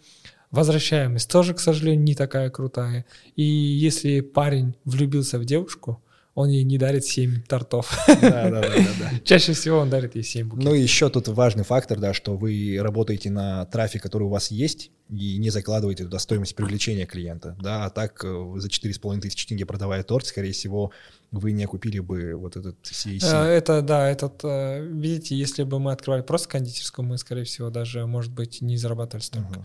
возвращаемость 0.54 1.30
тоже, 1.30 1.54
к 1.54 1.60
сожалению, 1.60 2.02
не 2.02 2.14
такая 2.14 2.50
крутая. 2.50 3.04
И 3.36 3.42
если 3.42 4.20
парень 4.20 4.74
влюбился 4.84 5.38
в 5.38 5.44
девушку, 5.44 6.00
он 6.34 6.48
ей 6.48 6.64
не 6.64 6.78
дарит 6.78 7.04
7 7.04 7.42
тортов. 7.42 7.96
Да-да-да-да. 8.08 9.10
Чаще 9.24 9.52
всего 9.52 9.78
он 9.78 9.90
дарит 9.90 10.16
ей 10.16 10.24
7 10.24 10.48
букетов. 10.48 10.64
Ну 10.64 10.74
и 10.74 10.80
еще 10.80 11.08
тут 11.08 11.28
важный 11.28 11.64
фактор, 11.64 12.00
да, 12.00 12.12
что 12.12 12.36
вы 12.36 12.76
работаете 12.80 13.30
на 13.30 13.64
трафик, 13.66 14.02
который 14.02 14.24
у 14.24 14.28
вас 14.28 14.50
есть, 14.50 14.90
и 15.10 15.38
не 15.38 15.50
закладываете 15.50 16.04
туда 16.04 16.18
стоимость 16.18 16.56
привлечения 16.56 17.06
клиента, 17.06 17.56
да, 17.60 17.84
а 17.84 17.90
так 17.90 18.24
э, 18.24 18.52
за 18.56 18.68
4,5 18.68 19.20
тысячи 19.20 19.46
тенге 19.46 19.66
продавая 19.66 20.02
торт, 20.02 20.26
скорее 20.26 20.52
всего, 20.52 20.92
вы 21.40 21.52
не 21.52 21.64
окупили 21.64 21.98
бы 22.00 22.34
вот 22.34 22.56
этот 22.56 22.76
CAC. 22.82 23.20
Э, 23.22 23.44
Это, 23.46 23.82
да, 23.82 24.08
этот, 24.08 24.40
э, 24.44 24.84
видите, 24.86 25.36
если 25.36 25.62
бы 25.64 25.78
мы 25.78 25.92
открывали 25.92 26.22
просто 26.22 26.48
кондитерскую, 26.48 27.06
мы, 27.06 27.18
скорее 27.18 27.44
всего, 27.44 27.70
даже, 27.70 28.06
может 28.06 28.32
быть, 28.32 28.60
не 28.60 28.76
зарабатывали 28.76 29.22
столько. 29.22 29.50
Мгм. 29.58 29.64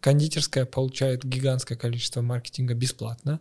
Кондитерская 0.00 0.64
получает 0.66 1.24
гигантское 1.24 1.76
количество 1.78 2.22
маркетинга 2.22 2.74
бесплатно. 2.74 3.40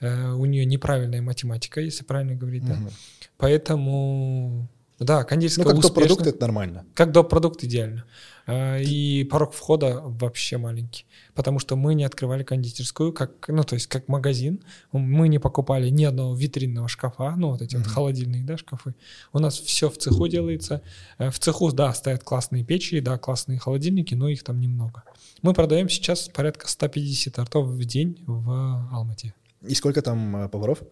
Э, 0.00 0.32
У 0.32 0.44
нее 0.44 0.64
неправильная 0.64 1.22
математика, 1.22 1.80
если 1.80 2.04
правильно 2.04 2.34
говорить, 2.34 2.66
да. 2.66 2.74
Мгм. 2.74 2.90
Поэтому, 3.36 4.68
да, 5.04 5.20
Ну, 5.20 5.26
кондитерская 5.26 5.64
как 5.64 5.74
успешна. 5.74 5.94
топ-продукт 5.94 6.26
это 6.26 6.40
нормально. 6.40 6.84
Как 6.94 7.12
доп-продукт 7.12 7.62
идеально. 7.64 8.04
А, 8.46 8.78
И 8.78 9.24
порог 9.24 9.52
входа 9.54 10.00
вообще 10.02 10.58
маленький. 10.58 11.06
Потому 11.34 11.58
что 11.58 11.76
мы 11.76 11.94
не 11.94 12.04
открывали 12.04 12.42
кондитерскую, 12.44 13.12
как, 13.12 13.48
ну, 13.48 13.62
то 13.64 13.74
есть 13.74 13.86
как 13.86 14.08
магазин. 14.08 14.62
Мы 14.92 15.28
не 15.28 15.38
покупали 15.38 15.88
ни 15.88 16.04
одного 16.04 16.34
витринного 16.34 16.88
шкафа, 16.88 17.34
ну, 17.36 17.50
вот 17.50 17.62
эти 17.62 17.76
вот 17.76 17.84
Мгм. 17.86 17.94
холодильные, 17.94 18.44
да, 18.44 18.56
шкафы. 18.56 18.94
У 19.32 19.38
нас 19.38 19.58
все 19.58 19.88
в 19.88 19.96
цеху 19.98 20.28
делается. 20.28 20.82
Э, 21.18 21.30
В 21.30 21.38
цеху, 21.38 21.72
да, 21.72 21.92
стоят 21.94 22.22
классные 22.24 22.64
печи, 22.64 23.00
да, 23.00 23.16
классные 23.18 23.58
холодильники, 23.58 24.14
но 24.14 24.28
их 24.28 24.42
там 24.42 24.60
немного. 24.60 25.02
Мы 25.42 25.52
продаем 25.54 25.88
сейчас 25.88 26.28
порядка 26.28 26.68
150 26.68 27.34
тортов 27.34 27.66
в 27.66 27.84
день 27.84 28.22
в 28.26 28.88
Алмате. 28.92 29.34
И 29.66 29.74
сколько 29.74 30.02
там 30.02 30.36
э, 30.36 30.48
поваров? 30.48 30.82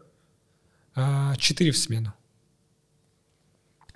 А, 0.94 1.34
Четыре 1.36 1.70
в 1.70 1.76
смену. 1.78 2.12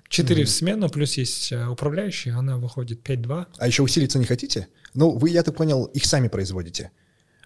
Четыре 0.09 0.43
Мгм. 0.43 0.47
в 0.47 0.51
смену, 0.51 0.89
плюс 0.89 1.17
есть 1.17 1.51
э, 1.51 1.67
управляющая, 1.67 2.35
она 2.35 2.57
выходит 2.57 3.01
5-2. 3.07 3.45
А 3.57 3.67
еще 3.67 3.83
усилиться 3.83 4.19
не 4.19 4.25
хотите? 4.25 4.67
Ну, 4.93 5.11
вы, 5.17 5.29
я 5.31 5.43
так 5.43 5.55
понял, 5.55 5.85
их 5.85 6.05
сами 6.05 6.27
производите. 6.29 6.91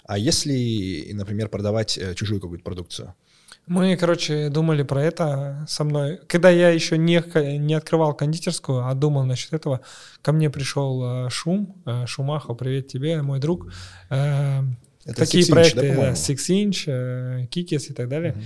А 0.06 0.18
если, 0.18 1.10
например, 1.14 1.50
продавать 1.50 1.98
э, 1.98 2.14
чужую 2.16 2.40
какую-то 2.40 2.64
продукцию? 2.64 3.16
Мы, 3.68 3.96
короче, 3.96 4.50
думали 4.50 4.84
про 4.84 5.04
это 5.04 5.66
со 5.68 5.84
мной. 5.84 6.20
Когда 6.28 6.50
я 6.50 6.70
еще 6.70 6.98
не, 6.98 7.24
не 7.58 7.74
открывал 7.74 8.14
кондитерскую, 8.14 8.86
а 8.88 8.94
думал 8.94 9.24
насчет 9.24 9.54
этого, 9.54 9.82
ко 10.22 10.32
мне 10.32 10.50
пришел 10.50 11.26
э, 11.26 11.30
Шум, 11.30 11.82
Шумахо, 12.06 12.54
привет 12.54 12.88
тебе, 12.88 13.22
мой 13.22 13.40
друг. 13.40 13.72
Э, 14.10 14.62
Это 15.06 15.16
Такие 15.26 15.44
Six 15.44 15.48
Inch, 15.48 15.50
да, 15.50 15.54
проекты, 15.56 15.82
да, 15.82 15.94
по-моему? 15.96 16.16
Six 16.16 16.36
Inch, 16.50 17.50
Kikis 17.50 17.90
и 17.90 17.94
так 17.94 18.08
далее. 18.10 18.34
Мгм. 18.34 18.44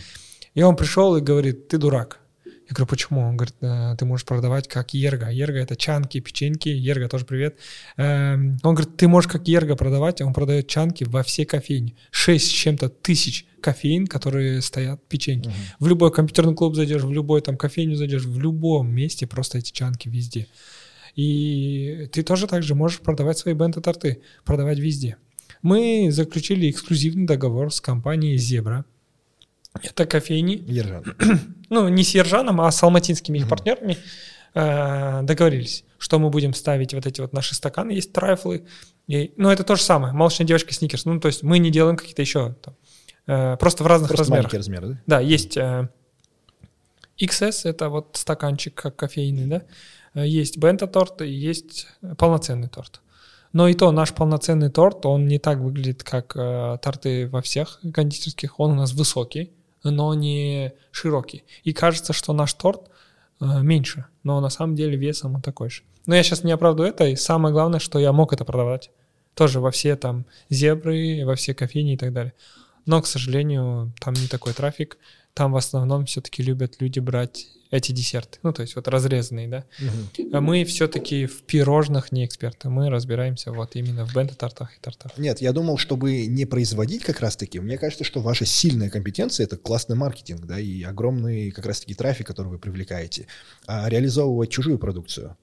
И 0.53 0.61
он 0.63 0.75
пришел 0.77 1.15
и 1.17 1.21
говорит, 1.21 1.67
ты 1.67 1.77
дурак. 1.77 2.19
Я 2.67 2.73
говорю, 2.73 2.87
почему? 2.87 3.21
Он 3.21 3.37
говорит, 3.37 3.55
«Э, 3.61 3.95
ты 3.97 4.05
можешь 4.05 4.25
продавать 4.25 4.67
как 4.67 4.93
Ерго. 4.93 5.29
Ерго— 5.29 5.57
это 5.59 5.75
чанки, 5.75 6.19
печеньки. 6.19 6.69
Ерго 6.69 7.07
тоже 7.07 7.25
привет. 7.25 7.57
Эм, 7.97 8.57
Он 8.63 8.73
говорит, 8.73 8.97
ты 8.97 9.07
можешь 9.07 9.31
как 9.31 9.47
Ерго 9.47 9.75
продавать, 9.75 10.21
он 10.21 10.33
продает 10.33 10.67
чанки 10.67 11.03
во 11.03 11.21
всей 11.21 11.45
кофейне. 11.45 11.93
Шесть 12.09 12.47
с 12.47 12.49
чем-то 12.49 12.89
тысяч 12.89 13.45
кофеин, 13.61 14.07
которые 14.07 14.61
стоят 14.61 15.07
печеньки. 15.07 15.51
В 15.79 15.87
любой 15.87 16.11
компьютерный 16.11 16.55
клуб 16.55 16.75
зайдешь, 16.75 17.03
в 17.03 17.11
любой 17.11 17.41
там 17.41 17.55
кофейню 17.55 17.95
зайдешь, 17.95 18.25
в 18.25 18.39
любом 18.39 18.89
месте 18.91 19.27
просто 19.27 19.59
эти 19.59 19.71
чанки 19.71 20.09
везде. 20.09 20.47
И 21.15 22.09
ты 22.11 22.23
тоже 22.23 22.47
так 22.47 22.63
же 22.63 22.75
можешь 22.75 22.99
продавать 22.99 23.37
свои 23.37 23.53
бенто-торты, 23.53 24.21
продавать 24.43 24.79
везде. 24.79 25.17
Мы 25.61 26.09
заключили 26.11 26.69
эксклюзивный 26.69 27.25
договор 27.25 27.73
с 27.73 27.79
компанией 27.79 28.37
«Зебра». 28.37 28.85
Это 29.81 30.05
кофейни, 30.05 30.63
Ержан. 30.67 31.03
ну, 31.69 31.87
не 31.89 32.03
с 32.03 32.15
Ержаном, 32.15 32.61
а 32.61 32.71
с 32.71 32.81
алматинскими 32.83 33.39
их 33.39 33.49
партнерами 33.49 33.97
э, 34.53 35.21
договорились, 35.23 35.83
что 35.97 36.19
мы 36.19 36.29
будем 36.29 36.53
ставить 36.53 36.93
вот 36.93 37.05
эти 37.05 37.21
вот 37.21 37.33
наши 37.33 37.55
стаканы, 37.55 37.91
есть 37.91 38.13
трайфлы. 38.13 38.65
И, 39.07 39.33
ну, 39.37 39.49
это 39.49 39.63
то 39.63 39.75
же 39.75 39.81
самое, 39.81 40.13
молочная 40.13 40.47
девочка 40.47 40.73
сникерс. 40.73 41.05
Ну, 41.05 41.19
то 41.19 41.27
есть 41.27 41.43
мы 41.43 41.59
не 41.59 41.69
делаем 41.71 41.97
какие-то 41.97 42.21
еще, 42.21 42.55
там, 42.61 42.75
э, 43.27 43.57
просто 43.57 43.83
в 43.83 43.87
разных 43.87 44.09
Просто 44.09 44.23
размерах. 44.23 44.43
маленький 44.45 44.57
размер, 44.57 44.87
да? 44.87 45.01
Да, 45.05 45.19
есть 45.19 45.57
э, 45.57 45.89
XS, 47.19 47.69
это 47.69 47.89
вот 47.89 48.11
стаканчик 48.13 48.73
как 48.73 48.95
кофейный, 48.95 49.45
да. 49.45 49.61
Э, 50.13 50.25
Есть 50.27 50.57
бента-торт 50.57 51.21
и 51.21 51.29
есть 51.29 51.87
полноценный 52.17 52.67
торт. 52.69 53.01
Но 53.53 53.67
и 53.69 53.73
то 53.73 53.91
наш 53.91 54.13
полноценный 54.13 54.69
торт, 54.69 55.05
он 55.05 55.27
не 55.27 55.39
так 55.39 55.59
выглядит, 55.59 56.03
как 56.03 56.35
э, 56.35 56.77
торты 56.81 57.27
во 57.29 57.41
всех 57.41 57.79
кондитерских. 57.93 58.59
Он 58.59 58.71
у 58.71 58.75
нас 58.75 58.93
высокий, 58.93 59.53
но 59.91 60.13
не 60.13 60.73
широкий. 60.91 61.43
И 61.63 61.73
кажется, 61.73 62.13
что 62.13 62.33
наш 62.33 62.53
торт 62.53 62.89
э, 63.39 63.61
меньше, 63.61 64.05
но 64.23 64.39
на 64.39 64.49
самом 64.49 64.75
деле 64.75 64.97
весом 64.97 65.35
он 65.35 65.41
такой 65.41 65.69
же. 65.69 65.83
Но 66.05 66.15
я 66.15 66.23
сейчас 66.23 66.43
не 66.43 66.51
оправдываю 66.51 66.91
это, 66.91 67.05
и 67.07 67.15
самое 67.15 67.53
главное, 67.53 67.79
что 67.79 67.99
я 67.99 68.11
мог 68.11 68.33
это 68.33 68.45
продавать. 68.45 68.91
Тоже 69.33 69.59
во 69.59 69.71
все 69.71 69.95
там 69.95 70.25
зебры, 70.49 71.23
во 71.25 71.35
все 71.35 71.53
кофейни 71.53 71.93
и 71.93 71.97
так 71.97 72.13
далее. 72.13 72.33
Но, 72.85 73.01
к 73.01 73.07
сожалению, 73.07 73.93
там 73.99 74.13
не 74.13 74.27
такой 74.27 74.53
трафик. 74.53 74.97
Там 75.33 75.51
в 75.51 75.57
основном 75.57 76.05
все-таки 76.05 76.43
любят 76.43 76.79
люди 76.79 76.99
брать 76.99 77.47
эти 77.75 77.91
десерты. 77.91 78.39
Ну, 78.43 78.53
то 78.53 78.61
есть 78.61 78.75
вот 78.75 78.87
разрезанные, 78.87 79.47
да. 79.47 79.65
А 80.31 80.41
мы 80.41 80.63
все-таки 80.65 81.25
в 81.25 81.43
пирожных 81.43 82.11
не 82.11 82.25
эксперты. 82.25 82.69
Мы 82.69 82.89
разбираемся 82.89 83.51
вот 83.51 83.75
именно 83.75 84.05
в 84.05 84.13
бенто-тортах 84.13 84.75
и 84.75 84.79
тортах. 84.79 85.17
Нет, 85.17 85.41
я 85.41 85.53
думал, 85.53 85.77
чтобы 85.77 86.25
не 86.25 86.45
производить 86.45 87.03
как 87.03 87.19
раз-таки, 87.19 87.59
мне 87.59 87.77
кажется, 87.77 88.03
что 88.03 88.21
ваша 88.21 88.45
сильная 88.45 88.89
компетенция— 88.89 89.43
это 89.45 89.57
классный 89.57 89.95
маркетинг, 89.95 90.45
да, 90.45 90.59
и 90.59 90.83
огромный 90.83 91.51
как 91.51 91.65
раз-таки 91.65 91.93
трафик, 91.93 92.27
который 92.27 92.47
вы 92.47 92.59
привлекаете, 92.59 93.27
а 93.67 93.87
реализовывать 93.89 94.49
чужую 94.49 94.79
продукцию. 94.79 95.37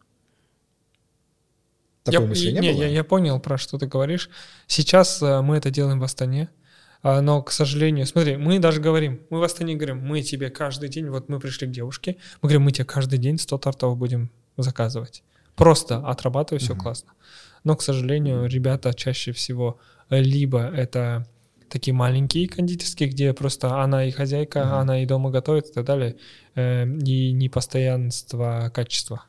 Такой 2.05 2.23
я, 2.23 2.27
мысли 2.27 2.51
не, 2.51 2.61
не, 2.61 2.73
было? 2.73 2.83
Я, 2.83 2.89
я 2.89 3.05
понял, 3.05 3.39
про 3.39 3.59
что 3.59 3.79
ты 3.79 3.87
говоришь. 3.87 4.29
Сейчас 4.67 5.23
э, 5.23 5.41
мы 5.41 5.57
это 5.57 5.71
делаем 5.71 6.01
в 6.01 6.05
Астане. 6.05 6.49
А, 7.03 7.21
Но, 7.21 7.43
к 7.43 7.51
сожалению, 7.51 8.07
смотри, 8.07 8.37
мы 8.37 8.59
даже 8.59 8.81
говорим, 8.81 9.21
мы 9.31 9.41
в 9.41 9.43
Астане 9.43 9.75
говорим, 9.75 9.99
мы 10.07 10.23
тебе 10.23 10.51
каждый 10.51 10.89
день, 10.89 11.09
вот 11.09 11.29
мы 11.29 11.41
пришли 11.41 11.67
к 11.67 11.71
девушке, 11.71 12.17
мы 12.41 12.49
говорим, 12.49 12.63
мы 12.63 12.73
тебе 12.73 12.85
каждый 12.85 13.19
день 13.19 13.39
100 13.39 13.59
тортов 13.59 13.97
будем 13.99 14.31
заказывать. 14.57 15.23
Просто 15.57 15.97
отрабатывай, 15.99 16.61
все 16.61 16.75
Мгм. 16.75 16.83
классно. 16.83 17.13
Но, 17.65 17.77
к 17.77 17.83
сожалению, 17.83 18.47
ребята 18.47 18.95
чаще 18.95 19.33
всего 19.33 19.79
э, 20.11 20.21
либо 20.21 20.61
это 20.63 21.27
такие 21.69 21.95
маленькие 21.95 22.49
кондитерские, 22.49 23.09
где 23.09 23.33
просто 23.33 23.81
она 23.83 24.05
и 24.05 24.11
хозяйка, 24.11 24.65
Мгм. 24.65 24.75
она 24.75 25.03
и 25.03 25.07
дома 25.07 25.31
готовит 25.31 25.67
и 25.69 25.73
так 25.73 25.85
далее, 25.85 26.17
э, 26.55 26.85
и 26.87 27.33
непостоянство 27.33 28.71
качества. 28.75 29.25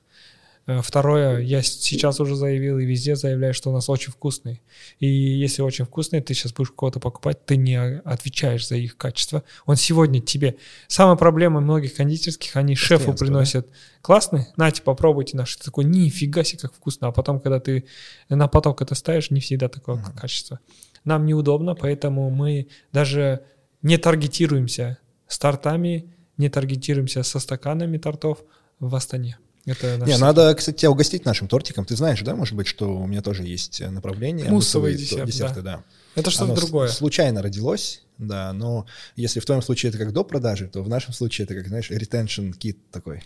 Э, 0.65 0.81
Второе, 0.81 1.39
я 1.39 1.61
сейчас 1.61 2.19
уже 2.19 2.35
заявил 2.35 2.79
и 2.79 2.85
везде 2.85 3.15
заявляю, 3.15 3.53
что 3.53 3.69
у 3.69 3.73
нас 3.73 3.89
очень 3.89 4.11
вкусный. 4.11 4.61
И 4.99 5.07
если 5.07 5.61
очень 5.61 5.85
вкусный, 5.85 6.21
ты 6.21 6.33
сейчас 6.33 6.53
будешь 6.53 6.71
кого-то 6.71 6.99
покупать, 6.99 7.45
ты 7.45 7.57
не 7.57 7.75
а- 7.75 8.01
отвечаешь 8.05 8.67
за 8.67 8.75
их 8.75 8.95
качество. 8.95 9.43
Он 9.65 9.75
сегодня 9.75 10.21
тебе... 10.21 10.55
Самая 10.87 11.17
проблема 11.17 11.59
многих 11.59 11.95
кондитерских, 11.95 12.55
они 12.55 12.75
шефу 12.75 13.13
приносят 13.13 13.67
классный, 14.01 14.47
нате, 14.55 14.81
попробуйте 14.81 15.35
наш. 15.35 15.55
Ты 15.57 15.65
такой, 15.65 15.83
нифига 15.83 16.43
себе, 16.43 16.59
как 16.59 16.73
вкусно. 16.73 17.07
А 17.07 17.11
потом, 17.11 17.39
когда 17.39 17.59
ты 17.59 17.85
на 18.29 18.47
поток 18.47 18.81
это 18.81 18.95
ставишь, 18.95 19.31
не 19.31 19.41
всегда 19.41 19.67
такое 19.67 19.97
Мгм. 19.97 20.13
качество. 20.13 20.59
Нам 21.03 21.25
неудобно, 21.25 21.75
поэтому 21.75 22.29
мы 22.29 22.67
даже 22.93 23.43
не 23.81 23.97
таргетируемся 23.97 24.97
с 25.27 25.37
тортами, 25.37 26.13
не 26.37 26.47
таргетируемся 26.49 27.23
со 27.23 27.39
стаканами 27.39 27.97
тортов 27.97 28.43
в 28.79 28.95
Астане. 28.95 29.37
Это 29.65 29.97
наш 29.97 30.07
Не, 30.07 30.13
секрет. 30.13 30.19
надо, 30.19 30.55
кстати, 30.55 30.77
тебя 30.77 30.91
угостить 30.91 31.25
нашим 31.25 31.47
тортиком. 31.47 31.85
Ты 31.85 31.95
знаешь, 31.95 32.21
да, 32.21 32.35
может 32.35 32.55
быть, 32.55 32.67
что 32.67 32.97
у 32.97 33.07
меня 33.07 33.21
тоже 33.21 33.43
есть 33.43 33.79
э, 33.79 33.89
направление. 33.89 34.49
Муссовые 34.49 34.97
десерт, 34.97 35.25
десерты, 35.25 35.61
да. 35.61 35.83
Это 36.15 36.29
что-то 36.31 36.53
другое. 36.53 36.89
случайно 36.89 37.41
родилось, 37.41 38.03
да, 38.17 38.51
но 38.53 38.85
если 39.15 39.39
в 39.39 39.45
твоем 39.45 39.61
случае 39.61 39.89
это 39.89 39.97
как 39.97 40.11
до 40.11 40.23
продажи, 40.23 40.67
то 40.67 40.83
в 40.83 40.89
нашем 40.89 41.13
случае 41.13 41.45
это 41.45 41.55
как, 41.55 41.67
знаешь, 41.67 41.89
retention 41.89 42.53
kit 42.57 42.77
такой. 42.91 43.23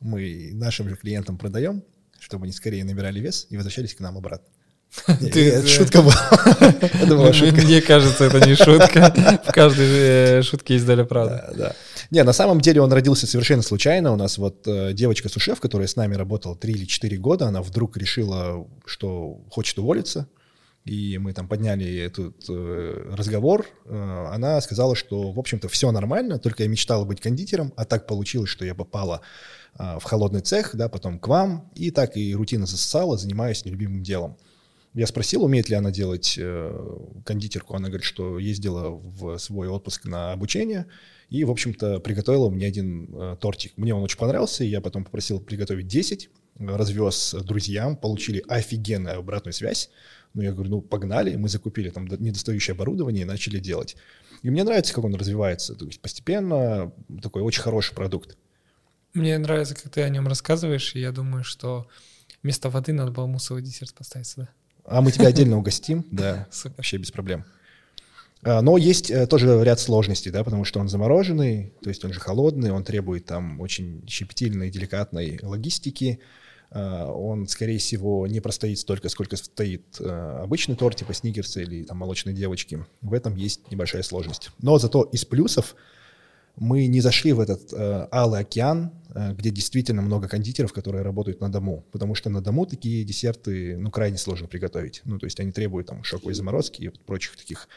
Мы 0.00 0.50
нашим 0.54 0.88
же 0.88 0.96
клиентам 0.96 1.36
продаем, 1.36 1.82
чтобы 2.18 2.44
они 2.44 2.52
скорее 2.52 2.84
набирали 2.84 3.20
вес 3.20 3.46
и 3.50 3.56
возвращались 3.56 3.94
к 3.94 4.00
нам 4.00 4.16
обратно. 4.16 4.48
Ты- 5.32 5.50
Это 5.50 5.66
шутка 5.66 6.02
была. 6.02 6.14
Это 6.80 7.16
была 7.16 7.32
шутка. 7.32 7.62
Мне 7.62 7.80
кажется, 7.80 8.24
это 8.24 8.46
не 8.46 8.54
шутка. 8.54 9.40
В 9.46 9.52
каждой 9.52 9.86
э, 9.88 10.42
шутке 10.42 10.74
есть 10.74 10.86
доля 10.86 11.04
правды. 11.04 11.34
Да, 11.34 11.52
да. 11.56 11.72
Не, 12.10 12.22
на 12.22 12.32
самом 12.32 12.60
деле 12.60 12.80
он 12.80 12.92
родился 12.92 13.26
совершенно 13.26 13.62
случайно. 13.62 14.12
У 14.12 14.16
нас 14.16 14.38
вот 14.38 14.66
э, 14.66 14.92
девочка 14.92 15.28
Сушеф, 15.28 15.60
которая 15.60 15.88
с 15.88 15.96
нами 15.96 16.14
работала 16.14 16.56
3 16.56 16.72
или 16.72 16.84
4 16.84 17.16
года, 17.18 17.46
она 17.46 17.62
вдруг 17.62 17.96
решила, 17.96 18.66
что 18.86 19.40
хочет 19.50 19.78
уволиться. 19.78 20.28
И 20.84 21.18
мы 21.18 21.32
там 21.32 21.48
подняли 21.48 21.98
этот 21.98 22.44
э, 22.48 23.12
разговор. 23.12 23.66
Э, 23.84 24.28
она 24.32 24.60
сказала, 24.60 24.96
что, 24.96 25.32
в 25.32 25.38
общем-то, 25.38 25.68
все 25.68 25.90
нормально, 25.90 26.38
только 26.38 26.62
я 26.62 26.68
мечтала 26.68 27.04
быть 27.04 27.20
кондитером, 27.20 27.72
а 27.76 27.84
так 27.84 28.06
получилось, 28.06 28.50
что 28.50 28.64
я 28.64 28.74
попала 28.74 29.20
в 29.78 30.04
холодный 30.04 30.40
цех, 30.40 30.70
да, 30.72 30.88
потом 30.88 31.18
к 31.18 31.28
вам, 31.28 31.70
и 31.74 31.90
так 31.90 32.16
и 32.16 32.34
рутина 32.34 32.64
засосала, 32.64 33.18
занимаюсь 33.18 33.62
нелюбимым 33.66 34.02
делом. 34.02 34.38
Я 34.96 35.06
спросил, 35.06 35.44
умеет 35.44 35.68
ли 35.68 35.74
она 35.74 35.90
делать 35.90 36.36
э, 36.38 36.96
кондитерку. 37.26 37.74
Она 37.74 37.88
говорит, 37.88 38.06
что 38.06 38.38
ездила 38.38 38.88
в 38.88 39.36
свой 39.36 39.68
отпуск 39.68 40.06
на 40.06 40.32
обучение 40.32 40.86
и, 41.28 41.44
в 41.44 41.50
общем-то, 41.50 42.00
приготовила 42.00 42.48
мне 42.48 42.66
один 42.66 43.14
э, 43.14 43.36
тортик. 43.38 43.76
Мне 43.76 43.94
он 43.94 44.02
очень 44.02 44.16
понравился, 44.16 44.64
и 44.64 44.68
я 44.68 44.80
потом 44.80 45.04
попросил 45.04 45.38
приготовить 45.38 45.86
10, 45.86 46.30
развез 46.60 47.36
друзьям, 47.44 47.98
получили 47.98 48.42
офигенную 48.48 49.18
обратную 49.18 49.52
связь. 49.52 49.90
Ну, 50.32 50.40
я 50.40 50.52
говорю, 50.52 50.70
ну, 50.70 50.80
погнали, 50.80 51.36
мы 51.36 51.50
закупили 51.50 51.90
там 51.90 52.08
до- 52.08 52.16
недостающее 52.16 52.72
оборудование 52.72 53.24
и 53.24 53.26
начали 53.26 53.58
делать. 53.58 53.96
И 54.40 54.48
мне 54.48 54.64
нравится, 54.64 54.94
как 54.94 55.04
он 55.04 55.14
развивается. 55.14 55.74
То 55.74 55.84
есть 55.84 56.00
постепенно 56.00 56.90
такой 57.20 57.42
очень 57.42 57.60
хороший 57.60 57.94
продукт. 57.94 58.38
Мне 59.12 59.36
нравится, 59.36 59.74
как 59.74 59.92
ты 59.92 60.00
о 60.00 60.08
нем 60.08 60.26
рассказываешь, 60.26 60.94
и 60.94 61.00
я 61.00 61.12
думаю, 61.12 61.44
что 61.44 61.86
вместо 62.42 62.70
воды 62.70 62.94
надо 62.94 63.10
было 63.10 63.26
муссовый 63.26 63.62
десерт 63.62 63.92
поставить 63.92 64.28
сюда. 64.28 64.48
А 64.86 65.00
мы 65.00 65.12
тебя 65.12 65.28
отдельно 65.28 65.58
угостим, 65.58 66.04
да, 66.10 66.46
вообще 66.76 66.96
без 66.96 67.10
проблем. 67.10 67.44
А, 68.42 68.62
Но 68.62 68.76
есть 68.76 69.10
э, 69.10 69.26
тоже 69.26 69.62
ряд 69.64 69.80
сложностей, 69.80 70.30
да, 70.30 70.44
потому 70.44 70.64
что 70.64 70.80
он 70.80 70.88
замороженный, 70.88 71.72
то 71.82 71.88
есть 71.88 72.04
он 72.04 72.12
же 72.12 72.20
холодный, 72.20 72.70
он 72.70 72.84
требует 72.84 73.26
там 73.26 73.60
очень 73.60 74.04
щепетильной, 74.08 74.70
деликатной 74.70 75.40
логистики. 75.42 76.20
А, 76.70 77.10
Он, 77.10 77.46
скорее 77.46 77.78
всего, 77.78 78.26
не 78.26 78.40
простоит 78.40 78.78
столько, 78.78 79.08
сколько 79.08 79.36
стоит 79.36 80.00
э, 80.00 80.40
обычный 80.42 80.76
торт, 80.76 80.96
типа 80.96 81.12
сникерса 81.12 81.60
или 81.60 81.84
там 81.84 81.98
молочной 81.98 82.34
девочки. 82.34 82.84
В 83.02 83.14
этом 83.14 83.36
есть 83.36 83.70
небольшая 83.70 84.02
сложность. 84.02 84.50
Но 84.60 84.78
зато 84.78 85.02
из 85.02 85.24
плюсов 85.24 85.76
мы 86.56 86.86
не 86.86 87.00
зашли 87.00 87.32
в 87.32 87.40
этот 87.40 87.72
э, 87.72 88.08
алый 88.12 88.40
океан, 88.40 88.92
э, 89.14 89.32
где 89.34 89.50
действительно 89.50 90.02
много 90.02 90.28
кондитеров, 90.28 90.72
которые 90.72 91.02
работают 91.02 91.40
на 91.40 91.50
дому, 91.50 91.84
потому 91.92 92.14
что 92.14 92.30
на 92.30 92.40
дому 92.40 92.66
такие 92.66 93.04
десерты, 93.04 93.76
ну, 93.76 93.90
крайне 93.90 94.18
сложно 94.18 94.48
приготовить. 94.48 95.02
Ну, 95.04 95.18
то 95.18 95.26
есть 95.26 95.38
они 95.40 95.52
требуют 95.52 95.88
там 95.88 96.02
шоковой 96.02 96.34
заморозки 96.34 96.82
и 96.82 96.88
прочих 96.88 97.36
таких 97.36 97.68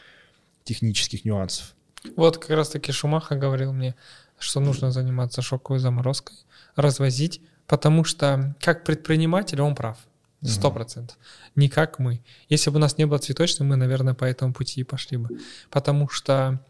технических 0.64 1.24
нюансов. 1.24 1.74
Вот 2.16 2.38
как 2.38 2.50
раз-таки 2.50 2.92
Шумаха 2.92 3.36
говорил 3.36 3.72
мне, 3.72 3.94
что 4.38 4.60
нужно 4.60 4.90
заниматься 4.90 5.42
шоковой 5.42 5.78
заморозкой, 5.78 6.36
развозить, 6.74 7.42
потому 7.66 8.04
что 8.04 8.54
как 8.60 8.84
предприниматель 8.84 9.60
он 9.60 9.74
прав. 9.74 9.98
Сто 10.42 10.70
процентов. 10.70 11.18
Не 11.54 11.68
как 11.68 11.98
мы. 11.98 12.22
Если 12.48 12.70
бы 12.70 12.76
у 12.76 12.78
нас 12.78 12.96
не 12.96 13.04
было 13.04 13.18
цветочной, 13.18 13.66
мы, 13.66 13.76
наверное, 13.76 14.14
по 14.14 14.24
этому 14.24 14.54
пути 14.54 14.80
и 14.80 14.84
пошли 14.84 15.18
бы. 15.18 15.28
Потому 15.68 16.08
что 16.08 16.64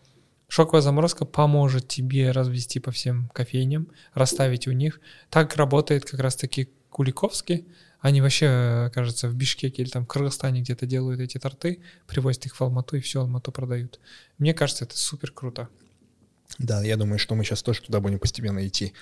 шоковая 0.50 0.82
заморозка 0.82 1.24
поможет 1.24 1.86
тебе 1.86 2.32
развести 2.32 2.80
по 2.80 2.90
всем 2.90 3.30
кофейням, 3.32 3.88
расставить 4.14 4.66
у 4.66 4.72
них. 4.72 5.00
Так 5.30 5.56
работает 5.56 6.04
как 6.04 6.20
раз-таки 6.20 6.68
Куликовский. 6.90 7.68
Они 8.00 8.20
вообще, 8.20 8.46
э, 8.46 8.90
кажется, 8.92 9.28
в 9.28 9.34
Бишкеке 9.34 9.82
или 9.82 9.90
там 9.90 10.04
в 10.04 10.08
Кыргызстане 10.08 10.62
где-то 10.62 10.86
делают 10.86 11.20
эти 11.20 11.38
торты, 11.38 11.80
привозят 12.08 12.46
их 12.46 12.56
в 12.56 12.60
Алмату 12.62 12.96
и 12.96 13.00
все 13.00 13.20
Алмату 13.20 13.52
продают. 13.52 14.00
Мне 14.38 14.52
кажется, 14.52 14.84
это 14.84 14.98
супер 14.98 15.30
круто. 15.30 15.68
Да, 16.58 16.82
я 16.82 16.96
думаю, 16.96 17.20
что 17.20 17.36
мы 17.36 17.44
сейчас 17.44 17.62
тоже 17.62 17.82
туда 17.82 18.00
будем 18.00 18.18
постепенно 18.18 18.66
идти. 18.66 18.92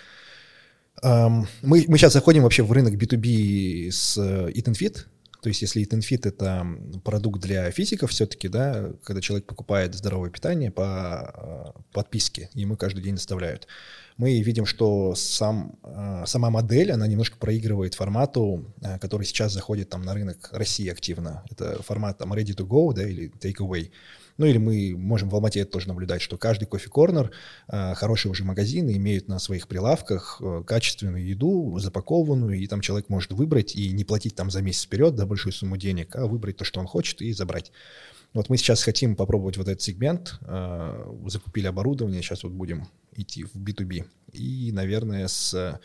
Мы, 1.03 1.47
мы 1.63 1.97
сейчас 1.97 2.13
заходим 2.13 2.43
вообще 2.43 2.63
в 2.63 2.73
рынок 2.73 2.95
B2B 2.95 3.91
с 3.91 4.19
Eat 4.19 4.65
and 4.65 4.77
Fit, 4.79 5.07
то 5.49 5.51
есть 5.51 5.63
если 5.63 5.83
EatNFit— 5.83 6.21
это 6.29 6.67
продукт 7.05 7.41
для 7.41 7.71
физиков 7.71 8.11
все-таки, 8.11 8.49
да, 8.49 8.93
когда 9.03 9.23
человек 9.23 9.47
покупает 9.47 9.95
здоровое 9.95 10.29
питание 10.29 10.71
по 10.71 11.73
э, 11.75 11.81
подписке, 11.95 12.51
ему 12.53 12.77
каждый 12.77 13.03
день 13.03 13.15
доставляют, 13.15 13.67
мы 14.19 14.43
видим, 14.43 14.67
что 14.67 15.15
сам, 15.15 15.79
э, 15.83 16.25
сама 16.27 16.51
модель, 16.51 16.93
она 16.93 17.07
немножко 17.07 17.39
проигрывает 17.39 17.95
формату, 17.95 18.75
э, 18.83 18.99
который 18.99 19.25
сейчас 19.25 19.55
заходит 19.55 19.89
там 19.89 20.03
на 20.03 20.13
рынок 20.13 20.51
России 20.53 20.91
активно. 20.91 21.43
Это 21.49 21.83
формат 21.83 22.19
там 22.19 22.35
ready 22.35 22.55
to 22.55 22.67
go, 22.67 22.93
да, 22.93 23.09
или 23.09 23.33
take 23.41 23.67
away. 23.67 23.91
Ну 24.39 24.47
или 24.47 24.59
мы 24.59 24.95
можем 24.97 25.29
в 25.29 25.35
Алмате 25.35 25.61
это 25.61 25.73
тоже 25.73 25.89
наблюдать, 25.89 26.23
что 26.23 26.39
каждый 26.39 26.67
кофе-корнер, 26.67 27.33
э, 27.67 27.95
хорошие 27.95 28.31
уже 28.31 28.45
магазины 28.45 28.97
имеют 28.97 29.27
на 29.27 29.41
своих 29.41 29.67
прилавках 29.67 30.41
э, 30.41 30.63
качественную 30.65 31.27
еду, 31.27 31.77
запакованную, 31.81 32.57
и 32.57 32.67
там 32.69 32.81
человек 32.81 33.09
может 33.09 33.33
выбрать 33.33 33.75
и 33.75 33.91
не 33.91 34.05
платить 34.05 34.37
там 34.37 34.51
за 34.51 34.63
месяц 34.63 34.85
вперед, 34.85 35.17
да, 35.17 35.27
большую 35.27 35.53
сумму 35.53 35.77
денег, 35.77 36.15
а 36.15 36.27
выбрать 36.27 36.57
то, 36.57 36.65
что 36.65 36.79
он 36.79 36.87
хочет, 36.87 37.21
и 37.21 37.33
забрать. 37.33 37.73
Вот 38.33 38.49
мы 38.49 38.57
сейчас 38.59 38.83
хотим 38.85 39.17
попробовать 39.17 39.57
вот 39.57 39.67
этот 39.67 39.83
сегмент, 39.83 40.39
э, 40.43 41.15
закупили 41.27 41.67
оборудование, 41.67 42.23
сейчас 42.23 42.45
вот 42.45 42.53
будем 42.53 42.87
идти 43.17 43.43
в 43.43 43.57
B2B. 43.57 44.05
И, 44.35 44.71
наверное, 44.73 45.27
с 45.27 45.81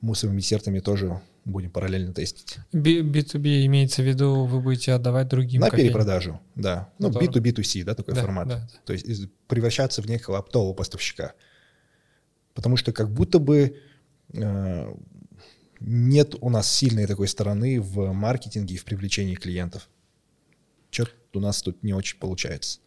мусорными 0.00 0.40
десертами 0.40 0.80
тоже 0.80 1.20
будем 1.44 1.70
параллельно 1.70 2.12
тестить. 2.12 2.58
B, 2.72 3.00
B2B 3.00 3.66
имеется 3.66 4.02
в 4.02 4.06
виду, 4.06 4.44
вы 4.44 4.60
будете 4.60 4.92
отдавать 4.92 5.28
другим 5.28 5.60
На 5.60 5.70
кофейням. 5.70 5.92
перепродажу, 5.92 6.40
да. 6.54 6.92
Ну, 6.98 7.10
Здорово. 7.10 7.30
B2B2C, 7.30 7.84
да, 7.84 7.94
такой 7.94 8.14
да, 8.14 8.22
формат. 8.22 8.48
Да. 8.48 8.68
То 8.84 8.92
есть 8.92 9.28
превращаться 9.46 10.02
в 10.02 10.06
некого 10.06 10.38
оптового 10.38 10.74
поставщика. 10.74 11.32
Потому 12.54 12.76
что 12.76 12.92
как 12.92 13.10
будто 13.10 13.38
бы 13.38 13.76
э, 14.34 14.94
нет 15.80 16.34
у 16.40 16.50
нас 16.50 16.70
сильной 16.70 17.06
такой 17.06 17.28
стороны 17.28 17.80
в 17.80 18.12
маркетинге 18.12 18.74
и 18.74 18.78
в 18.78 18.84
привлечении 18.84 19.34
клиентов. 19.34 19.88
Что-то 20.90 21.12
у 21.34 21.40
нас 21.40 21.62
тут 21.62 21.82
не 21.82 21.92
очень 21.92 22.18
получается. 22.18 22.80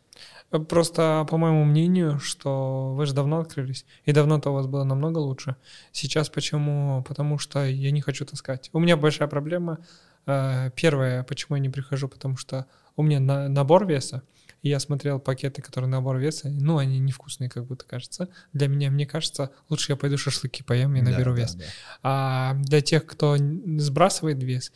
Просто, 0.67 1.25
по 1.29 1.37
моему 1.37 1.63
мнению, 1.63 2.19
что 2.19 2.93
вы 2.93 3.05
же 3.05 3.13
давно 3.13 3.39
открылись, 3.39 3.85
и 4.03 4.11
давно-то 4.11 4.49
у 4.49 4.53
вас 4.53 4.67
было 4.67 4.83
намного 4.83 5.19
лучше. 5.19 5.55
Сейчас 5.91 6.29
почему? 6.29 7.03
Потому 7.07 7.37
что 7.37 7.65
я 7.65 7.91
не 7.91 8.01
хочу 8.01 8.25
таскать. 8.25 8.69
У 8.73 8.79
меня 8.79 8.97
большая 8.97 9.29
проблема. 9.29 9.79
Э, 10.25 10.69
первое, 10.75 11.23
почему 11.23 11.55
я 11.55 11.61
не 11.61 11.69
прихожу, 11.69 12.09
потому 12.09 12.35
что 12.35 12.65
у 12.95 13.03
меня 13.03 13.19
на, 13.19 13.47
набор 13.47 13.85
веса, 13.85 14.23
и 14.61 14.69
я 14.69 14.79
смотрел 14.79 15.19
пакеты, 15.19 15.61
которые 15.61 15.89
набор 15.89 16.17
веса, 16.17 16.49
ну, 16.49 16.77
они 16.77 16.99
невкусные, 16.99 17.49
как 17.49 17.65
будто 17.65 17.85
кажется. 17.85 18.29
Для 18.53 18.67
меня, 18.67 18.91
мне 18.91 19.05
кажется, 19.05 19.51
лучше 19.69 19.93
я 19.93 19.95
пойду 19.95 20.17
шашлыки 20.17 20.63
поем 20.63 20.95
и 20.95 21.01
наберу 21.01 21.33
да, 21.33 21.41
вес. 21.41 21.55
Да, 21.55 21.59
да. 21.59 21.65
А 22.03 22.53
для 22.55 22.81
тех, 22.81 23.05
кто 23.05 23.37
сбрасывает 23.77 24.43
вес, 24.43 24.71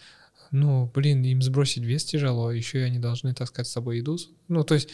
ну, 0.52 0.90
блин, 0.94 1.22
им 1.24 1.42
сбросить 1.42 1.84
вес 1.84 2.06
тяжело, 2.06 2.52
еще 2.52 2.80
и 2.80 2.84
они 2.84 2.98
должны 2.98 3.34
таскать 3.34 3.68
с 3.68 3.72
собой 3.72 3.98
еду. 3.98 4.18
Ну, 4.48 4.64
то 4.64 4.74
есть 4.74 4.90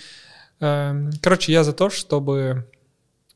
короче, 0.61 1.51
я 1.51 1.63
за 1.63 1.73
то, 1.73 1.89
чтобы, 1.89 2.69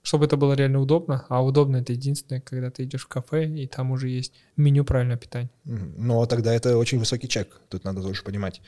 чтобы 0.03 0.26
это 0.26 0.38
было 0.38 0.53
реально 0.53 0.80
удобно, 0.80 1.26
а 1.30 1.43
удобно 1.43 1.78
это 1.78 1.93
единственное, 1.93 2.41
когда 2.41 2.69
ты 2.69 2.84
идешь 2.84 3.05
в 3.05 3.07
кафе, 3.07 3.47
и 3.47 3.67
там 3.67 3.91
уже 3.91 4.09
есть 4.09 4.34
меню 4.55 4.86
правильного 4.86 5.19
питания. 5.19 5.49
Но 5.63 6.26
тогда 6.28 6.53
это 6.53 6.78
очень 6.78 6.99
высокий 6.99 7.28
чек, 7.28 7.61
тут 7.69 7.84
надо 7.84 8.01
тоже 8.01 8.23
понимать. 8.23 8.61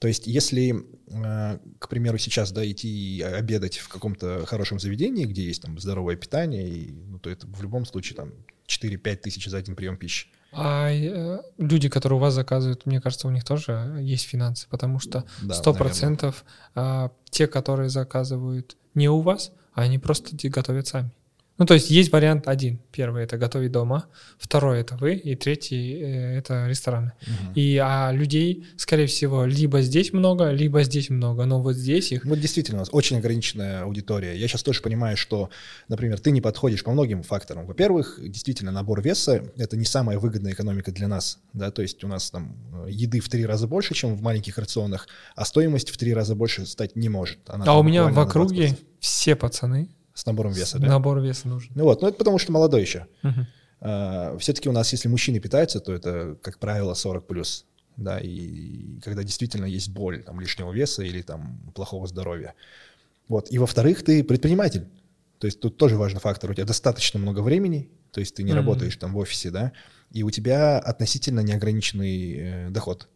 То 0.00 0.08
есть, 0.08 0.26
если, 0.26 0.84
э, 1.08 1.58
к 1.78 1.88
примеру, 1.88 2.18
сейчас 2.18 2.52
да, 2.52 2.68
идти 2.68 3.22
обедать 3.22 3.78
в 3.78 3.88
каком-то 3.88 4.44
хорошем 4.44 4.80
заведении, 4.80 5.24
где 5.24 5.44
есть 5.44 5.62
там 5.62 5.78
здоровое 5.78 6.16
питание, 6.16 6.68
и, 6.68 6.92
ну, 6.92 7.18
то 7.18 7.30
это 7.30 7.46
в 7.46 7.62
любом 7.62 7.86
случае 7.86 8.16
там 8.16 8.32
4-5 8.66 9.16
тысяч 9.16 9.46
за 9.46 9.58
один 9.58 9.76
прием 9.76 9.96
пищи. 9.96 10.28
А 10.56 10.90
э, 10.90 11.40
люди, 11.58 11.88
которые 11.88 12.18
у 12.18 12.20
вас 12.20 12.34
заказывают, 12.34 12.86
мне 12.86 13.00
кажется, 13.00 13.28
у 13.28 13.30
них 13.30 13.44
тоже 13.44 13.98
есть 14.00 14.26
финансы, 14.26 14.66
потому 14.68 14.98
что 14.98 15.24
сто 15.50 15.74
процентов 15.74 16.44
э, 16.74 17.08
те, 17.30 17.46
которые 17.46 17.88
заказывают 17.88 18.76
не 18.94 19.08
у 19.08 19.20
вас, 19.20 19.52
они 19.74 19.98
просто 19.98 20.36
готовят 20.48 20.86
сами. 20.86 21.10
Ну, 21.56 21.66
то 21.66 21.74
есть 21.74 21.88
есть 21.88 22.10
вариант 22.12 22.48
один. 22.48 22.80
Первый— 22.90 23.22
это 23.24 23.38
готовить 23.38 23.70
дома, 23.70 24.06
второй— 24.38 24.80
это 24.80 24.96
вы, 24.96 25.14
и 25.14 25.36
третий 25.36 25.94
э,— 26.00 26.38
это 26.38 26.66
рестораны. 26.66 27.12
Угу. 27.22 27.52
И 27.54 27.76
а 27.76 28.10
людей, 28.12 28.66
скорее 28.76 29.06
всего, 29.06 29.44
либо 29.44 29.80
здесь 29.80 30.12
много, 30.12 30.50
либо 30.50 30.82
здесь 30.82 31.10
много, 31.10 31.44
но 31.44 31.62
вот 31.62 31.76
здесь 31.76 32.10
их... 32.10 32.24
Вот 32.24 32.40
действительно, 32.40 32.78
у 32.78 32.80
нас 32.80 32.88
очень 32.90 33.18
ограниченная 33.18 33.82
аудитория. 33.82 34.36
Я 34.36 34.48
сейчас 34.48 34.64
тоже 34.64 34.82
понимаю, 34.82 35.16
что, 35.16 35.48
например, 35.88 36.18
ты 36.18 36.32
не 36.32 36.40
подходишь 36.40 36.82
по 36.82 36.90
многим 36.90 37.22
факторам. 37.22 37.66
Во-первых, 37.66 38.18
действительно, 38.20 38.72
набор 38.72 39.00
веса— 39.00 39.44
это 39.56 39.76
не 39.76 39.84
самая 39.84 40.18
выгодная 40.18 40.52
экономика 40.52 40.90
для 40.90 41.06
нас, 41.06 41.38
да, 41.52 41.70
то 41.70 41.82
есть 41.82 42.02
у 42.02 42.08
нас 42.08 42.32
там 42.32 42.56
э, 42.86 42.90
еды 42.90 43.20
в 43.20 43.28
три 43.28 43.46
раза 43.46 43.68
больше, 43.68 43.94
чем 43.94 44.16
в 44.16 44.22
маленьких 44.22 44.58
рационах, 44.58 45.06
а 45.36 45.44
стоимость 45.44 45.90
в 45.90 45.98
три 45.98 46.14
раза 46.14 46.34
больше 46.34 46.66
стать 46.66 46.96
не 46.96 47.08
может. 47.08 47.38
Она 47.46 47.64
а 47.64 47.78
у 47.78 47.84
меня 47.84 48.08
в 48.08 48.18
округе 48.18 48.76
все 48.98 49.36
пацаны 49.36 49.88
с 50.14 50.24
набором 50.26 50.52
веса, 50.52 50.78
да? 50.78 50.86
Набор 50.86 51.20
веса 51.20 51.48
нужен. 51.48 51.72
Ну 51.74 51.84
вот, 51.84 52.00
ну 52.00 52.08
это 52.08 52.16
потому 52.16 52.38
что 52.38 52.52
молодой 52.52 52.80
еще. 52.80 53.06
Угу. 53.22 53.46
А, 53.80 54.38
все-таки 54.38 54.68
у 54.68 54.72
нас, 54.72 54.92
если 54.92 55.08
мужчины 55.08 55.40
питаются, 55.40 55.80
то 55.80 55.92
это, 55.92 56.38
как 56.40 56.58
правило, 56.58 56.94
40 56.94 57.26
плюс. 57.26 57.66
Да, 57.96 58.18
и 58.18 58.98
когда 59.04 59.22
действительно 59.22 59.66
есть 59.66 59.90
боль 59.90 60.22
там, 60.24 60.40
лишнего 60.40 60.72
веса 60.72 61.02
или 61.02 61.22
там 61.22 61.60
плохого 61.74 62.06
здоровья. 62.06 62.54
Вот. 63.28 63.52
И 63.52 63.58
во-вторых, 63.58 64.02
ты 64.02 64.24
предприниматель. 64.24 64.88
То 65.38 65.46
есть 65.46 65.60
тут 65.60 65.76
тоже 65.76 65.96
важный 65.96 66.20
фактор. 66.20 66.50
У 66.50 66.54
тебя 66.54 66.64
достаточно 66.64 67.18
много 67.20 67.40
времени, 67.40 67.90
то 68.12 68.20
есть 68.20 68.34
ты 68.34 68.42
не 68.42 68.52
mm 68.52 68.56
работаешь 68.56 68.96
там 68.96 69.12
в 69.12 69.18
офисе, 69.18 69.50
да, 69.50 69.72
и 70.10 70.22
у 70.22 70.30
тебя 70.30 70.78
относительно 70.78 71.40
неограниченный 71.40 72.36
э, 72.36 72.70
доход. 72.70 73.08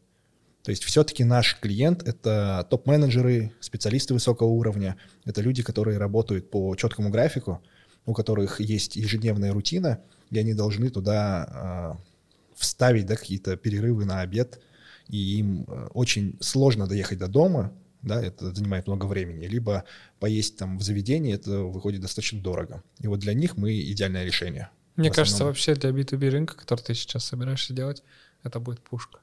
То 0.63 0.71
есть 0.71 0.85
все-таки 0.85 1.25
наш 1.25 1.59
клиент— 1.61 2.03
это 2.07 2.67
топ-менеджеры, 2.69 3.53
специалисты 3.61 4.15
высокого 4.15 4.49
уровня, 4.49 4.97
это 5.25 5.41
люди, 5.41 5.63
которые 5.63 5.99
работают 5.99 6.51
по 6.51 6.75
четкому 6.77 7.11
графику, 7.11 7.63
у 8.07 8.15
которых 8.15 8.61
есть 8.61 8.97
ежедневная 8.97 9.53
рутина, 9.53 10.01
и 10.31 10.39
они 10.39 10.55
должны 10.55 10.91
туда 10.91 11.97
э, 11.99 12.55
вставить 12.57 13.07
да, 13.07 13.17
какие-то 13.17 13.57
перерывы 13.57 14.05
на 14.05 14.21
обед, 14.21 14.61
и 15.09 15.39
им 15.39 15.65
э, 15.69 15.89
очень 15.95 16.37
сложно 16.41 16.87
доехать 16.87 17.19
до 17.19 17.29
дома, 17.29 17.73
да, 18.03 18.23
это 18.23 18.55
занимает 18.55 18.87
много 18.87 19.07
времени, 19.07 19.47
либо 19.47 19.85
поесть 20.21 20.57
там 20.57 20.79
в 20.79 20.83
заведении, 20.83 21.35
это 21.35 21.61
выходит 21.61 22.01
достаточно 22.01 22.41
дорого. 22.41 22.83
И 23.01 23.07
вот 23.07 23.21
для 23.21 23.35
них 23.35 23.57
мы 23.57 23.81
идеальное 23.81 24.25
решение. 24.25 24.71
Мне 24.97 25.11
кажется, 25.11 25.45
вообще 25.45 25.75
для 25.75 25.91
B2B 25.91 26.29
рынка, 26.29 26.57
который 26.57 26.81
ты 26.81 26.95
сейчас 26.95 27.25
собираешься 27.25 27.73
делать, 27.73 28.03
это 28.43 28.59
будет 28.59 28.81
пушка. 28.81 29.21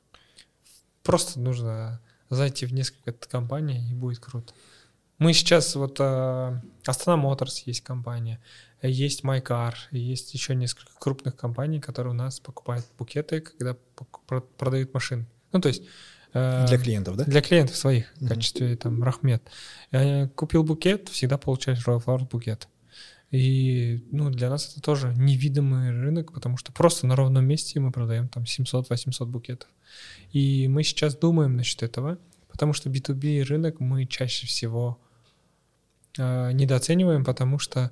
Просто 1.05 1.39
нужно 1.39 2.01
зайти 2.29 2.65
в 2.65 2.73
несколько 2.73 3.13
компаний, 3.13 3.87
и 3.89 3.93
будет 3.93 4.19
круто. 4.19 4.53
Мы 5.19 5.31
сейчас, 5.33 5.75
вот 5.75 6.01
Астана 6.01 7.15
Моторс 7.15 7.59
есть 7.59 7.81
компания, 7.81 8.41
есть 8.81 9.23
MyCar, 9.23 9.75
есть 9.91 10.33
еще 10.33 10.55
несколько 10.55 10.91
крупных 10.99 11.37
компаний, 11.37 11.79
которые 11.79 12.11
у 12.11 12.15
нас 12.15 12.39
покупают 12.39 12.85
букеты, 12.97 13.39
когда 13.39 13.77
продают 14.57 14.93
машины. 14.93 15.25
Ну, 15.53 15.61
то 15.61 15.69
есть... 15.69 15.83
Uh, 16.33 16.67
для 16.67 16.77
клиентов, 16.77 17.15
да? 17.15 17.23
Для 17.23 17.41
клиентов 17.41 17.77
своих, 17.77 18.11
в 18.19 18.27
качестве 18.27 18.75
там 18.75 19.01
Рахмет. 19.01 19.41
Я 19.91 20.27
купил 20.35 20.63
букет, 20.63 21.07
всегда 21.07 21.37
получаешь 21.37 21.87
Royal 21.87 22.03
Flowers 22.03 22.27
букет. 22.29 22.67
И 23.35 24.03
ну, 24.11 24.29
для 24.29 24.49
нас 24.49 24.71
это 24.71 24.81
тоже 24.81 25.13
невидимый 25.17 25.91
рынок, 25.91 26.33
потому 26.33 26.57
что 26.57 26.71
просто 26.71 27.07
на 27.07 27.15
ровном 27.15 27.45
месте 27.45 27.79
мы 27.79 27.91
продаем 27.91 28.27
там 28.27 28.43
700-800 28.43 29.25
букетов. 29.25 29.69
И 30.31 30.67
мы 30.67 30.83
сейчас 30.83 31.15
думаем 31.15 31.57
насчет 31.57 31.83
этого, 31.83 32.17
потому 32.49 32.73
что 32.73 32.89
B2B 32.89 33.43
рынок 33.43 33.79
мы 33.79 34.05
чаще 34.05 34.47
всего 34.47 34.99
э, 36.17 36.51
недооцениваем, 36.53 37.25
потому 37.25 37.59
что 37.59 37.91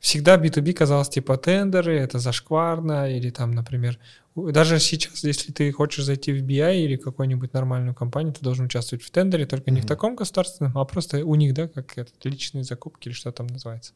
всегда 0.00 0.36
B2B 0.36 0.72
казалось 0.74 1.08
типа 1.08 1.38
тендеры, 1.38 1.98
это 1.98 2.18
зашкварно, 2.18 3.10
или 3.10 3.30
там, 3.30 3.52
например, 3.52 3.98
даже 4.34 4.78
сейчас, 4.80 5.24
если 5.24 5.52
ты 5.52 5.70
хочешь 5.72 6.04
зайти 6.04 6.32
в 6.32 6.44
BI 6.44 6.76
или 6.84 6.96
какую-нибудь 6.96 7.52
нормальную 7.52 7.94
компанию, 7.94 8.34
ты 8.34 8.42
должен 8.42 8.66
участвовать 8.66 9.04
в 9.04 9.10
тендере, 9.10 9.46
только 9.46 9.70
mm-hmm. 9.70 9.74
не 9.74 9.80
в 9.80 9.86
таком 9.86 10.16
государственном, 10.16 10.76
а 10.76 10.84
просто 10.84 11.24
у 11.24 11.34
них, 11.36 11.54
да, 11.54 11.68
как 11.68 11.96
это, 11.96 12.10
личные 12.24 12.64
закупки 12.64 13.08
или 13.08 13.14
что 13.14 13.32
там 13.32 13.46
называется. 13.46 13.92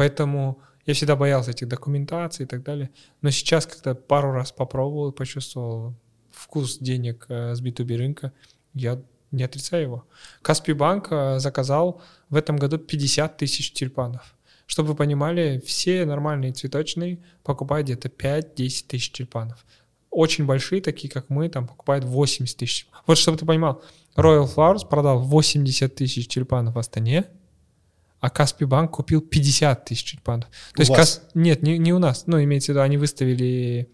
Поэтому 0.00 0.62
я 0.86 0.94
всегда 0.94 1.14
боялся 1.14 1.50
этих 1.50 1.68
документаций 1.68 2.44
и 2.46 2.48
так 2.48 2.62
далее. 2.62 2.88
Но 3.20 3.28
сейчас, 3.28 3.66
когда 3.66 3.94
пару 3.94 4.32
раз 4.32 4.50
попробовал 4.50 5.10
и 5.10 5.14
почувствовал 5.14 5.94
вкус 6.30 6.78
денег 6.78 7.26
э, 7.28 7.54
с 7.54 7.62
B2B 7.62 7.98
рынка, 7.98 8.32
я 8.72 8.98
не 9.30 9.42
отрицаю 9.42 9.82
его. 9.82 10.04
Каспий 10.40 10.72
банк 10.72 11.08
э, 11.10 11.38
заказал 11.38 12.00
в 12.30 12.36
этом 12.36 12.56
году 12.56 12.78
50 12.78 13.36
тысяч 13.36 13.72
тюльпанов. 13.72 14.38
Чтобы 14.64 14.88
вы 14.88 14.94
понимали, 14.94 15.62
все 15.66 16.06
нормальные 16.06 16.54
цветочные 16.54 17.18
покупают 17.42 17.86
где-то 17.88 18.08
5-10 18.08 18.86
тысяч 18.88 19.10
тюльпанов. 19.12 19.66
Очень 20.08 20.46
большие, 20.46 20.80
такие 20.80 21.12
как 21.12 21.28
мы, 21.28 21.50
там 21.50 21.66
покупают 21.68 22.06
80 22.06 22.56
тысяч. 22.56 22.88
Вот 23.06 23.18
чтобы 23.18 23.36
ты 23.36 23.44
понимал, 23.44 23.82
Royal 24.16 24.48
Flowers 24.48 24.88
продал 24.88 25.20
80 25.20 25.94
тысяч 25.94 26.26
тюльпанов 26.26 26.74
в 26.74 26.78
Астане, 26.78 27.26
а 28.20 28.30
Каспий 28.30 28.66
банк 28.66 28.92
купил 28.92 29.20
50 29.20 29.84
тысяч. 29.84 30.14
У 30.14 30.20
То 30.24 30.44
есть 30.76 30.90
вас? 30.90 30.98
Кас- 30.98 31.22
Нет, 31.34 31.62
не, 31.62 31.78
не 31.78 31.92
у 31.92 31.98
нас. 31.98 32.24
Ну, 32.26 32.42
имеется 32.42 32.72
в 32.72 32.74
виду, 32.74 32.82
они 32.82 32.96
выставили 32.98 33.88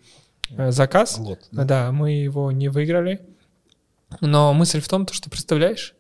э, 0.51 0.73
заказ. 0.73 1.19
Лот, 1.19 1.47
Да. 1.53 1.65
да. 1.65 1.93
мы 1.93 2.13
его 2.13 2.51
не 2.53 2.69
выиграли. 2.69 3.21
Но 4.21 4.53
мысль 4.53 4.81
в 4.81 4.89
том, 4.89 5.07
то, 5.07 5.15
что 5.15 5.31
представляешь, 5.31 5.95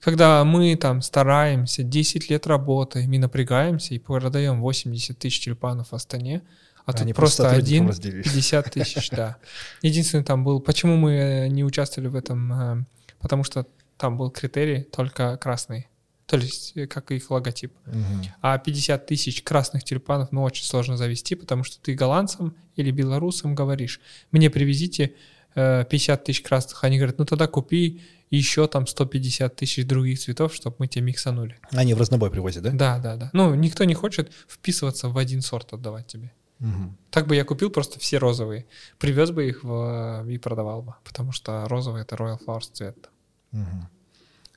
когда 0.00 0.44
мы 0.44 0.76
там 0.76 1.02
стараемся, 1.02 1.82
10 1.82 2.30
лет 2.30 2.46
работаем 2.46 3.12
и 3.12 3.18
напрягаемся, 3.18 3.94
и 3.94 3.98
продаем 3.98 4.60
80 4.60 5.18
тысяч 5.18 5.40
тюльпанов 5.40 5.90
в 5.90 5.94
Астане, 5.94 6.42
а 6.84 6.92
тут 6.92 7.02
Они 7.02 7.12
просто 7.12 7.42
сотрудникам 7.42 7.66
один 7.66 7.88
разделили. 7.88 8.22
50 8.22 8.70
тысяч, 8.70 9.10
да. 9.10 9.36
Единственный 9.82 10.24
там 10.24 10.44
был, 10.44 10.60
почему 10.60 10.96
мы 10.96 11.48
не 11.50 11.64
участвовали 11.64 12.08
в 12.08 12.14
этом, 12.14 12.52
э, 12.52 12.84
потому 13.18 13.42
что 13.42 13.66
там 13.96 14.16
был 14.16 14.30
критерий 14.30 14.82
только 14.82 15.36
красный, 15.38 15.88
то 16.26 16.36
есть 16.36 16.72
э, 16.76 16.86
как 16.86 17.12
их 17.12 17.30
логотип. 17.30 17.72
Мгм. 17.86 18.24
А 18.42 18.58
50 18.58 19.06
тысяч 19.06 19.42
красных 19.42 19.84
тюльпанов, 19.84 20.32
ну, 20.32 20.42
очень 20.42 20.64
сложно 20.64 20.96
завести, 20.96 21.34
потому 21.34 21.62
что 21.64 21.80
ты 21.80 21.94
голландцам 21.94 22.54
или 22.74 22.90
белорусам 22.90 23.54
говоришь, 23.54 24.00
мне 24.32 24.50
привезите 24.50 25.14
э, 25.54 25.84
50 25.88 26.24
тысяч 26.24 26.42
красных. 26.42 26.82
Они 26.82 26.98
говорят, 26.98 27.18
ну, 27.18 27.24
тогда 27.24 27.46
купи 27.46 28.02
еще 28.30 28.66
там 28.66 28.88
150 28.88 29.54
тысяч 29.54 29.86
других 29.86 30.18
цветов, 30.18 30.52
чтобы 30.52 30.76
мы 30.80 30.88
тебе 30.88 31.04
миксанули. 31.04 31.58
Они 31.70 31.94
в 31.94 31.98
разнобой 31.98 32.30
привозят, 32.30 32.64
да? 32.64 32.70
Да, 32.70 32.98
да, 32.98 33.16
да. 33.16 33.30
Ну, 33.32 33.54
никто 33.54 33.84
не 33.84 33.94
хочет 33.94 34.32
вписываться 34.48 35.08
в 35.08 35.16
один 35.16 35.42
сорт 35.42 35.72
отдавать 35.72 36.08
тебе. 36.08 36.32
Мгм. 36.58 36.96
Так 37.10 37.28
бы 37.28 37.36
я 37.36 37.44
купил 37.44 37.70
просто 37.70 38.00
все 38.00 38.18
розовые, 38.18 38.66
привез 38.98 39.30
бы 39.30 39.46
их 39.46 39.62
в, 39.62 40.24
и 40.28 40.38
продавал 40.38 40.82
бы, 40.82 40.94
потому 41.04 41.30
что 41.30 41.68
розовый— 41.68 42.02
это 42.02 42.16
Royal 42.16 42.38
Flowers 42.44 42.70
цвет. 42.72 43.10
Мгм. 43.52 43.88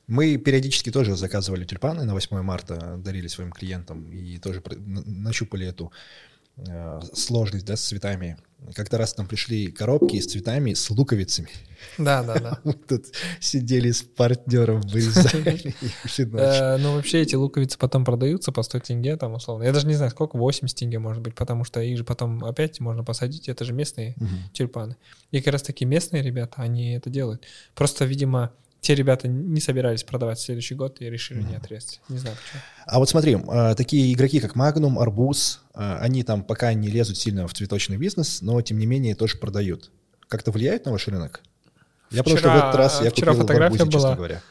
Мы 0.10 0.38
периодически 0.38 0.92
тоже 0.92 1.16
заказывали 1.16 1.66
тюльпаны 1.66 2.04
на 2.04 2.14
8 2.14 2.42
марта, 2.42 2.98
дарили 2.98 3.28
своим 3.28 3.52
клиентам 3.52 4.10
и 4.12 4.40
тоже 4.40 4.64
нащупали 5.06 5.68
эту 5.68 5.92
э, 6.58 7.00
сложность 7.14 7.66
да, 7.66 7.76
с 7.76 7.82
цветами. 7.82 8.38
Как-то 8.74 8.98
раз 8.98 9.16
нам 9.18 9.28
пришли 9.28 9.68
коробки 9.72 10.20
с 10.20 10.26
цветами 10.26 10.74
с 10.74 10.90
луковицами. 10.90 11.50
Да, 12.00 12.24
да, 12.24 12.40
да. 12.40 12.60
Мы 12.64 12.74
тут 12.74 13.06
сидели 13.40 13.92
с 13.92 14.02
партнером, 14.02 14.82
вырезали. 14.82 15.76
Э, 16.40 16.78
Ну, 16.78 16.96
вообще 16.96 17.22
эти 17.22 17.36
луковицы 17.36 17.78
потом 17.78 18.04
продаются 18.04 18.52
по 18.52 18.64
100 18.64 18.80
тенге, 18.80 19.16
там, 19.16 19.34
условно. 19.36 19.62
Я 19.64 19.72
даже 19.74 19.86
не 19.86 19.94
знаю, 19.94 20.10
сколько, 20.10 20.38
80 20.38 20.76
тенге, 20.76 20.98
может 20.98 21.22
быть, 21.22 21.36
потому 21.36 21.66
что 21.66 21.82
их 21.82 22.00
же 22.00 22.04
потом 22.04 22.44
опять 22.44 22.80
можно 22.80 23.04
посадить, 23.04 23.48
это 23.48 23.64
же 23.64 23.74
местные 23.74 24.16
тюльпаны. 24.54 24.96
И 25.30 25.40
как 25.40 25.54
раз 25.54 25.62
таки 25.62 25.86
местные 25.86 26.24
ребята, 26.24 26.56
они 26.64 26.94
это 26.96 27.12
делают. 27.12 27.46
Просто, 27.76 28.06
видимо, 28.06 28.52
те 28.82 28.96
ребята 28.96 29.28
не 29.28 29.60
собирались 29.60 30.04
продавать 30.04 30.38
в 30.40 30.42
следующий 30.42 30.74
год 30.76 31.02
и 31.02 31.10
решили 31.10 31.42
не 31.42 31.56
отрезать. 31.56 32.00
Не 32.10 32.18
знаю 32.18 32.36
почему. 32.38 32.62
А 32.86 33.00
вот 33.00 33.10
смотри, 33.10 33.36
э, 33.36 33.76
такие 33.76 34.14
игроки, 34.14 34.40
как 34.40 34.56
Magnum, 34.56 35.00
Арбуз, 35.02 35.62
э, 35.76 35.98
они 36.00 36.24
там 36.24 36.44
пока 36.44 36.74
не 36.74 36.88
лезут 36.90 37.18
сильно 37.18 37.48
в 37.48 37.54
цветочный 37.54 37.98
бизнес, 37.98 38.42
но 38.42 38.62
тем 38.62 38.78
не 38.80 38.86
менее 38.86 39.16
тоже 39.16 39.38
продают. 39.38 39.92
Как-то 40.28 40.52
влияет 40.52 40.86
на 40.86 40.92
ваш 40.92 41.08
рынок? 41.08 41.42
Я 42.12 42.24
потому 42.24 42.38
что 42.38 42.48
в 42.48 42.52
Вчера- 42.52 42.68
этот 42.70 42.76
раз 42.80 43.02
я 43.04 43.10
вчера 43.12 43.32
купил 43.34 43.44
в 43.44 43.48
фотография 43.48 43.78
Арбузе, 43.80 43.92
честно 43.92 44.08
была. 44.08 44.16
говоря. 44.16 44.42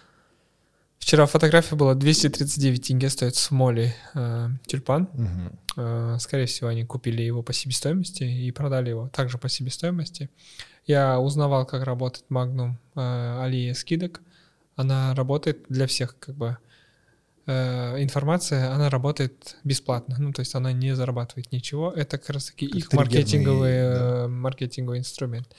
Вчера 0.99 1.27
фотография 1.27 1.77
была 1.77 1.95
239 1.95 2.83
тенге 2.89 3.09
стоит 3.09 3.35
в 3.35 3.39
смоле 3.39 3.95
э, 4.15 4.49
тюльпан. 4.67 5.09
Мгм. 5.15 5.59
Э, 5.77 6.17
Скорее 6.21 6.47
всего, 6.47 6.69
они 6.69 6.85
купили 6.85 7.23
его 7.23 7.43
по 7.43 7.53
себестоимости 7.53 8.25
и 8.25 8.51
продали 8.51 8.91
его 8.91 9.09
также 9.09 9.39
по 9.39 9.49
себестоимости. 9.49 10.29
Я 10.89 11.21
узнавал, 11.21 11.67
как 11.67 11.85
работает 11.85 12.25
Magnum 12.31 12.73
э, 12.97 13.43
аллея 13.43 13.75
скидок. 13.75 14.23
Она 14.75 15.15
работает 15.15 15.67
для 15.69 15.87
всех, 15.87 16.19
как 16.19 16.35
бы, 16.35 16.57
э, 17.47 18.03
информация, 18.03 18.73
она 18.73 18.89
работает 18.89 19.59
бесплатно. 19.65 20.17
Ну, 20.19 20.33
то 20.33 20.41
есть 20.41 20.55
она 20.55 20.73
не 20.73 20.97
зарабатывает 20.97 21.53
ничего. 21.53 21.93
Это 21.93 22.17
как 22.17 22.31
раз-таки 22.31 22.69
Как 22.69 22.77
их 22.77 22.93
маркетинговый, 22.95 23.73
да. 23.73 24.25
э, 24.25 24.29
маркетинговый 24.29 25.01
инструмент. 25.01 25.55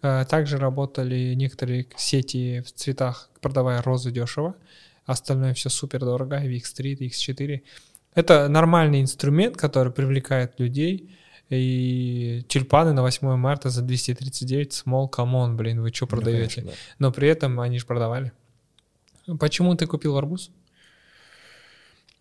Э, 0.00 0.24
Также 0.26 0.56
работали 0.56 1.34
некоторые 1.34 1.86
сети 1.98 2.62
в 2.62 2.72
цветах, 2.72 3.28
продавая 3.42 3.82
розы 3.82 4.10
дешево. 4.10 4.54
Остальное 5.04 5.52
все 5.52 5.68
супер 5.68 6.00
дорого. 6.00 6.42
VX3, 6.42 6.96
X4. 7.10 7.60
Это 8.14 8.48
нормальный 8.48 9.02
инструмент, 9.02 9.58
который 9.58 9.92
привлекает 9.92 10.58
людей. 10.58 11.10
И 11.54 12.44
тюльпаны 12.48 12.92
на 12.94 13.02
8 13.02 13.36
марта 13.36 13.68
за 13.68 13.82
239 13.82 14.72
Small, 14.72 15.08
come 15.08 15.35
on, 15.35 15.56
блин, 15.56 15.82
вы 15.82 15.92
что 15.92 16.06
Ну, 16.06 16.10
продаете? 16.10 16.62
конечно, 16.62 16.62
да. 16.64 16.72
Но 16.98 17.12
при 17.12 17.28
этом 17.28 17.60
они 17.60 17.78
же 17.78 17.84
продавали. 17.86 18.32
Почему 19.38 19.74
ты 19.74 19.86
купил 19.86 20.16
арбуз? 20.16 20.50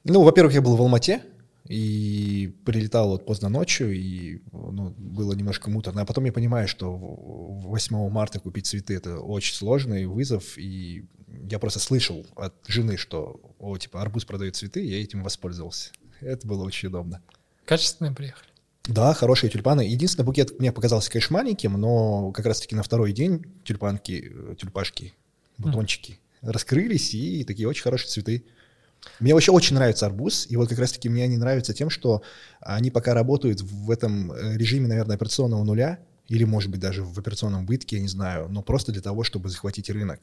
Ну, 0.04 0.24
во-первых, 0.24 0.54
я 0.54 0.62
был 0.62 0.76
в 0.76 0.82
Алмате 0.82 1.22
и 1.68 2.54
прилетал 2.66 3.10
вот 3.10 3.26
поздно 3.26 3.48
ночью, 3.50 3.94
и 3.96 4.42
ну, 4.52 4.94
было 4.98 5.34
немножко 5.34 5.70
муторно. 5.70 6.02
А 6.02 6.06
потом 6.06 6.26
я 6.26 6.34
понимаю, 6.34 6.68
что 6.68 6.92
в- 6.94 7.68
8 7.68 8.10
марта 8.10 8.40
купить 8.40 8.66
цветы— 8.68 8.96
это 8.96 9.20
очень 9.20 9.56
сложный 9.56 10.08
вызов, 10.08 10.58
и 10.58 11.06
я 11.50 11.60
просто 11.60 11.80
слышал 11.80 12.26
от 12.36 12.54
жены, 12.68 12.98
что, 12.98 13.40
о, 13.60 13.78
типа, 13.78 14.02
арбуз 14.02 14.26
продает 14.26 14.56
цветы, 14.58 14.84
и 14.84 14.90
я 14.90 15.02
этим 15.02 15.24
воспользовался. 15.24 15.92
Это 16.20 16.46
было 16.48 16.64
очень 16.66 16.90
удобно. 16.90 17.22
Качественные 17.66 18.14
приехали. 18.14 18.51
Да, 18.88 19.14
хорошие 19.14 19.50
тюльпаны. 19.50 19.82
Единственный 19.82 20.26
букет 20.26 20.60
мне 20.60 20.72
показался, 20.72 21.12
конечно, 21.12 21.36
маленьким, 21.36 21.74
но 21.74 22.32
как 22.32 22.46
раз-таки 22.46 22.76
на 22.76 22.84
второй 22.84 23.12
день 23.12 23.46
тюльпанки, 23.64 24.32
э, 24.34 24.56
тюльпашки, 24.60 25.14
бутончики 25.58 26.20
раскрылись, 26.42 27.14
и 27.14 27.44
такие 27.44 27.68
очень 27.68 27.84
хорошие 27.84 28.10
цветы. 28.10 28.44
Мне 29.20 29.34
вообще 29.34 29.52
очень 29.52 29.76
нравится 29.76 30.06
арбуз, 30.06 30.48
и 30.50 30.56
вот 30.56 30.70
как 30.70 30.80
раз-таки 30.80 31.10
мне 31.10 31.24
они 31.24 31.38
нравятся 31.38 31.74
тем, 31.74 31.90
что 31.90 32.22
они 32.60 32.92
пока 32.92 33.14
работают 33.14 33.62
в 33.62 33.90
этом 33.90 34.32
э, 34.32 34.58
режиме, 34.58 34.88
наверное, 34.88 35.16
операционного 35.16 35.64
нуля, 35.64 36.00
или, 36.28 36.44
может 36.44 36.72
быть, 36.72 36.80
даже 36.80 37.04
в 37.04 37.18
операционном 37.20 37.64
убытке, 37.64 37.98
я 37.98 38.02
не 38.02 38.08
знаю, 38.08 38.48
но 38.50 38.62
просто 38.62 38.92
для 38.92 39.02
того, 39.02 39.24
чтобы 39.24 39.50
захватить 39.50 39.90
рынок. 39.90 40.22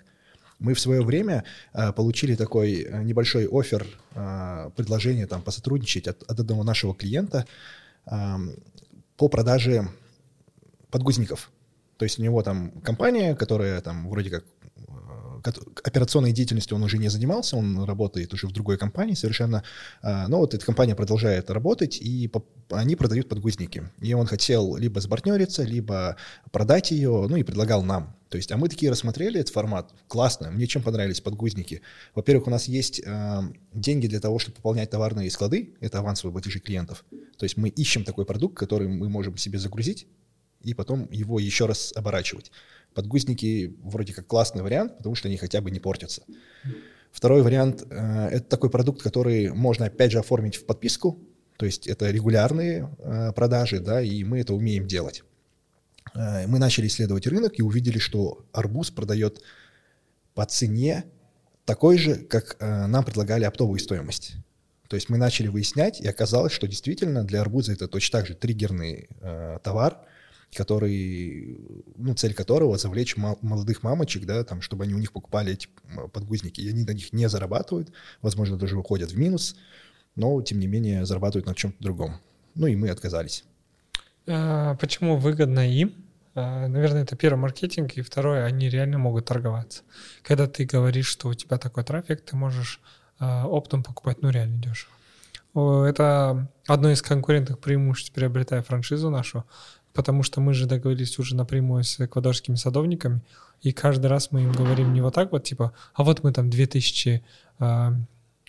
Мы 0.59 0.75
в 0.75 0.81
свое 0.81 1.03
время 1.03 1.45
э, 1.73 1.93
получили 1.93 2.35
такой 2.35 2.83
э, 2.83 3.03
небольшой 3.03 3.47
офер, 3.47 3.87
э, 4.15 4.71
предложение 4.75 5.27
там 5.27 5.43
посотрудничать 5.43 6.09
от, 6.09 6.23
от 6.23 6.41
одного 6.41 6.65
нашего 6.65 6.95
клиента 6.95 7.47
по 9.17 9.29
продаже 9.29 9.89
подгузников. 10.91 11.51
То 11.99 12.05
есть 12.05 12.19
у 12.19 12.23
него 12.23 12.43
там 12.43 12.71
компания, 12.83 13.35
которая 13.35 13.81
там 13.81 14.09
вроде 14.09 14.31
как 14.31 14.45
э, 15.45 15.51
операционной 15.83 16.33
деятельностью 16.33 16.77
он 16.77 16.85
уже 16.85 16.97
не 16.99 17.09
занимался, 17.09 17.57
он 17.57 17.85
работает 17.85 18.33
уже 18.33 18.47
в 18.47 18.53
другой 18.53 18.79
компании 18.79 19.15
совершенно. 19.15 19.65
А, 20.01 20.29
Но 20.29 20.39
вот 20.39 20.55
эта 20.55 20.65
компания 20.65 20.95
продолжает 20.95 21.51
работать, 21.51 21.99
и 22.01 22.31
они 22.71 22.95
продают 22.95 23.29
подгузники. 23.29 23.91
И 24.01 24.15
он 24.15 24.27
хотел 24.27 24.77
либо 24.77 25.01
сбартнериться, 25.01 25.65
либо 25.65 26.17
продать 26.53 26.93
ее, 26.93 27.27
ну 27.29 27.37
и 27.37 27.43
предлагал 27.43 27.83
нам. 27.83 28.18
То 28.29 28.37
есть, 28.37 28.53
а 28.53 28.57
мы 28.57 28.69
такие 28.69 28.91
рассмотрели 28.91 29.41
этот 29.41 29.53
формат. 29.53 29.93
Классно, 30.07 30.51
мне 30.51 30.67
чем 30.67 30.83
понравились 30.83 31.21
подгузники. 31.21 31.81
Во-первых, 32.15 32.47
у 32.47 32.51
нас 32.51 32.69
есть 32.69 33.01
э, 33.05 33.41
деньги 33.73 34.07
для 34.07 34.21
того, 34.21 34.39
чтобы 34.39 34.57
пополнять 34.57 34.91
товарные 34.91 35.31
склады, 35.31 35.75
это 35.81 35.99
авансовые 35.99 36.33
платежи 36.33 36.61
клиентов. 36.61 37.05
То 37.37 37.45
есть 37.45 37.57
мы 37.57 37.69
ищем 37.69 38.05
такой 38.05 38.27
продукт, 38.27 38.57
который 38.57 38.89
мы 38.89 39.09
можем 39.09 39.37
себе 39.37 39.59
загрузить, 39.59 40.07
и 40.63 40.75
потом 40.75 41.09
его 41.11 41.39
еще 41.39 41.67
раз 41.67 41.93
оборачивать. 41.97 42.51
Подгузники 42.95 43.75
вроде 43.83 44.13
как 44.13 44.27
классный 44.27 44.63
вариант, 44.63 44.99
потому 44.99 45.15
что 45.15 45.29
они 45.29 45.37
хотя 45.37 45.61
бы 45.61 45.71
не 45.71 45.81
портятся. 45.81 46.23
Второй 47.11 47.43
вариант 47.43 47.87
э, 47.89 48.29
это 48.33 48.45
такой 48.45 48.71
продукт, 48.71 49.03
который 49.03 49.51
можно 49.53 49.87
опять 49.87 50.13
же 50.13 50.19
оформить 50.19 50.57
в 50.57 50.67
подписку, 50.67 51.19
то 51.57 51.67
есть 51.67 51.89
это 51.89 52.11
регулярные 52.11 52.95
э, 52.99 53.33
продажи, 53.33 53.81
да, 53.81 54.01
и 54.01 54.23
мы 54.23 54.41
это 54.41 54.55
умеем 54.55 54.87
делать. 54.87 55.25
Э, 56.15 56.47
мы 56.47 56.59
начали 56.59 56.87
исследовать 56.87 57.27
рынок 57.27 57.59
и 57.59 57.63
увидели, 57.63 57.99
что 57.99 58.47
арбуз 58.53 58.91
продает 58.91 59.43
по 60.35 60.45
цене 60.45 61.05
такой 61.65 61.99
же, 61.99 62.17
как 62.17 62.57
э, 62.61 62.87
нам 62.87 63.05
предлагали 63.05 63.45
оптовую 63.45 63.79
стоимость. 63.79 64.37
То 64.89 64.97
есть 64.97 65.11
мы 65.11 65.19
начали 65.19 65.49
выяснять, 65.49 66.01
и 66.01 66.09
оказалось, 66.09 66.53
что 66.53 66.67
действительно 66.67 67.25
для 67.25 67.43
арбуза 67.43 67.73
это 67.73 67.89
точно 67.89 68.21
так 68.21 68.29
же 68.29 68.35
триггерный 68.35 69.09
э, 69.21 69.59
товар, 69.63 69.99
который, 70.55 71.61
ну, 71.97 72.15
цель 72.15 72.33
которого 72.33 72.79
завлечь 72.79 73.17
мо- 73.19 73.37
молодых 73.43 73.83
мамочек, 73.83 74.25
да, 74.25 74.45
там, 74.45 74.63
чтобы 74.63 74.85
они 74.85 74.95
у 74.95 74.99
них 74.99 75.13
покупали 75.13 75.53
эти 75.53 75.69
подгузники. 76.13 76.63
И 76.63 76.71
они 76.71 76.85
на 76.85 76.93
них 76.93 77.13
не 77.13 77.29
зарабатывают, 77.29 77.93
возможно, 78.23 78.57
даже 78.57 78.79
уходят 78.79 79.13
в 79.13 79.19
минус, 79.19 79.57
но, 80.17 80.41
тем 80.41 80.59
не 80.59 80.67
менее, 80.67 81.05
зарабатывают 81.05 81.47
на 81.47 81.55
чем-то 81.55 81.77
другом. 81.83 82.19
Ну, 82.55 82.67
и 82.67 82.77
мы 82.77 82.89
отказались. 82.89 83.45
А, 84.29 84.75
Почему 84.77 85.17
выгодно 85.17 85.69
им? 85.69 85.95
А, 86.35 86.69
Наверное, 86.69 87.03
это 87.03 87.17
первый 87.17 87.39
маркетинг, 87.39 87.93
и 87.93 88.03
второе, 88.03 88.45
они 88.45 88.69
реально 88.69 88.99
могут 88.99 89.27
торговаться. 89.27 89.83
Когда 90.23 90.47
ты 90.47 90.65
говоришь, 90.65 91.07
что 91.07 91.29
у 91.29 91.35
тебя 91.35 91.59
такой 91.59 91.85
трафик, 91.85 92.21
ты 92.21 92.37
можешь 92.37 92.81
а, 93.19 93.47
оптом 93.47 93.83
покупать, 93.83 94.23
ну, 94.23 94.31
реально 94.31 94.63
дешево. 94.63 94.93
Это 95.87 96.49
одно 96.67 96.91
из 96.91 97.03
конкурентных 97.03 97.59
преимуществ, 97.59 98.13
приобретая 98.13 98.63
франшизу 98.63 99.11
нашу, 99.11 99.45
потому 99.93 100.23
что 100.23 100.41
мы 100.41 100.55
же 100.55 100.67
договорились 100.67 101.19
уже 101.19 101.35
напрямую 101.35 101.83
с 101.83 101.99
эквадорскими 101.99 102.55
садовниками, 102.55 103.23
и 103.63 103.73
каждый 103.73 104.07
раз 104.07 104.31
мы 104.31 104.43
им 104.43 104.53
говорим 104.53 104.93
не 104.93 105.01
вот 105.01 105.15
так 105.15 105.33
вот, 105.33 105.43
типа, 105.43 105.73
а 105.95 106.05
вот 106.05 106.23
мы 106.23 106.33
там 106.33 106.49
2000 106.51 107.25
а, 107.59 107.95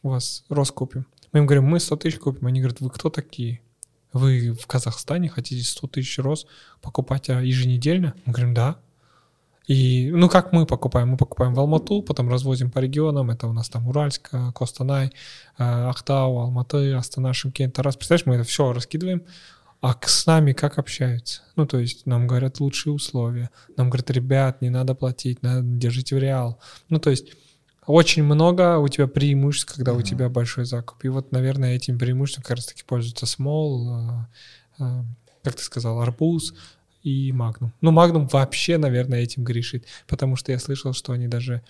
у 0.04 0.10
вас 0.10 0.44
рост 0.50 0.74
купим. 0.74 1.06
Мы 1.32 1.40
им 1.40 1.46
говорим, 1.46 1.66
мы 1.66 1.80
100 1.80 1.96
тысяч 1.98 2.20
купим. 2.20 2.48
Они 2.48 2.60
говорят, 2.60 2.82
вы 2.82 2.90
кто 2.90 3.10
такие? 3.10 3.62
Вы 4.14 4.54
в 4.54 4.66
Казахстане 4.68 5.30
хотите 5.30 5.64
100 5.64 5.88
тысяч 5.88 6.18
роз 6.20 6.48
покупать 6.82 7.30
а, 7.30 7.42
еженедельно? 7.42 8.14
Мы 8.26 8.34
говорим, 8.34 8.54
да. 8.54 8.78
И, 9.68 10.10
ну, 10.12 10.30
как 10.30 10.52
мы 10.52 10.66
покупаем? 10.66 11.10
Мы 11.10 11.18
покупаем 11.18 11.54
в 11.54 11.60
Алмату, 11.60 12.02
потом 12.02 12.28
развозим 12.30 12.72
по 12.72 12.80
регионам. 12.80 13.30
Это 13.30 13.48
у 13.48 13.54
нас 13.54 13.70
там 13.70 13.88
Уральск, 13.88 14.32
Костанай, 14.56 15.12
а, 15.58 15.90
Ахтау, 15.90 16.40
Алматы, 16.40 16.94
Астана, 16.94 17.34
Шымкент, 17.34 17.76
Тарас. 17.76 17.96
Представляешь, 17.96 18.26
мы 18.26 18.36
это 18.36 18.44
все 18.46 18.74
раскидываем. 18.74 19.24
А 19.82 19.96
с 20.02 20.26
нами 20.26 20.54
как 20.54 20.78
общаются? 20.78 21.44
Ну, 21.56 21.66
то 21.66 21.78
есть 21.78 22.06
нам 22.06 22.28
говорят 22.28 22.60
лучшие 22.60 22.94
условия. 22.94 23.50
Нам 23.78 23.90
говорят, 23.90 24.10
ребят, 24.10 24.62
не 24.62 24.70
надо 24.70 24.96
платить, 24.96 25.42
надо, 25.42 25.62
держите 25.62 26.16
в 26.16 26.20
реал. 26.20 26.60
Ну, 26.90 27.00
то 27.00 27.12
есть 27.12 27.28
очень 27.90 28.24
много 28.24 28.78
у 28.78 28.88
тебя 28.88 29.08
преимуществ, 29.08 29.74
когда 29.74 29.94
uh-huh. 29.94 30.00
у 30.00 30.02
тебя 30.04 30.30
большой 30.30 30.66
закуп. 30.66 31.04
И 31.06 31.08
вот, 31.08 31.32
наверное, 31.32 31.76
этим 31.76 31.98
преимуществом 31.98 32.44
как 32.44 32.58
раз-таки 32.58 32.84
пользуются 32.84 33.26
Small, 33.26 34.26
э, 34.80 34.84
э, 34.84 35.04
как 35.44 35.56
ты 35.56 35.64
сказал, 35.64 36.00
Арбуз 36.00 36.54
и 37.02 37.32
Magnum. 37.32 37.72
Ну, 37.82 37.92
Magnum 37.92 38.30
вообще, 38.32 38.78
наверное, 38.78 39.22
этим 39.22 39.44
грешит, 39.44 39.86
потому 40.08 40.36
что 40.36 40.52
я 40.52 40.60
слышал, 40.60 40.94
что 40.94 41.14
они 41.14 41.28
даже 41.28 41.64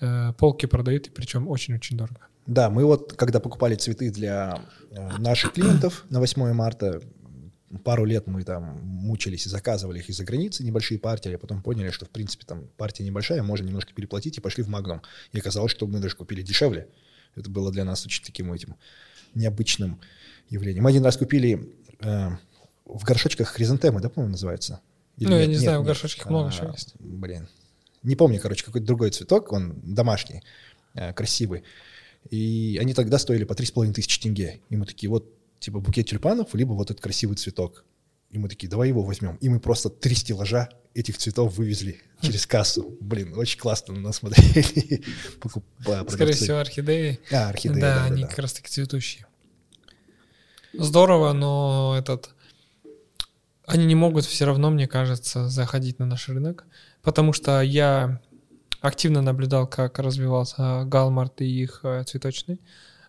э, 0.00 0.32
полки 0.38 0.64
продают, 0.64 1.08
и 1.08 1.10
причем 1.10 1.46
очень-очень 1.46 1.98
дорого. 1.98 2.20
Да, 2.46 2.70
мы 2.70 2.86
вот, 2.86 3.12
когда 3.12 3.38
покупали 3.38 3.74
цветы 3.74 4.10
для 4.10 4.62
наших 5.18 5.52
клиентов 5.52 6.06
на 6.08 6.18
8 6.20 6.52
марта, 6.54 7.02
пару 7.78 8.04
лет 8.04 8.26
мы 8.26 8.44
там 8.44 8.80
мучились 8.82 9.46
и 9.46 9.48
заказывали 9.48 9.98
их 9.98 10.08
из-за 10.08 10.24
границы, 10.24 10.62
небольшие 10.64 10.98
партии, 10.98 11.32
а 11.32 11.38
потом 11.38 11.62
поняли, 11.62 11.90
что, 11.90 12.04
в 12.04 12.10
принципе, 12.10 12.44
там 12.46 12.68
партия 12.76 13.04
небольшая, 13.04 13.42
можно 13.42 13.66
немножко 13.66 13.92
переплатить, 13.94 14.38
и 14.38 14.40
пошли 14.40 14.62
в 14.62 14.68
Магнум. 14.68 15.02
И 15.32 15.38
оказалось, 15.38 15.72
что 15.72 15.86
мы 15.86 16.00
даже 16.00 16.16
купили 16.16 16.42
дешевле. 16.42 16.88
Это 17.34 17.50
было 17.50 17.72
для 17.72 17.84
нас 17.84 18.04
очень 18.04 18.24
таким 18.24 18.52
этим 18.52 18.76
необычным 19.34 20.00
явлением. 20.50 20.84
Мы 20.84 20.90
один 20.90 21.04
раз 21.04 21.16
купили 21.16 21.74
э, 22.00 22.28
в 22.84 23.04
горшочках 23.04 23.48
хризантемы, 23.48 24.00
да, 24.00 24.10
по-моему, 24.10 24.32
называется? 24.32 24.80
Или 25.16 25.28
ну, 25.28 25.32
нет? 25.32 25.40
я 25.40 25.46
не 25.46 25.52
нет, 25.52 25.62
знаю, 25.62 25.78
нет. 25.78 25.84
в 25.84 25.88
горшочках 25.88 26.26
много 26.28 26.48
а, 26.48 26.52
чего 26.52 26.70
есть. 26.70 26.94
Блин. 26.98 27.48
Не 28.02 28.16
помню, 28.16 28.40
короче, 28.40 28.64
какой-то 28.64 28.86
другой 28.86 29.10
цветок, 29.10 29.52
он 29.52 29.80
домашний, 29.82 30.42
э, 30.94 31.12
красивый. 31.14 31.62
И 32.30 32.78
они 32.80 32.94
тогда 32.94 33.18
стоили 33.18 33.44
по 33.44 33.54
3,5 33.54 33.94
тысячи 33.94 34.20
тенге. 34.20 34.60
И 34.68 34.76
мы 34.76 34.84
такие, 34.84 35.08
вот 35.08 35.32
типа 35.62 35.80
букет 35.80 36.08
тюльпанов, 36.08 36.54
либо 36.54 36.72
вот 36.72 36.90
этот 36.90 37.02
красивый 37.02 37.36
цветок. 37.36 37.84
И 38.30 38.38
мы 38.38 38.48
такие, 38.48 38.68
давай 38.68 38.88
его 38.88 39.02
возьмем. 39.02 39.36
И 39.36 39.48
мы 39.48 39.60
просто 39.60 39.90
три 39.90 40.14
стеллажа 40.14 40.68
этих 40.94 41.18
цветов 41.18 41.56
вывезли 41.56 42.00
через 42.20 42.46
кассу. 42.46 42.96
Блин, 43.00 43.36
очень 43.36 43.58
классно 43.58 43.94
на 43.94 44.00
нас 44.00 44.16
смотрели. 44.16 45.02
Скорее 46.08 46.32
всего, 46.32 46.58
орхидеи. 46.58 47.20
А, 47.30 47.48
орхидеи, 47.48 47.80
да. 47.80 47.94
Да, 47.96 48.04
они 48.06 48.22
как 48.24 48.38
раз 48.38 48.54
таки 48.54 48.68
цветущие. 48.68 49.26
Здорово, 50.72 51.32
но 51.32 51.94
этот... 51.98 52.30
Они 53.66 53.84
не 53.86 53.94
могут 53.94 54.24
все 54.24 54.44
равно, 54.44 54.70
мне 54.70 54.88
кажется, 54.88 55.48
заходить 55.48 55.98
на 55.98 56.06
наш 56.06 56.28
рынок, 56.28 56.64
потому 57.02 57.32
что 57.32 57.60
я 57.60 58.20
активно 58.80 59.22
наблюдал, 59.22 59.66
как 59.66 59.98
развивался 59.98 60.84
Галмарт 60.84 61.40
и 61.42 61.62
их 61.62 61.80
э, 61.84 62.02
цветочный. 62.04 62.60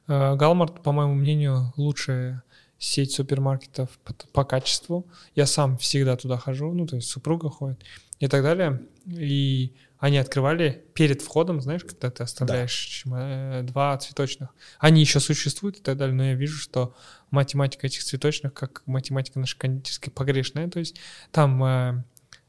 Э, 0.08 0.36
Галмарт, 0.36 0.82
по 0.82 0.92
моему 0.92 1.14
мнению, 1.14 1.74
лучшая 1.78 2.44
сеть 2.78 3.14
супермаркетов 3.14 3.90
по, 4.04 4.14
по 4.34 4.44
качеству. 4.44 5.08
Я 5.36 5.46
сам 5.46 5.78
всегда 5.78 6.18
туда 6.18 6.38
хожу, 6.38 6.74
ну, 6.74 6.86
то 6.86 6.98
есть 6.98 7.10
супруга 7.10 7.50
ходит 7.50 7.82
и 8.20 8.28
так 8.28 8.44
далее. 8.44 8.82
И 9.08 9.74
они 10.00 10.18
открывали 10.18 10.84
перед 10.94 11.22
входом, 11.22 11.62
знаешь, 11.62 11.84
когда 11.86 12.12
ты 12.12 12.24
оставляешь 12.24 13.04
да. 13.06 13.60
Э, 13.60 13.64
два 13.64 13.98
цветочных. 13.98 14.50
Они 14.80 15.00
еще 15.00 15.22
существуют 15.22 15.78
и 15.78 15.82
так 15.82 15.98
далее, 15.98 16.14
но 16.14 16.26
я 16.26 16.34
вижу, 16.34 16.58
что 16.58 16.94
математика 17.32 17.88
этих 17.88 18.04
цветочных, 18.04 18.54
как 18.54 18.84
математика 18.86 19.40
нашей 19.40 19.58
кондитерской, 19.58 20.12
погрешная. 20.12 20.70
То 20.70 20.80
есть 20.80 20.98
там 21.32 21.64
э, 21.64 22.04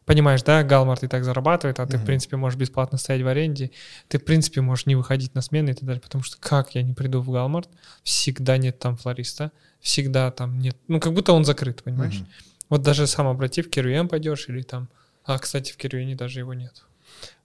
понимаешь, 0.04 0.42
да, 0.42 0.62
Галмарт 0.62 1.04
и 1.04 1.08
так 1.08 1.24
зарабатывает, 1.24 1.80
а 1.80 1.86
ты, 1.86 1.96
uh-huh. 1.96 2.00
в 2.00 2.06
принципе, 2.06 2.36
можешь 2.36 2.58
бесплатно 2.58 2.98
стоять 2.98 3.22
в 3.22 3.26
аренде, 3.26 3.70
ты, 4.08 4.18
в 4.18 4.24
принципе, 4.24 4.60
можешь 4.60 4.86
не 4.86 4.96
выходить 4.96 5.34
на 5.34 5.40
смены 5.40 5.70
и 5.70 5.74
так 5.74 5.84
далее, 5.84 6.00
потому 6.00 6.24
что 6.24 6.36
как 6.38 6.74
я 6.74 6.82
не 6.82 6.94
приду 6.94 7.20
в 7.20 7.30
Галмарт, 7.30 7.68
всегда 8.02 8.56
нет 8.56 8.78
там 8.78 8.96
флориста, 8.96 9.52
всегда 9.80 10.30
там 10.30 10.58
нет, 10.58 10.76
ну, 10.88 11.00
как 11.00 11.12
будто 11.12 11.32
он 11.32 11.44
закрыт, 11.44 11.82
понимаешь? 11.82 12.20
Uh-huh. 12.20 12.54
Вот 12.70 12.82
даже 12.82 13.06
сам 13.06 13.26
обрати, 13.26 13.62
в 13.62 13.70
Керуен 13.70 14.08
пойдешь 14.08 14.48
или 14.48 14.62
там, 14.62 14.88
а, 15.24 15.38
кстати, 15.38 15.72
в 15.72 15.76
Керуене 15.76 16.16
даже 16.16 16.40
его 16.40 16.54
нет. 16.54 16.84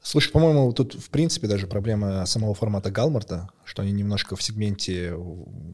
Слушай, 0.02 0.32
по-моему, 0.32 0.72
тут 0.74 0.96
в 0.96 1.10
принципе 1.10 1.48
даже 1.48 1.68
проблема 1.68 2.26
самого 2.26 2.54
формата 2.54 2.90
Галмарта, 2.90 3.50
что 3.66 3.82
они 3.82 3.92
немножко 3.92 4.36
в 4.36 4.42
сегменте 4.42 5.14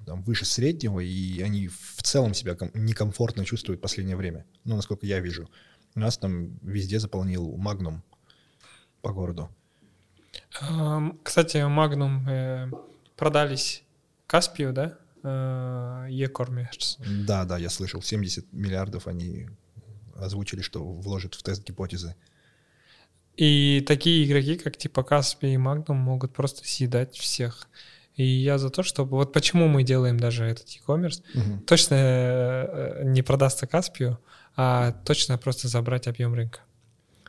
там, 0.05 0.23
выше 0.23 0.45
среднего, 0.45 0.99
и 0.99 1.41
они 1.41 1.67
в 1.67 2.01
целом 2.01 2.33
себя 2.33 2.57
некомфортно 2.73 3.45
чувствуют 3.45 3.79
в 3.79 3.83
последнее 3.83 4.17
время, 4.17 4.45
ну, 4.63 4.75
насколько 4.75 5.05
я 5.05 5.19
вижу. 5.19 5.49
Нас 5.95 6.17
там 6.17 6.57
везде 6.61 6.99
заполнил 6.99 7.55
Магнум 7.57 8.03
по 9.01 9.13
городу. 9.13 9.49
Кстати, 11.23 11.65
Магнум 11.65 12.27
э, 12.27 12.69
продались 13.15 13.83
Каспию, 14.27 14.73
да? 14.73 14.97
Э, 15.23 16.07
E-commerce. 16.09 16.97
Да, 17.25 17.45
да, 17.45 17.57
я 17.57 17.69
слышал. 17.69 18.01
70 18.01 18.51
миллиардов 18.53 19.07
они 19.07 19.47
озвучили, 20.15 20.61
что 20.61 20.83
вложат 20.83 21.35
в 21.35 21.43
тест 21.43 21.65
гипотезы. 21.65 22.15
И 23.37 23.83
такие 23.85 24.25
игроки, 24.25 24.57
как 24.57 24.77
типа 24.77 25.03
Каспи 25.03 25.53
и 25.53 25.57
Магнум, 25.57 25.97
могут 25.97 26.33
просто 26.33 26.65
съедать 26.67 27.15
всех. 27.15 27.67
И 28.15 28.23
я 28.23 28.57
за 28.57 28.69
то, 28.69 28.81
чтобы... 28.81 29.17
Вот 29.17 29.33
почему 29.33 29.67
мы 29.67 29.83
делаем 29.83 30.17
даже 30.17 30.45
этот 30.45 30.69
e-commerce. 30.69 31.21
Угу. 31.33 31.63
Точно 31.67 31.95
э, 31.95 33.01
не 33.03 33.21
продастся 33.21 33.67
Каспию, 33.67 34.19
а 34.55 34.91
точно 35.05 35.37
просто 35.37 35.67
забрать 35.67 36.07
объем 36.07 36.33
рынка. 36.33 36.59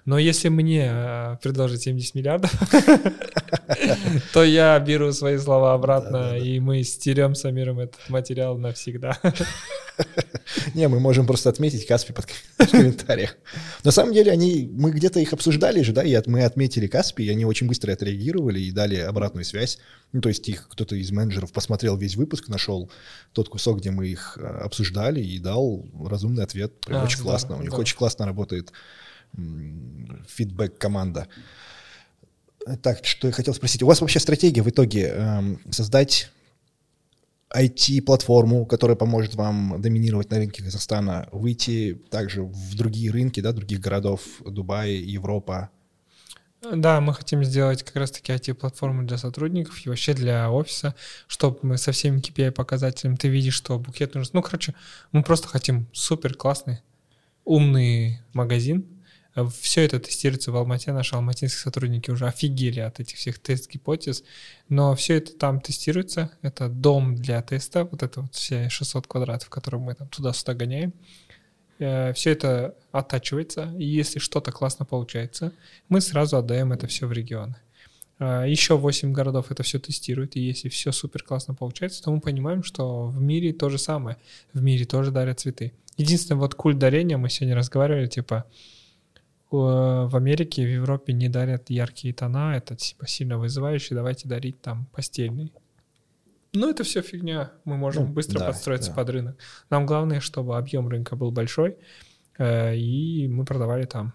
Но 0.05 0.19
если 0.19 0.49
мне 0.49 0.89
э, 0.89 1.37
предложить 1.43 1.83
70 1.83 2.15
миллиардов, 2.15 2.53
то 4.33 4.45
я 4.45 4.79
беру 4.79 5.13
свои 5.13 5.37
слова 5.37 5.75
обратно, 5.75 6.39
и 6.39 6.61
мы 6.61 6.85
стерем 6.85 7.35
с 7.35 7.45
Амиром 7.45 7.81
этот 7.81 8.09
материал 8.09 8.57
навсегда. 8.57 9.19
Не, 10.77 10.89
мы 10.89 11.01
можем 11.01 11.27
просто 11.27 11.49
отметить 11.49 11.87
Каспи 11.87 12.13
под 12.13 12.27
в 12.59 12.71
комментариях. 12.71 13.39
На 13.83 13.91
самом 13.91 14.13
деле, 14.13 14.31
они, 14.31 14.71
мы 14.71 14.91
где-то 14.91 15.19
их 15.19 15.33
обсуждали 15.33 15.81
же, 15.81 15.93
да, 15.93 16.03
и 16.05 16.21
мы 16.27 16.45
отметили 16.45 16.87
Каспи, 16.87 17.25
и 17.25 17.31
они 17.31 17.47
очень 17.47 17.67
быстро 17.67 17.93
отреагировали 17.93 18.61
и 18.61 18.71
дали 18.71 18.97
обратную 18.97 19.47
связь. 19.47 19.79
Ну, 20.13 20.21
то 20.21 20.29
есть 20.29 20.47
их 20.51 20.69
кто-то 20.69 20.95
из 20.95 21.11
менеджеров 21.11 21.51
посмотрел 21.53 21.97
весь 21.97 22.17
выпуск, 22.17 22.49
нашел 22.49 22.91
тот 23.33 23.49
кусок, 23.49 23.79
где 23.79 23.91
мы 23.91 24.09
их 24.09 24.37
э, 24.39 24.47
обсуждали, 24.47 25.23
и 25.23 25.39
дал 25.39 25.87
разумный 25.99 26.45
ответ. 26.45 26.79
Прям 26.81 27.01
а, 27.01 27.05
очень 27.05 27.17
здорово, 27.17 27.39
классно. 27.39 27.57
У 27.57 27.63
них 27.63 27.79
очень 27.79 27.97
классно 27.97 28.27
работает 28.27 28.71
фидбэк-команда. 30.29 31.27
Так, 32.83 33.07
что 33.07 33.29
я 33.29 33.33
хотел 33.33 33.55
спросить. 33.55 33.83
У 33.83 33.87
вас 33.87 34.03
вообще 34.03 34.21
стратегия 34.21 34.63
в 34.63 34.69
итоге 34.69 35.09
эм, 35.09 35.61
создать 35.71 36.31
IT-платформу, 37.57 38.67
которая 38.67 38.97
поможет 38.97 39.35
вам 39.35 39.81
доминировать 39.81 40.31
на 40.31 40.37
рынке 40.39 40.63
Казахстана, 40.63 41.29
выйти 41.33 41.95
также 42.11 42.43
в 42.43 42.75
другие 42.77 43.11
рынки, 43.11 43.41
да, 43.41 43.53
других 43.53 43.81
городов, 43.81 44.21
Дубай, 44.45 44.93
Европа? 44.93 45.71
Да, 46.63 47.01
мы 47.01 47.15
хотим 47.15 47.45
сделать 47.45 47.83
как 47.83 47.97
раз-таки 47.97 48.33
IT-платформу 48.33 49.05
для 49.05 49.19
сотрудников 49.19 49.85
и 49.85 49.89
вообще 49.89 50.15
для 50.15 50.51
офиса, 50.51 50.95
чтобы 51.27 51.59
мы 51.63 51.79
со 51.79 51.93
всеми 51.93 52.21
KPI-показателями 52.21 53.17
ты 53.17 53.29
видишь, 53.29 53.55
что 53.55 53.79
букет 53.79 54.15
нужен. 54.15 54.31
Ну, 54.35 54.43
короче, 54.43 54.75
мы 55.13 55.23
просто 55.23 55.49
хотим 55.49 55.87
супер 55.93 56.35
классный, 56.35 56.81
умный 57.45 58.21
магазин, 58.33 58.87
все 59.45 59.85
это 59.85 60.01
тестируется 60.01 60.51
в 60.51 60.57
Алмате, 60.57 60.93
наши 60.93 61.15
алматинские 61.15 61.61
сотрудники 61.61 62.11
уже 62.11 62.27
офигели 62.27 62.81
от 62.81 63.01
этих 63.01 63.17
всех 63.17 63.39
тест-гипотез, 63.39 64.25
но 64.69 64.95
все 64.95 65.17
это 65.17 65.33
там 65.37 65.61
тестируется, 65.61 66.31
это 66.43 66.69
дом 66.69 67.17
для 67.17 67.43
теста, 67.43 67.85
вот 67.85 68.03
это 68.03 68.23
вот 68.23 68.35
все 68.35 68.69
600 68.71 69.07
квадратов, 69.07 69.51
которые 69.51 69.81
мы 69.81 69.95
там 69.95 70.09
туда-сюда 70.09 70.55
гоняем, 70.55 70.95
э, 71.79 72.15
все 72.15 72.31
это 72.31 72.75
оттачивается, 72.93 73.75
и 73.79 73.85
если 73.85 74.19
что-то 74.19 74.53
классно 74.53 74.87
получается, 74.87 75.53
мы 75.89 76.01
сразу 76.01 76.39
отдаем 76.39 76.73
это 76.73 76.87
все 76.87 77.07
в 77.07 77.13
регионы. 77.13 77.57
Э, 78.19 78.45
Еще 78.47 78.77
8 78.79 79.13
городов 79.13 79.51
это 79.51 79.63
все 79.63 79.79
тестируют, 79.79 80.37
и 80.37 80.41
если 80.41 80.71
все 80.71 80.93
супер 80.93 81.23
классно 81.23 81.55
получается, 81.55 82.03
то 82.03 82.11
мы 82.11 82.21
понимаем, 82.21 82.63
что 82.63 83.07
в 83.09 83.21
мире 83.21 83.53
то 83.53 83.69
же 83.69 83.79
самое, 83.79 84.17
в 84.55 84.63
мире 84.63 84.87
тоже 84.87 85.11
дарят 85.11 85.41
цветы. 85.41 85.73
Единственное, 85.99 86.41
вот 86.41 86.55
культ 86.55 86.79
дарения, 86.79 87.19
мы 87.19 87.31
сегодня 87.31 87.57
разговаривали, 87.57 88.07
типа, 88.07 88.45
в 89.65 90.17
Америке, 90.17 90.65
в 90.65 90.69
Европе 90.71 91.13
не 91.13 91.29
дарят 91.29 91.71
яркие 91.71 92.15
тона, 92.15 92.57
это 92.57 92.77
типа 92.77 93.07
сильно 93.07 93.39
вызывающе, 93.39 93.95
давайте 93.95 94.29
дарить 94.29 94.61
там 94.61 94.87
постельный. 94.87 95.53
Ну, 96.53 96.71
это 96.71 96.85
все 96.85 97.03
фигня. 97.03 97.53
Мы 97.65 97.77
можем 97.77 98.07
ну, 98.07 98.13
быстро 98.13 98.39
да, 98.39 98.47
подстроиться 98.47 98.91
да. 98.91 98.97
под 98.97 99.11
рынок. 99.11 99.39
Нам 99.69 99.85
главное, 99.85 100.21
чтобы 100.21 100.57
объем 100.57 100.89
рынка 100.89 101.15
был 101.15 101.31
большой, 101.31 101.77
э, 102.39 102.77
и 102.77 103.29
мы 103.29 103.45
продавали 103.45 103.85
там. 103.85 104.15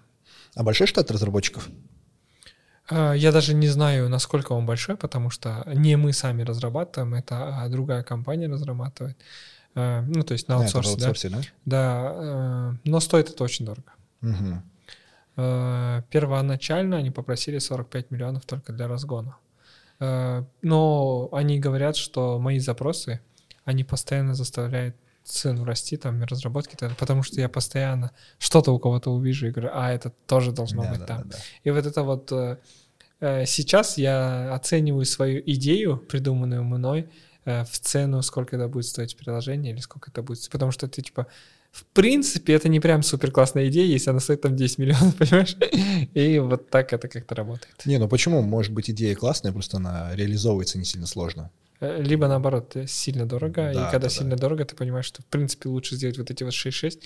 А 0.56 0.64
большой 0.64 0.88
штат 0.88 1.12
разработчиков? 1.12 1.70
А, 2.90 3.14
Я 3.14 3.32
даже 3.32 3.54
не 3.54 3.68
знаю, 3.68 4.10
насколько 4.10 4.54
он 4.54 4.66
большой, 4.66 4.98
потому 4.98 5.30
что 5.30 5.64
не 5.74 5.96
мы 5.98 6.14
сами 6.14 6.42
разрабатываем, 6.42 7.14
это 7.14 7.62
а 7.62 7.70
другая 7.70 8.04
компания 8.04 8.48
разрабатывает. 8.48 9.18
А, 9.76 10.02
Ну, 10.02 10.24
то 10.24 10.34
есть 10.34 10.48
на 10.48 10.56
А, 10.56 10.60
аутсорсе, 10.60 10.98
да. 10.98 11.08
аутсорсе, 11.08 11.30
да? 11.30 11.42
Да, 11.66 12.14
э, 12.16 12.72
но 12.86 13.00
стоит 13.00 13.30
это 13.30 13.44
очень 13.44 13.66
дорого. 13.66 13.94
Мгм. 14.22 14.64
Э, 15.38 16.02
Первоначально 16.10 16.98
они 16.98 17.12
попросили 17.12 17.60
45 17.60 18.12
миллионов 18.12 18.46
только 18.46 18.74
для 18.74 18.88
разгона. 18.88 19.38
Э, 20.00 20.44
Но 20.62 21.30
они 21.32 21.60
говорят, 21.60 21.96
что 21.96 22.40
мои 22.40 22.60
запросы, 22.60 23.22
они 23.66 23.84
постоянно 23.84 24.34
заставляют 24.36 24.96
цену 25.24 25.64
расти, 25.66 25.98
там, 25.98 26.24
разработки, 26.24 26.76
потому 26.98 27.22
что 27.24 27.40
я 27.40 27.48
постоянно 27.48 28.12
что-то 28.40 28.72
у 28.72 28.80
кого-то 28.80 29.12
увижу 29.12 29.48
и 29.48 29.52
говорю, 29.52 29.70
а, 29.74 29.92
это 29.92 30.12
тоже 30.26 30.52
должно 30.52 30.82
Да, 30.84 30.90
быть 30.90 31.00
да, 31.00 31.06
там. 31.06 31.18
да, 31.30 31.30
да. 31.30 31.38
И 31.64 31.70
вот 31.72 31.86
это 31.86 32.04
вот 32.04 32.32
э, 32.32 32.58
сейчас 33.46 33.98
я 34.00 34.54
оцениваю 34.54 35.06
свою 35.06 35.42
идею, 35.46 35.98
придуманную 35.98 36.64
мной, 36.64 37.08
в 37.46 37.66
цену, 37.80 38.22
сколько 38.22 38.56
это 38.56 38.68
будет 38.68 38.86
стоить 38.86 39.18
приложение 39.18 39.74
или 39.74 39.80
сколько 39.80 40.12
это 40.12 40.22
будет, 40.22 40.48
потому 40.52 40.72
что 40.72 40.88
ты 40.88 41.02
типа 41.02 41.26
в 41.72 41.86
принципе, 41.86 42.54
это 42.54 42.68
не 42.68 42.80
прям 42.80 43.02
супер 43.02 43.32
классная 43.32 43.68
идея, 43.70 43.86
если 43.86 44.10
она 44.10 44.20
стоит 44.20 44.42
там 44.42 44.56
10 44.56 44.78
миллионов, 44.78 45.16
понимаешь? 45.18 45.56
И 46.14 46.40
вот 46.40 46.70
так 46.70 46.92
это 46.92 47.08
как-то 47.08 47.34
работает. 47.34 47.74
Не, 47.86 47.98
ну 47.98 48.08
почему? 48.10 48.42
Может 48.42 48.74
быть, 48.74 48.90
идея 48.90 49.16
классная, 49.16 49.54
просто 49.54 49.78
она 49.78 50.14
реализовывается 50.16 50.78
не 50.78 50.86
сильно 50.86 51.08
сложно. 51.08 51.50
Э, 51.80 52.02
Либо 52.02 52.28
наоборот, 52.28 52.76
э, 52.76 52.88
сильно 52.88 53.26
дорого, 53.26 53.72
Да, 53.74 53.88
и 53.88 53.92
когда 53.92 54.08
да, 54.08 54.10
сильно 54.10 54.36
дорого, 54.36 54.66
ты 54.66 54.76
понимаешь, 54.76 55.06
что 55.06 55.22
в 55.22 55.26
принципе 55.26 55.70
лучше 55.70 55.96
сделать 55.96 56.18
вот 56.18 56.30
эти 56.30 56.44
вот 56.44 56.54
6-6. 56.54 57.02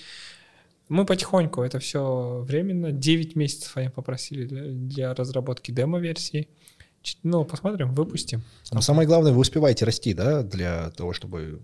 Мы 0.89 1.05
потихоньку, 1.05 1.61
это 1.61 1.79
все 1.79 2.43
временно. 2.47 2.91
9 2.91 3.35
месяцев 3.35 3.77
они 3.77 3.89
попросили 3.89 4.45
для, 4.45 4.63
для 4.65 5.13
разработки 5.13 5.71
демо-версии. 5.71 6.47
Ну, 7.21 7.45
посмотрим, 7.45 7.93
выпустим. 7.93 8.43
Но 8.71 8.81
самое 8.81 9.07
главное, 9.07 9.31
вы 9.31 9.39
успеваете 9.39 9.85
расти, 9.85 10.13
да, 10.13 10.41
для 10.41 10.89
того, 10.91 11.13
чтобы, 11.13 11.61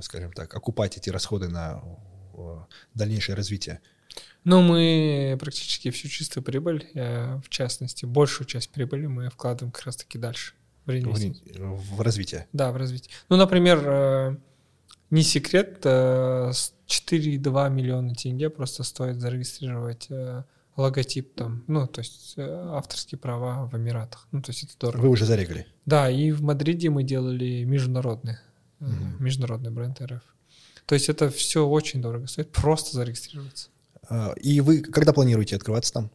скажем 0.00 0.32
так, 0.32 0.54
окупать 0.54 0.96
эти 0.96 1.10
расходы 1.10 1.48
на 1.48 1.82
дальнейшее 2.94 3.36
развитие. 3.36 3.80
Ну, 4.44 4.60
мы 4.60 5.36
практически 5.40 5.90
всю 5.90 6.08
чистую 6.08 6.44
прибыль, 6.44 6.86
э, 6.94 7.40
в 7.44 7.48
частности, 7.48 8.04
большую 8.04 8.46
часть 8.46 8.70
прибыли 8.70 9.06
мы 9.06 9.30
вкладываем 9.30 9.72
как 9.72 9.86
раз-таки 9.86 10.18
дальше. 10.18 10.52
В 10.84 10.90
В, 10.90 12.00
развитие. 12.02 12.46
Да, 12.52 12.70
в 12.70 12.76
развитие. 12.76 13.10
Ну, 13.30 13.36
например, 13.36 13.82
э, 13.86 14.36
не 15.10 15.22
секрет, 15.22 15.80
э, 15.84 16.50
с 16.52 16.74
4,2 16.86 17.70
миллиона 17.70 18.14
тенге 18.14 18.50
просто 18.50 18.82
стоит 18.82 19.18
зарегистрировать 19.18 20.06
э, 20.10 20.42
логотип 20.76 21.34
там, 21.36 21.64
ну, 21.68 21.86
то 21.86 22.00
есть 22.02 22.34
э, 22.36 22.42
авторские 22.72 23.18
права 23.18 23.64
в 23.66 23.74
Эмиратах. 23.78 24.28
Ну, 24.30 24.42
то 24.42 24.50
есть 24.50 24.64
это 24.64 24.74
дорого. 24.78 25.02
Вы 25.02 25.08
уже 25.08 25.24
зарегали. 25.24 25.66
Да, 25.86 26.10
и 26.10 26.32
в 26.32 26.42
Мадриде 26.42 26.90
мы 26.90 27.02
делали 27.02 27.64
международный, 27.64 28.34
э, 28.80 28.84
Мгм. 28.84 29.24
международный 29.24 29.70
бренд 29.70 30.02
РФ. 30.02 30.22
То 30.86 30.94
есть 30.94 31.08
это 31.08 31.30
все 31.30 31.66
очень 31.66 32.02
дорого 32.02 32.26
стоит, 32.26 32.50
просто 32.50 32.96
зарегистрироваться. 32.96 33.68
А, 34.08 34.34
И 34.40 34.60
вы 34.60 34.80
когда 34.80 35.12
планируете 35.12 35.56
открываться 35.56 35.92
там? 35.92 36.10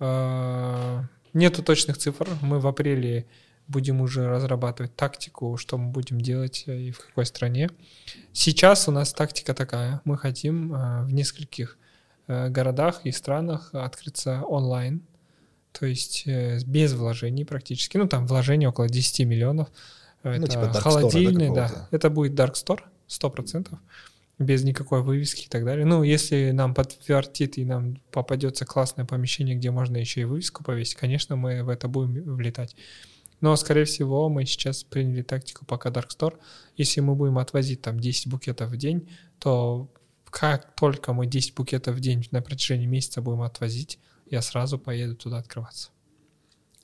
Э, 0.00 1.02
Нету 1.32 1.62
точных 1.62 1.98
цифр. 1.98 2.28
Мы 2.42 2.58
в 2.58 2.66
апреле 2.66 3.26
будем 3.68 4.00
уже 4.00 4.28
разрабатывать 4.28 4.96
тактику, 4.96 5.56
что 5.56 5.76
мы 5.76 5.90
будем 5.90 6.20
делать 6.20 6.64
э, 6.66 6.76
и 6.76 6.90
в 6.90 6.98
какой 6.98 7.26
стране. 7.26 7.70
Сейчас 8.32 8.88
у 8.88 8.92
нас 8.92 9.12
тактика 9.12 9.54
такая. 9.54 10.00
Мы 10.04 10.16
хотим 10.16 10.74
э, 10.74 11.04
в 11.04 11.12
нескольких 11.12 11.76
э, 12.26 12.48
городах 12.48 13.02
и 13.04 13.12
странах 13.12 13.70
открыться 13.74 14.42
онлайн. 14.42 15.02
То 15.72 15.86
есть 15.86 16.26
без 16.26 16.94
вложений 16.94 17.44
практически. 17.44 17.98
Ну, 17.98 18.08
там 18.08 18.26
вложения 18.26 18.68
около 18.68 18.88
10 18.88 19.26
миллионов. 19.26 19.68
Это 20.22 20.40
Ну, 20.40 20.46
типа 20.46 20.72
холодильный, 20.72 21.54
да. 21.54 21.88
Это 21.92 22.10
будет 22.10 22.32
Dark 22.32 22.54
Store, 22.54 22.80
100%. 23.08 23.76
Без 24.38 24.62
никакой 24.62 25.02
вывески 25.02 25.46
и 25.46 25.48
так 25.48 25.64
далее. 25.64 25.84
Ну, 25.84 26.04
если 26.04 26.52
нам 26.52 26.72
подтвердит 26.72 27.58
и 27.58 27.64
нам 27.64 28.00
попадется 28.12 28.64
классное 28.64 29.04
помещение, 29.04 29.56
где 29.56 29.72
можно 29.72 29.96
еще 29.96 30.20
и 30.20 30.24
вывеску 30.24 30.62
повесить, 30.62 30.94
конечно, 30.94 31.34
мы 31.34 31.64
в 31.64 31.68
это 31.68 31.88
будем 31.88 32.22
влетать. 32.36 32.76
Но, 33.40 33.54
скорее 33.56 33.84
всего, 33.84 34.28
мы 34.28 34.44
сейчас 34.46 34.84
приняли 34.84 35.22
тактику 35.22 35.64
пока 35.64 35.90
Dark 35.90 36.08
Store. 36.16 36.38
Если 36.76 37.00
мы 37.00 37.14
будем 37.14 37.38
отвозить 37.38 37.82
там 37.82 37.98
10 37.98 38.28
букетов 38.28 38.70
в 38.70 38.76
день, 38.76 39.08
то 39.38 39.90
как 40.30 40.74
только 40.76 41.12
мы 41.12 41.26
10 41.26 41.54
букетов 41.54 41.96
в 41.96 42.00
день 42.00 42.26
на 42.30 42.42
протяжении 42.42 42.86
месяца 42.86 43.22
будем 43.22 43.42
отвозить, 43.42 43.98
я 44.30 44.42
сразу 44.42 44.78
поеду 44.78 45.16
туда 45.16 45.38
открываться. 45.38 45.90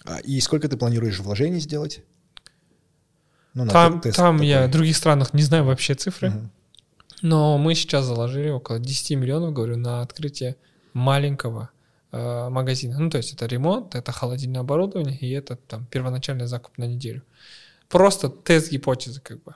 А, 0.04 0.18
И 0.20 0.40
сколько 0.40 0.68
ты 0.68 0.76
планируешь 0.76 1.18
вложений 1.20 1.60
сделать? 1.60 2.02
Ну, 3.54 3.68
Там, 3.68 4.00
тест 4.00 4.16
там 4.16 4.40
я 4.42 4.66
в 4.66 4.70
других 4.70 4.96
странах 4.96 5.32
не 5.32 5.42
знаю 5.42 5.64
вообще 5.64 5.94
цифры, 5.94 6.30
Мгм. 6.30 6.50
но 7.22 7.56
мы 7.56 7.74
сейчас 7.74 8.04
заложили 8.04 8.48
около 8.50 8.78
10 8.80 9.16
миллионов, 9.16 9.52
говорю, 9.52 9.76
на 9.76 10.02
открытие 10.02 10.56
маленького 10.92 11.70
э, 12.12 12.48
магазина. 12.48 12.98
Ну, 12.98 13.10
то 13.10 13.16
есть 13.18 13.32
это 13.32 13.46
ремонт, 13.46 13.94
это 13.94 14.12
холодильное 14.12 14.60
оборудование 14.60 15.16
и 15.18 15.30
это 15.30 15.56
там 15.56 15.86
первоначальный 15.86 16.46
закуп 16.46 16.78
на 16.78 16.84
неделю. 16.84 17.22
Просто 17.88 18.28
тест 18.28 18.70
гипотезы 18.70 19.20
как 19.20 19.42
бы. 19.42 19.54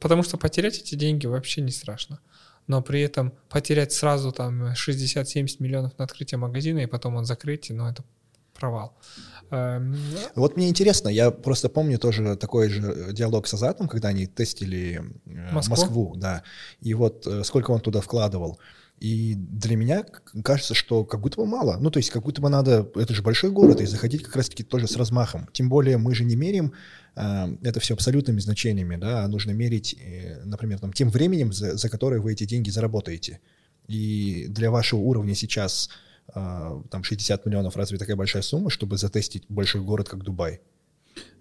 Потому 0.00 0.22
что 0.24 0.36
потерять 0.36 0.78
эти 0.78 0.94
деньги 0.96 1.26
вообще 1.26 1.60
не 1.62 1.70
страшно. 1.70 2.18
Но 2.66 2.82
при 2.82 3.02
этом 3.02 3.32
потерять 3.48 3.92
сразу 3.92 4.32
там 4.32 4.72
60-70 4.72 5.56
миллионов 5.60 5.96
на 5.98 6.04
открытие 6.04 6.38
магазина 6.38 6.78
и 6.80 6.86
потом 6.86 7.14
он 7.16 7.24
закрыть, 7.24 7.70
ну 7.70 7.86
это 7.86 8.02
провал. 8.54 8.96
Эм, 9.50 9.96
Вот 10.34 10.56
мне 10.56 10.68
интересно, 10.68 11.08
я 11.08 11.30
просто 11.30 11.68
помню 11.68 11.98
тоже 11.98 12.36
такой 12.36 12.70
же 12.70 13.12
диалог 13.12 13.46
с 13.46 13.54
Азатом, 13.54 13.88
когда 13.88 14.08
они 14.08 14.26
тестили 14.26 15.02
э, 15.26 15.52
Москву? 15.52 15.70
Москву, 15.70 16.14
да, 16.16 16.42
и 16.80 16.94
вот 16.94 17.26
э, 17.26 17.44
сколько 17.44 17.70
он 17.70 17.80
туда 17.80 18.00
вкладывал. 18.00 18.58
И 19.00 19.34
для 19.34 19.76
меня 19.76 20.04
кажется, 20.44 20.72
что 20.72 21.04
как 21.04 21.20
будто 21.20 21.36
бы 21.36 21.46
мало. 21.46 21.76
Ну, 21.78 21.90
то 21.90 21.98
есть 21.98 22.10
как 22.10 22.22
будто 22.22 22.40
бы 22.40 22.48
надо, 22.48 22.88
это 22.94 23.12
же 23.12 23.22
большой 23.22 23.50
город, 23.50 23.80
и 23.80 23.86
заходить 23.86 24.22
как 24.22 24.36
раз-таки 24.36 24.62
тоже 24.62 24.86
с 24.86 24.96
размахом. 24.96 25.48
Тем 25.52 25.68
более 25.68 25.98
мы 25.98 26.14
же 26.14 26.24
не 26.24 26.36
меряем 26.36 26.72
э, 27.16 27.56
это 27.62 27.80
все 27.80 27.94
абсолютными 27.94 28.38
значениями, 28.40 28.96
да, 28.96 29.24
а 29.24 29.28
нужно 29.28 29.50
мерить, 29.50 29.96
э, 30.00 30.42
например, 30.44 30.78
там, 30.78 30.92
тем 30.92 31.10
временем, 31.10 31.52
за, 31.52 31.76
за 31.76 31.88
которое 31.88 32.20
вы 32.20 32.32
эти 32.32 32.44
деньги 32.44 32.70
заработаете. 32.70 33.40
И 33.88 34.46
для 34.48 34.70
вашего 34.70 35.00
уровня 35.00 35.34
сейчас 35.34 35.90
э, 35.90 36.03
там 36.32 37.02
60 37.04 37.46
миллионов, 37.46 37.76
разве 37.76 37.98
такая 37.98 38.16
большая 38.16 38.42
сумма, 38.42 38.70
чтобы 38.70 38.96
затестить 38.96 39.44
большой 39.48 39.82
город, 39.82 40.08
как 40.08 40.22
Дубай? 40.22 40.60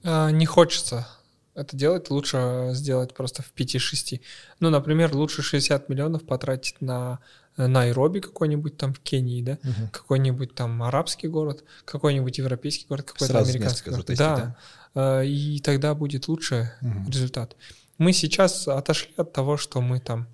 А, 0.04 0.30
Не 0.32 0.46
хочется 0.46 1.08
это 1.56 1.78
делать, 1.78 2.10
лучше 2.10 2.72
сделать 2.74 3.14
просто 3.14 3.44
в 3.44 3.54
5-6. 3.54 4.22
Ну, 4.60 4.70
например, 4.70 5.14
лучше 5.16 5.42
60 5.44 5.88
миллионов 5.88 6.26
потратить 6.26 6.82
на 6.82 7.20
э, 7.58 7.68
Найроби 7.68 8.20
какой-нибудь 8.22 8.76
там 8.78 8.94
в 8.94 9.00
Кении, 9.00 9.44
да, 9.44 9.60
Мгм. 9.62 9.90
какой-нибудь 9.92 10.56
там 10.56 10.82
арабский 10.82 11.28
город, 11.28 11.64
какой-нибудь 11.86 12.40
европейский 12.40 12.88
город, 12.88 13.06
какой-то 13.06 13.34
Сразу 13.34 13.52
американский 13.52 13.90
город. 13.92 14.08
затестить, 14.08 14.26
Да, 14.26 14.56
Э, 14.96 15.26
и 15.26 15.60
тогда 15.60 15.94
будет 15.96 16.28
лучше 16.28 16.72
Мгм. 16.82 17.06
результат. 17.10 17.56
Мы 18.00 18.14
сейчас 18.14 18.68
отошли 18.68 19.14
от 19.18 19.32
того, 19.34 19.58
что 19.58 19.80
мы 19.82 20.00
там... 20.00 20.28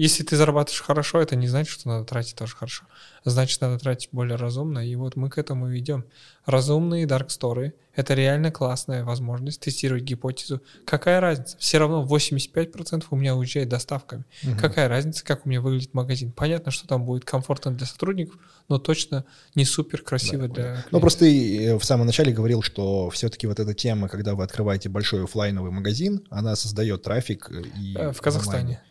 Если 0.00 0.22
ты 0.24 0.36
зарабатываешь 0.36 0.80
хорошо, 0.80 1.20
это 1.20 1.36
не 1.36 1.46
значит, 1.46 1.72
что 1.72 1.88
надо 1.88 2.06
тратить 2.06 2.34
тоже 2.34 2.56
хорошо. 2.56 2.84
Значит, 3.24 3.60
надо 3.60 3.78
тратить 3.78 4.08
более 4.12 4.36
разумно. 4.36 4.78
И 4.78 4.94
вот 4.94 5.14
мы 5.14 5.28
к 5.28 5.36
этому 5.36 5.70
и 5.70 5.78
идем. 5.78 6.06
Разумные 6.46 7.06
дарксторы— 7.06 7.74
это 7.94 8.14
реально 8.14 8.50
классная 8.50 9.04
возможность 9.04 9.60
тестировать 9.60 10.04
гипотезу. 10.04 10.62
Какая 10.86 11.20
разница? 11.20 11.58
Все 11.58 11.76
равно 11.76 12.06
85% 12.06 13.04
у 13.10 13.16
меня 13.16 13.36
уезжает 13.36 13.68
доставками. 13.68 14.24
Мгм. 14.42 14.56
Какая 14.58 14.88
разница, 14.88 15.22
как 15.22 15.44
у 15.44 15.50
меня 15.50 15.60
выглядит 15.60 15.92
магазин? 15.92 16.32
Понятно, 16.32 16.72
что 16.72 16.88
там 16.88 17.04
будет 17.04 17.26
комфортно 17.26 17.70
для 17.70 17.86
сотрудников, 17.86 18.38
но 18.70 18.78
точно 18.78 19.26
не 19.54 19.66
супер 19.66 20.00
красиво 20.00 20.48
Да, 20.48 20.54
для 20.54 20.84
Ну, 20.90 21.00
просто 21.00 21.26
ты 21.26 21.76
в 21.78 21.84
самом 21.84 22.06
начале 22.06 22.32
говорил, 22.32 22.62
что 22.62 23.10
все-таки 23.10 23.46
вот 23.46 23.60
эта 23.60 23.74
тема, 23.74 24.08
когда 24.08 24.34
вы 24.34 24.44
открываете 24.44 24.88
большой 24.88 25.24
оффлайновый 25.24 25.72
магазин, 25.72 26.26
она 26.30 26.56
создает 26.56 27.02
трафик 27.02 27.50
э, 27.50 27.64
и 27.78 27.94
Э, 27.96 28.12
В 28.12 28.20
Казахстане. 28.20 28.80
Э, 28.82 28.89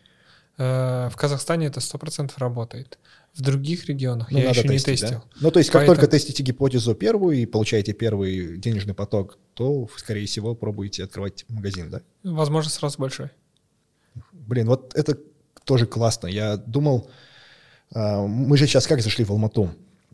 В 0.60 1.12
Казахстане 1.16 1.66
это 1.68 1.80
100% 1.80 2.32
работает. 2.36 2.98
В 3.32 3.40
других 3.42 3.86
регионах 3.86 4.30
Ну, 4.30 4.38
я 4.38 4.50
еще 4.50 4.62
не 4.62 4.68
тестить, 4.78 5.00
да? 5.00 5.06
тестил. 5.06 5.24
Ну, 5.40 5.50
то 5.50 5.58
есть, 5.60 5.70
как 5.70 5.80
Поэтому- 5.80 5.96
только 5.96 6.10
тестите 6.10 6.42
гипотезу 6.42 6.94
первую 6.94 7.36
и 7.38 7.46
получаете 7.46 7.92
первый 7.92 8.58
денежный 8.58 8.92
поток, 8.92 9.38
то, 9.54 9.88
скорее 9.96 10.26
всего, 10.26 10.54
пробуете 10.54 11.04
открывать 11.04 11.44
магазин, 11.48 11.90
да? 11.90 12.02
Возможно, 12.24 12.70
сразу 12.70 12.98
большой. 12.98 13.30
Блин, 14.32 14.66
вот 14.66 14.92
это 14.94 15.16
тоже 15.64 15.86
классно. 15.86 16.26
Я 16.26 16.56
думал, 16.56 17.08
а, 17.94 18.26
мы 18.26 18.56
же 18.56 18.66
сейчас 18.66 18.86
как 18.86 19.00
зашли 19.00 19.24
в 19.24 19.30
Алмату? 19.30 19.70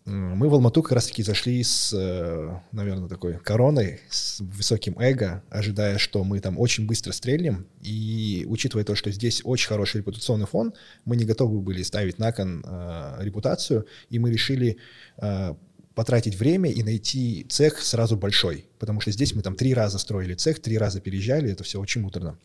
Мы 0.06 0.48
в 0.48 0.54
Алмату 0.54 0.84
как 0.84 0.92
раз-таки 0.92 1.24
зашли 1.24 1.64
с, 1.64 1.92
э, 1.92 2.60
наверное, 2.70 3.08
такой 3.08 3.40
короной, 3.40 4.00
с 4.08 4.38
высоким 4.38 4.96
эго, 5.00 5.42
ожидая, 5.50 5.98
что 5.98 6.22
мы 6.22 6.38
там 6.38 6.60
очень 6.60 6.86
быстро 6.86 7.10
стрельнем. 7.10 7.66
И 7.82 8.46
учитывая 8.48 8.84
то, 8.84 8.94
что 8.94 9.10
здесь 9.10 9.40
очень 9.42 9.66
хороший 9.66 9.98
репутационный 9.98 10.46
фон, 10.46 10.74
мы 11.04 11.16
не 11.16 11.24
готовы 11.24 11.60
были 11.60 11.82
ставить 11.82 12.20
на 12.20 12.30
кон 12.30 12.64
э, 12.64 13.16
репутацию, 13.18 13.86
и 14.08 14.20
мы 14.20 14.30
решили 14.30 14.76
э, 15.16 15.54
потратить 15.96 16.36
время 16.36 16.70
и 16.70 16.84
найти 16.84 17.44
цех 17.48 17.80
сразу 17.80 18.16
большой. 18.16 18.68
Потому 18.78 19.00
что 19.00 19.10
здесь 19.10 19.34
мы 19.34 19.42
там 19.42 19.56
три 19.56 19.74
раза 19.74 19.98
строили 19.98 20.34
цех, 20.34 20.60
три 20.60 20.78
раза 20.78 21.00
переезжали, 21.00 21.50
это 21.50 21.64
все 21.64 21.80
очень 21.80 22.02
муторно. 22.02 22.38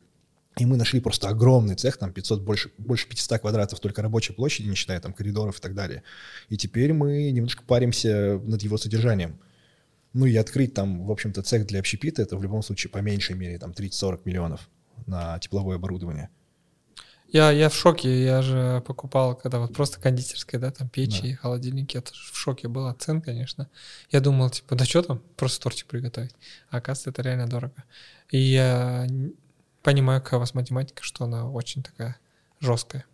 И 0.57 0.65
мы 0.65 0.75
нашли 0.75 0.99
просто 0.99 1.29
огромный 1.29 1.75
цех, 1.75 1.97
там 1.97 2.11
500, 2.11 2.41
больше, 2.41 2.71
больше 2.77 3.07
500 3.07 3.39
квадратов 3.39 3.79
только 3.79 4.01
рабочей 4.01 4.33
площади, 4.33 4.67
не 4.67 4.75
считая 4.75 4.99
там 4.99 5.13
коридоров 5.13 5.59
и 5.59 5.61
так 5.61 5.73
далее. 5.73 6.03
И 6.49 6.57
теперь 6.57 6.91
мы 6.93 7.31
немножко 7.31 7.63
паримся 7.63 8.39
над 8.43 8.61
его 8.61 8.77
содержанием. 8.77 9.39
Ну 10.13 10.25
и 10.25 10.35
открыть 10.35 10.73
там, 10.73 11.05
в 11.05 11.11
общем-то, 11.11 11.41
цех 11.41 11.65
для 11.67 11.79
общепита, 11.79 12.21
это 12.21 12.35
в 12.35 12.43
любом 12.43 12.63
случае 12.63 12.91
по 12.91 12.97
меньшей 12.97 13.35
мере 13.35 13.57
там 13.59 13.71
30-40 13.71 14.21
миллионов 14.25 14.69
на 15.07 15.39
тепловое 15.39 15.77
оборудование. 15.77 16.29
Я, 17.31 17.49
я 17.51 17.69
в 17.69 17.75
шоке, 17.75 18.25
я 18.25 18.41
же 18.41 18.83
покупал, 18.85 19.35
когда 19.35 19.59
вот 19.59 19.73
просто 19.73 20.01
кондитерская, 20.01 20.59
да, 20.59 20.69
там 20.69 20.89
печи, 20.89 21.31
да. 21.31 21.37
холодильники, 21.37 21.95
я 21.95 22.03
в 22.03 22.37
шоке 22.37 22.67
был 22.67 22.87
от 22.87 23.01
цен, 23.01 23.21
конечно. 23.21 23.69
Я 24.09 24.19
думал, 24.19 24.49
типа, 24.49 24.75
да 24.75 24.83
что 24.83 25.01
там, 25.01 25.21
просто 25.37 25.61
тортик 25.61 25.87
приготовить. 25.87 26.35
А 26.69 26.77
оказывается, 26.77 27.11
это 27.11 27.21
реально 27.21 27.47
дорого. 27.47 27.85
И 28.31 28.37
я 28.37 29.07
понимаю, 29.83 30.21
какая 30.21 30.37
у 30.37 30.39
вас 30.39 30.53
математика, 30.53 31.03
что 31.03 31.25
она 31.25 31.49
очень 31.49 31.83
такая 31.83 32.17
жесткая. 32.59 33.05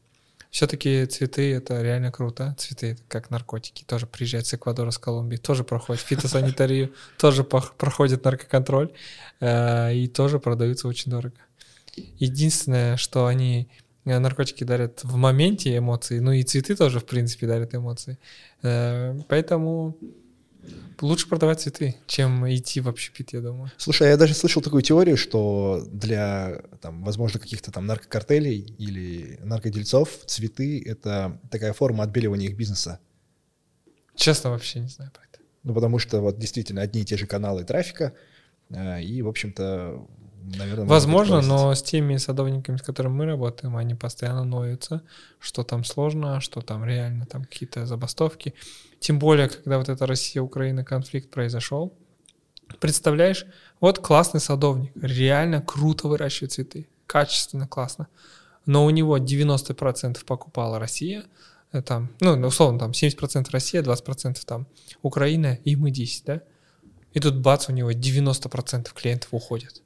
Все-таки 0.50 1.06
цветы 1.06 1.54
это 1.54 1.82
реально 1.82 2.12
круто. 2.12 2.56
Цветы 2.58 2.98
как 3.08 3.30
наркотики. 3.30 3.84
Тоже 3.84 4.08
приезжают 4.08 4.48
с 4.48 4.54
Эквадора, 4.54 4.92
с 4.92 4.98
Колумбии, 4.98 5.38
тоже 5.38 5.64
проходят 5.64 6.02
фитосанитарию, 6.02 6.94
тоже 7.18 7.44
проходят 7.44 8.24
наркоконтроль 8.24 8.92
э, 9.40 9.94
и 9.94 10.08
тоже 10.08 10.40
продаются 10.40 10.88
очень 10.88 11.12
дорого. 11.12 11.36
Единственное, 12.18 12.98
что 12.98 13.26
они 13.28 13.68
э, 14.06 14.18
наркотики 14.18 14.64
дарят 14.64 15.04
в 15.04 15.16
моменте 15.16 15.78
эмоции, 15.78 16.20
ну 16.20 16.32
и 16.32 16.44
цветы 16.44 16.76
тоже, 16.76 17.02
в 17.02 17.06
принципе, 17.06 17.46
дарят 17.46 17.76
эмоции. 17.76 18.18
Э, 18.64 19.20
поэтому 19.28 19.98
Лучше 21.02 21.28
продавать 21.28 21.62
цветы, 21.62 21.96
чем 22.08 22.48
идти 22.52 22.82
в 22.82 22.90
общепит, 22.90 23.34
я 23.34 23.42
думаю. 23.42 23.72
Слушай, 23.78 24.08
а 24.08 24.10
я 24.12 24.18
даже 24.18 24.34
слышал 24.34 24.62
такую 24.62 24.82
теорию, 24.82 25.16
что 25.16 25.88
для, 25.92 26.62
там, 26.82 27.04
возможно, 27.04 27.40
каких-то 27.40 27.72
там 27.72 27.86
наркокартелей 27.86 28.60
или 28.78 29.40
наркодельцов 29.44 30.10
цветы— 30.26 30.84
это 30.86 31.40
такая 31.52 31.74
форма 31.74 32.04
отбеливания 32.04 32.50
их 32.50 32.58
бизнеса. 32.58 33.00
Честно, 34.16 34.50
вообще 34.50 34.80
не 34.80 34.88
знаю 34.88 35.12
про 35.12 35.24
это. 35.24 35.40
Ну, 35.64 35.74
потому 35.74 36.00
что 36.00 36.22
вот 36.22 36.40
действительно 36.40 36.82
одни 36.82 37.02
и 37.02 37.06
те 37.06 37.18
же 37.18 37.28
каналы 37.28 37.64
трафика, 37.64 38.14
э, 38.70 39.04
и, 39.04 39.22
в 39.22 39.28
общем-то, 39.28 40.08
наверное... 40.44 40.86
Возможно, 40.86 41.42
но 41.42 41.74
с 41.74 41.82
теми 41.82 42.18
садовниками, 42.18 42.78
с 42.78 42.82
которыми 42.82 43.14
мы 43.14 43.26
работаем, 43.26 43.76
они 43.76 43.96
постоянно 43.96 44.44
ноются, 44.44 45.02
что 45.40 45.64
там 45.64 45.84
сложно, 45.84 46.42
что 46.42 46.62
там 46.62 46.86
реально 46.86 47.26
там 47.26 47.44
какие-то 47.46 47.86
забастовки. 47.86 48.54
Тем 49.00 49.20
более, 49.20 49.50
когда 49.50 49.78
вот 49.78 49.90
это 49.90 50.06
Россия-Украина 50.06 50.84
конфликт 50.84 51.30
произошел. 51.30 51.94
Представляешь, 52.80 53.46
вот 53.80 54.00
классный 54.00 54.42
садовник, 54.42 54.92
реально 54.96 55.62
круто 55.62 56.08
выращивает 56.08 56.52
цветы, 56.52 56.88
качественно, 57.06 57.68
классно. 57.68 58.08
Но 58.66 58.86
у 58.86 58.90
него 58.90 59.18
90% 59.18 60.26
покупала 60.26 60.78
Россия, 60.78 61.24
э, 61.72 61.82
там, 61.82 62.10
ну, 62.20 62.34
условно, 62.46 62.80
там 62.80 62.92
70% 62.92 63.48
Россия, 63.52 63.82
20% 63.82 64.38
там 64.46 64.68
Украина, 65.02 65.58
и 65.64 65.78
мы 65.78 65.92
10, 65.92 66.26
да? 66.26 66.42
И 67.14 67.20
тут 67.22 67.38
бац, 67.38 67.70
у 67.70 67.72
него 67.72 67.92
90% 67.92 68.94
клиентов 68.94 69.30
уходят 69.32 69.82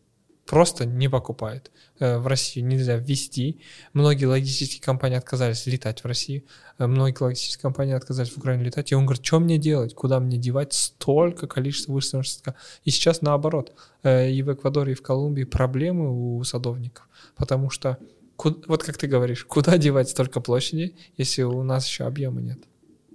просто 0.52 0.86
не 0.86 1.08
покупают. 1.10 1.72
Э, 1.99 2.18
в 2.18 2.28
Россию 2.28 2.66
нельзя 2.68 2.97
ввести. 2.97 3.62
Многие 3.93 4.26
логистические 4.26 4.84
компании 4.84 5.18
отказались 5.18 5.66
летать 5.66 6.04
в 6.04 6.06
Россию. 6.06 6.43
Э, 6.78 6.88
многие 6.88 7.24
логистические 7.24 7.62
компании 7.62 7.93
отказались 7.93 8.32
в 8.32 8.38
Украину 8.38 8.66
летать. 8.66 8.91
И 8.91 8.95
он 8.95 9.06
говорит, 9.06 9.26
что 9.26 9.39
мне 9.39 9.58
делать? 9.58 9.95
Куда 9.95 10.20
мне 10.20 10.38
девать 10.38 10.74
столько 10.74 11.47
количества 11.47 11.93
выставочных 11.93 12.54
И 12.84 12.91
сейчас 12.91 13.22
наоборот. 13.22 13.74
Э, 14.04 14.30
и 14.30 14.43
в 14.43 14.54
Эквадоре, 14.54 14.91
и 14.91 14.95
в 14.95 15.02
Колумбии 15.02 15.45
проблемы 15.45 16.12
у 16.12 16.43
садовников. 16.43 17.08
Потому 17.38 17.70
что, 17.70 17.97
вот 18.38 18.84
как 18.84 18.97
ты 18.97 19.08
говоришь, 19.08 19.45
куда 19.45 19.78
девать 19.78 20.10
столько 20.10 20.41
площади, 20.41 20.95
если 21.16 21.43
у 21.43 21.64
нас 21.64 21.88
еще 21.88 22.04
объема 22.04 22.41
нет? 22.41 22.60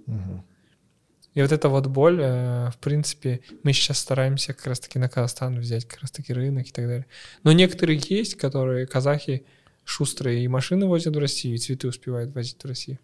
Угу. 0.07 0.43
И 1.37 1.41
вот 1.43 1.51
эта 1.51 1.69
вот 1.69 1.85
боль, 1.85 2.19
э, 2.19 2.71
в 2.71 2.77
принципе, 2.79 3.41
мы 3.61 3.71
сейчас 3.71 3.99
стараемся 3.99 4.55
как 4.55 4.65
раз-таки 4.65 4.97
на 4.97 5.07
Казахстан 5.07 5.59
взять 5.59 5.85
как 5.85 6.01
раз-таки 6.01 6.33
рынок 6.33 6.67
и 6.67 6.71
так 6.71 6.87
далее. 6.87 7.05
Но 7.43 7.51
некоторые 7.51 8.01
есть, 8.09 8.33
которые 8.33 8.87
казахи 8.87 9.45
шустрые 9.83 10.43
и 10.43 10.47
машины 10.47 10.87
возят 10.87 11.15
в 11.15 11.19
Россию, 11.19 11.53
и 11.53 11.57
цветы 11.59 11.89
успевают 11.89 12.33
возить 12.33 12.57
в 12.63 12.67
Россию. 12.67 12.97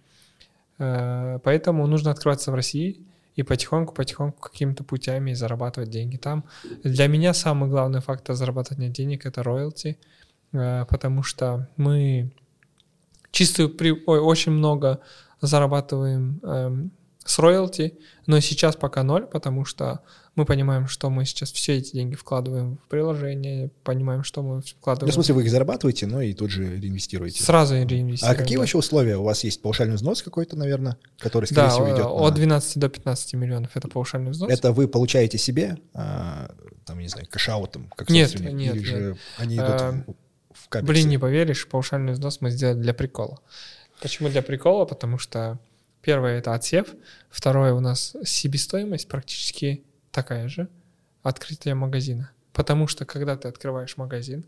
Э, 0.80 1.38
поэтому 1.44 1.86
нужно 1.86 2.10
открываться 2.10 2.52
в 2.52 2.56
России 2.56 3.06
и 3.36 3.44
потихоньку-потихоньку 3.44 4.40
какими-то 4.42 4.84
путями 4.84 5.34
зарабатывать 5.34 5.92
деньги 5.92 6.18
там. 6.18 6.44
Для 6.84 7.06
меня 7.06 7.36
самый 7.36 7.70
главный 7.70 8.02
фактор 8.02 8.34
зарабатывания 8.34 8.90
денег— 8.90 9.26
это 9.28 9.44
роялти, 9.44 10.00
э, 10.54 10.86
потому 10.90 11.22
что 11.22 11.70
мы 11.78 12.32
чисто 13.30 13.68
при, 13.68 13.92
ой, 13.92 14.20
очень 14.20 14.54
много 14.54 15.02
зарабатываем 15.40 16.40
эм, 16.42 16.92
с 17.26 17.40
роялти, 17.40 17.98
но 18.26 18.40
сейчас 18.40 18.76
пока 18.76 19.04
ноль, 19.04 19.26
потому 19.26 19.66
что 19.66 20.02
мы 20.36 20.46
понимаем, 20.46 20.88
что 20.88 21.10
мы 21.10 21.26
сейчас 21.26 21.52
все 21.52 21.78
эти 21.78 21.94
деньги 21.94 22.16
вкладываем 22.16 22.78
в 22.78 22.88
приложение, 22.90 23.70
понимаем, 23.84 24.24
что 24.24 24.42
мы 24.42 24.62
вкладываем. 24.62 25.08
Ну, 25.08 25.12
в 25.12 25.14
смысле, 25.14 25.36
вы 25.36 25.44
их 25.44 25.52
зарабатываете, 25.52 26.08
но 26.08 26.22
и 26.22 26.34
тут 26.34 26.50
же 26.50 26.80
реинвестируете. 26.80 27.44
Сразу 27.44 27.76
реинвестируем. 27.76 28.36
А 28.36 28.36
какие 28.36 28.58
да. 28.58 28.62
вообще 28.62 28.78
условия? 28.78 29.18
У 29.18 29.24
вас 29.24 29.44
есть 29.44 29.62
паушальный 29.62 29.96
взнос 29.96 30.24
какой-то, 30.24 30.58
наверное, 30.58 30.98
который, 31.20 31.46
скорее 31.46 31.68
да, 31.68 31.70
всего, 31.70 31.88
идет 31.88 32.06
от 32.06 32.32
на... 32.32 32.36
12 32.36 32.78
до 32.80 32.90
15 32.90 33.34
миллионов 33.36 33.72
это 33.76 33.88
паушальный 33.88 34.32
взнос. 34.32 34.50
Это 34.50 34.72
вы 34.72 34.88
получаете 34.88 35.38
себе, 35.38 35.78
а, 35.94 36.52
там, 36.86 37.00
не 37.00 37.08
знаю, 37.08 37.28
кэшаутом, 37.30 37.90
как 37.96 38.10
нет, 38.10 38.34
нет, 38.40 38.52
или 38.52 38.54
нет. 38.54 38.78
же 38.84 39.18
они 39.38 39.56
идут 39.56 39.68
а, 39.70 40.04
в, 40.52 40.70
капексе? 40.70 40.92
Блин, 40.92 41.10
не 41.10 41.18
поверишь, 41.20 41.68
паушальный 41.68 42.14
взнос 42.14 42.42
мы 42.42 42.50
сделали 42.50 42.82
для 42.82 42.94
прикола. 42.94 43.40
Почему 44.02 44.30
для 44.30 44.42
прикола? 44.42 44.86
Потому 44.86 45.20
что 45.20 45.60
Первое— 46.04 46.38
это 46.39 46.54
отсев. 46.54 46.88
Второе— 47.30 47.74
у 47.74 47.80
нас 47.80 48.16
себестоимость 48.26 49.08
практически 49.08 49.84
такая 50.12 50.49
же. 50.49 50.68
Открытие 51.24 51.76
магазина. 51.76 52.30
Потому 52.51 52.88
что, 52.88 53.06
когда 53.06 53.38
ты 53.38 53.47
открываешь 53.47 53.95
магазин, 53.95 54.45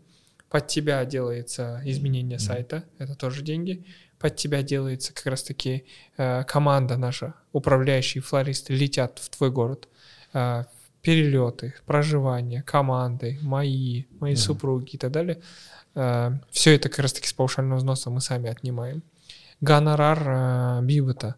под 0.50 0.68
тебя 0.68 1.02
делается 1.06 1.80
изменение 1.84 2.38
сайта, 2.38 2.84
это 2.98 3.14
тоже 3.14 3.42
деньги. 3.42 3.86
Под 4.18 4.36
тебя 4.36 4.62
делается 4.62 5.14
как 5.14 5.26
раз-таки 5.26 5.86
э, 6.18 6.44
команда 6.44 6.98
наша, 6.98 7.34
управляющие 7.52 8.22
флористы 8.22 8.74
летят 8.74 9.18
в 9.18 9.30
твой 9.30 9.50
город. 9.50 9.88
Э, 10.34 10.64
перелеты, 11.00 11.74
проживание, 11.86 12.62
команды, 12.62 13.38
мои, 13.40 14.04
мои 14.20 14.34
mm-hmm. 14.34 14.36
супруги 14.36 14.90
и 14.96 14.98
так 14.98 15.10
далее. 15.10 15.40
Э, 15.94 16.32
все 16.50 16.74
это 16.74 16.90
как 16.90 16.98
раз-таки 16.98 17.28
с 17.28 17.32
паушального 17.32 17.78
взноса 17.78 18.10
мы 18.10 18.20
сами 18.20 18.50
отнимаем. 18.50 19.02
Гонорар 19.62 20.18
э, 20.20 20.80
Э, 20.82 21.34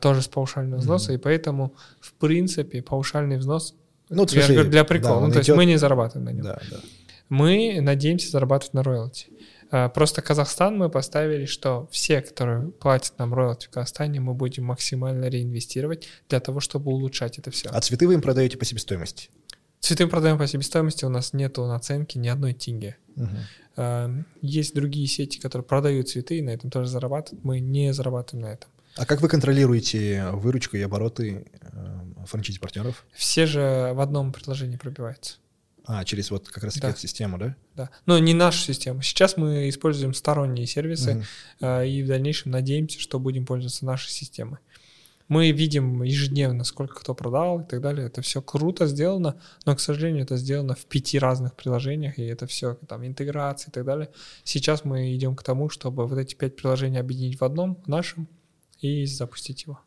тоже 0.00 0.22
с 0.22 0.28
паушального 0.28 0.80
взноса, 0.80 1.12
mm-hmm. 1.12 1.16
и 1.16 1.18
поэтому, 1.18 1.74
в 2.00 2.12
принципе, 2.14 2.82
паушальный 2.82 3.36
взнос, 3.36 3.74
ну, 4.10 4.26
я 4.30 4.42
же 4.42 4.54
говорю, 4.54 4.70
для 4.70 4.84
прикола, 4.84 5.20
да, 5.20 5.26
ну, 5.26 5.26
то 5.26 5.38
идет... 5.38 5.48
есть 5.48 5.56
мы 5.56 5.64
не 5.66 5.76
зарабатываем 5.76 6.24
на 6.24 6.30
нем. 6.30 6.44
Да, 6.44 6.60
да. 6.70 6.78
Мы 7.28 7.78
надеемся 7.80 8.30
зарабатывать 8.30 8.74
на 8.74 8.82
роялти. 8.82 9.26
Э, 9.70 9.88
просто 9.88 10.22
Казахстан 10.22 10.78
мы 10.78 10.88
поставили, 10.88 11.44
что 11.44 11.88
все, 11.90 12.22
которые 12.22 12.70
платят 12.70 13.18
нам 13.18 13.34
роялти 13.34 13.66
в 13.66 13.70
Казахстане, 13.70 14.20
мы 14.20 14.34
будем 14.34 14.64
максимально 14.64 15.26
реинвестировать 15.26 16.08
для 16.28 16.40
того, 16.40 16.60
чтобы 16.60 16.90
улучшать 16.90 17.38
это 17.38 17.50
все. 17.50 17.68
А 17.68 17.80
цветы 17.80 18.06
вы 18.06 18.14
им 18.14 18.22
продаете 18.22 18.56
по 18.56 18.64
себестоимости? 18.64 19.28
Цветы 19.80 20.04
мы 20.06 20.10
продаем 20.10 20.38
по 20.38 20.46
себестоимости, 20.46 21.04
у 21.04 21.08
нас 21.08 21.32
нету 21.32 21.64
наценки 21.66 22.18
ни 22.18 22.28
одной 22.28 22.54
тенге. 22.54 22.96
Угу. 23.16 24.24
Есть 24.42 24.74
другие 24.74 25.06
сети, 25.06 25.38
которые 25.38 25.64
продают 25.64 26.08
цветы 26.08 26.38
и 26.38 26.42
на 26.42 26.50
этом 26.50 26.68
тоже 26.68 26.88
зарабатывают. 26.88 27.44
Мы 27.44 27.60
не 27.60 27.92
зарабатываем 27.92 28.46
на 28.46 28.52
этом. 28.52 28.70
А 28.98 29.06
как 29.06 29.20
вы 29.20 29.28
контролируете 29.28 30.30
выручку 30.32 30.76
и 30.76 30.80
обороты 30.80 31.46
э, 31.60 32.24
франчайзи-партнеров? 32.26 33.06
Все 33.12 33.46
же 33.46 33.92
в 33.94 34.00
одном 34.00 34.32
предложении 34.32 34.76
пробиваются. 34.76 35.36
А, 35.86 36.04
через 36.04 36.32
вот 36.32 36.48
как 36.48 36.64
раз 36.64 36.74
таки 36.74 36.82
да. 36.82 36.90
эту 36.90 36.98
систему, 36.98 37.38
да? 37.38 37.56
Да. 37.76 37.90
Но 38.06 38.18
не 38.18 38.34
нашу 38.34 38.58
систему. 38.58 39.00
Сейчас 39.02 39.36
мы 39.36 39.68
используем 39.68 40.14
сторонние 40.14 40.66
сервисы 40.66 41.24
угу. 41.60 41.66
и 41.82 42.02
в 42.02 42.08
дальнейшем 42.08 42.50
надеемся, 42.50 43.00
что 43.00 43.20
будем 43.20 43.46
пользоваться 43.46 43.86
нашей 43.86 44.10
системой. 44.10 44.58
Мы 45.28 45.50
видим 45.52 46.02
ежедневно, 46.02 46.64
сколько 46.64 47.00
кто 47.00 47.14
продал 47.14 47.60
и 47.60 47.64
так 47.64 47.80
далее. 47.80 48.06
Это 48.06 48.20
все 48.20 48.42
круто 48.42 48.86
сделано, 48.86 49.40
но, 49.64 49.76
к 49.76 49.80
сожалению, 49.80 50.24
это 50.24 50.36
сделано 50.36 50.74
в 50.74 50.86
пяти 50.86 51.18
разных 51.18 51.54
приложениях, 51.54 52.18
и 52.18 52.24
это 52.24 52.46
все 52.46 52.74
там 52.88 53.06
интеграция 53.06 53.70
и 53.70 53.72
так 53.72 53.84
далее. 53.84 54.10
Сейчас 54.42 54.84
мы 54.84 55.14
идем 55.14 55.36
к 55.36 55.42
тому, 55.42 55.68
чтобы 55.68 56.06
вот 56.06 56.18
эти 56.18 56.34
пять 56.34 56.56
приложений 56.56 56.98
объединить 56.98 57.40
в 57.40 57.44
одном, 57.44 57.76
в 57.84 57.88
нашем, 57.88 58.26
и 58.80 59.06
запустить 59.06 59.64
его. 59.64 59.80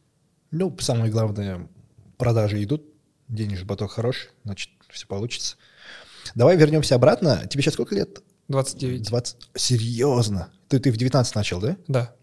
Ну, 0.52 0.76
самое 0.80 1.12
главное, 1.12 1.70
продажи 2.18 2.64
идут, 2.64 2.84
денежный 3.28 3.68
поток 3.68 3.92
хороший, 3.92 4.32
значит, 4.44 4.70
все 4.90 5.08
получится. 5.08 5.56
Давай 6.36 6.58
вернемся 6.58 6.96
обратно. 6.96 7.48
Тебе 7.50 7.64
сейчас 7.64 7.74
сколько 7.76 7.96
лет? 7.96 8.22
29. 8.50 9.04
20... 9.04 9.38
Серьезно? 9.56 10.52
Ты, 10.68 10.80
ты 10.80 10.92
в 10.92 10.98
19 10.98 11.36
начал, 11.36 11.60
да? 11.60 11.78
Да. 11.88 12.16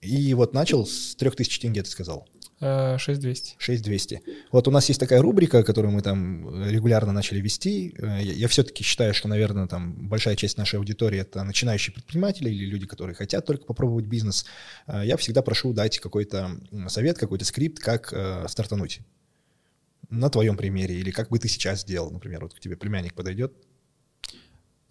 И 0.00 0.34
вот 0.34 0.52
начал 0.52 0.86
с 0.86 1.16
3000 1.16 1.60
тенге, 1.60 1.82
ты 1.82 1.90
сказал? 1.90 2.28
6200. 2.60 3.56
6200. 3.58 4.22
Вот 4.52 4.68
у 4.68 4.70
нас 4.70 4.88
есть 4.88 5.00
такая 5.00 5.20
рубрика, 5.20 5.62
которую 5.64 5.92
мы 5.92 6.02
там 6.02 6.64
регулярно 6.64 7.12
начали 7.12 7.40
вести. 7.40 7.94
Э, 7.98 8.20
я, 8.22 8.32
я 8.32 8.48
все-таки 8.48 8.84
считаю, 8.84 9.12
что, 9.12 9.28
наверное, 9.28 9.66
там 9.66 10.08
большая 10.08 10.36
часть 10.36 10.56
нашей 10.56 10.78
аудитории— 10.78 11.18
это 11.20 11.42
начинающие 11.42 11.92
предприниматели 11.92 12.50
или 12.50 12.66
люди, 12.66 12.86
которые 12.86 13.14
хотят 13.14 13.44
только 13.44 13.64
попробовать 13.64 14.06
бизнес. 14.06 14.46
Э, 14.86 15.02
я 15.04 15.16
всегда 15.16 15.42
прошу 15.42 15.72
дать 15.72 15.98
какой-то 15.98 16.60
совет, 16.88 17.18
какой-то 17.18 17.44
скрипт, 17.44 17.80
как 17.80 18.12
э, 18.12 18.46
стартануть. 18.48 19.00
На 20.10 20.30
твоем 20.30 20.56
примере. 20.56 20.94
Или 20.94 21.10
как 21.10 21.30
бы 21.30 21.38
ты 21.38 21.48
сейчас 21.48 21.80
сделал, 21.80 22.10
например, 22.10 22.42
вот 22.42 22.54
к 22.54 22.60
тебе 22.60 22.76
племянник 22.76 23.14
подойдет. 23.14 23.52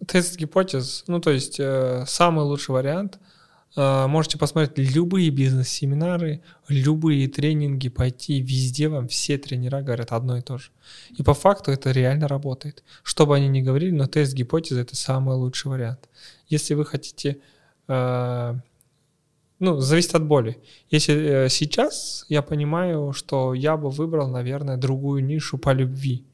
Тест 0.06 0.36
гипотез, 0.36 1.04
ну 1.06 1.18
то 1.18 1.30
есть 1.30 1.58
э, 1.58 2.04
самый 2.06 2.44
лучший 2.44 2.72
вариант— 2.72 3.18
можете 3.76 4.38
посмотреть 4.38 4.94
любые 4.94 5.30
бизнес-семинары, 5.30 6.42
любые 6.68 7.28
тренинги, 7.28 7.88
пойти 7.88 8.40
везде 8.40 8.88
вам 8.88 9.08
все 9.08 9.36
тренера 9.36 9.82
говорят 9.82 10.12
одно 10.12 10.36
и 10.36 10.42
то 10.42 10.58
же. 10.58 10.70
И 11.16 11.22
по 11.22 11.34
факту 11.34 11.72
это 11.72 11.90
реально 11.90 12.28
работает. 12.28 12.84
Что 13.02 13.26
бы 13.26 13.34
они 13.34 13.48
ни 13.48 13.62
говорили, 13.62 13.90
но 13.90 14.06
тест 14.06 14.34
гипотезы 14.34 14.80
это 14.80 14.94
самый 14.94 15.34
лучший 15.36 15.72
вариант. 15.72 16.08
Если 16.48 16.74
вы 16.74 16.84
хотите, 16.84 17.38
э, 17.88 18.54
ну, 19.58 19.80
зависит 19.80 20.14
от 20.14 20.24
боли. 20.24 20.58
Если 20.90 21.14
э, 21.14 21.48
сейчас 21.48 22.26
я 22.28 22.42
понимаю, 22.42 23.12
что 23.12 23.54
я 23.54 23.76
бы 23.76 23.90
выбрал, 23.90 24.28
наверное, 24.28 24.76
другую 24.76 25.24
нишу 25.24 25.58
по 25.58 25.72
любви 25.72 26.24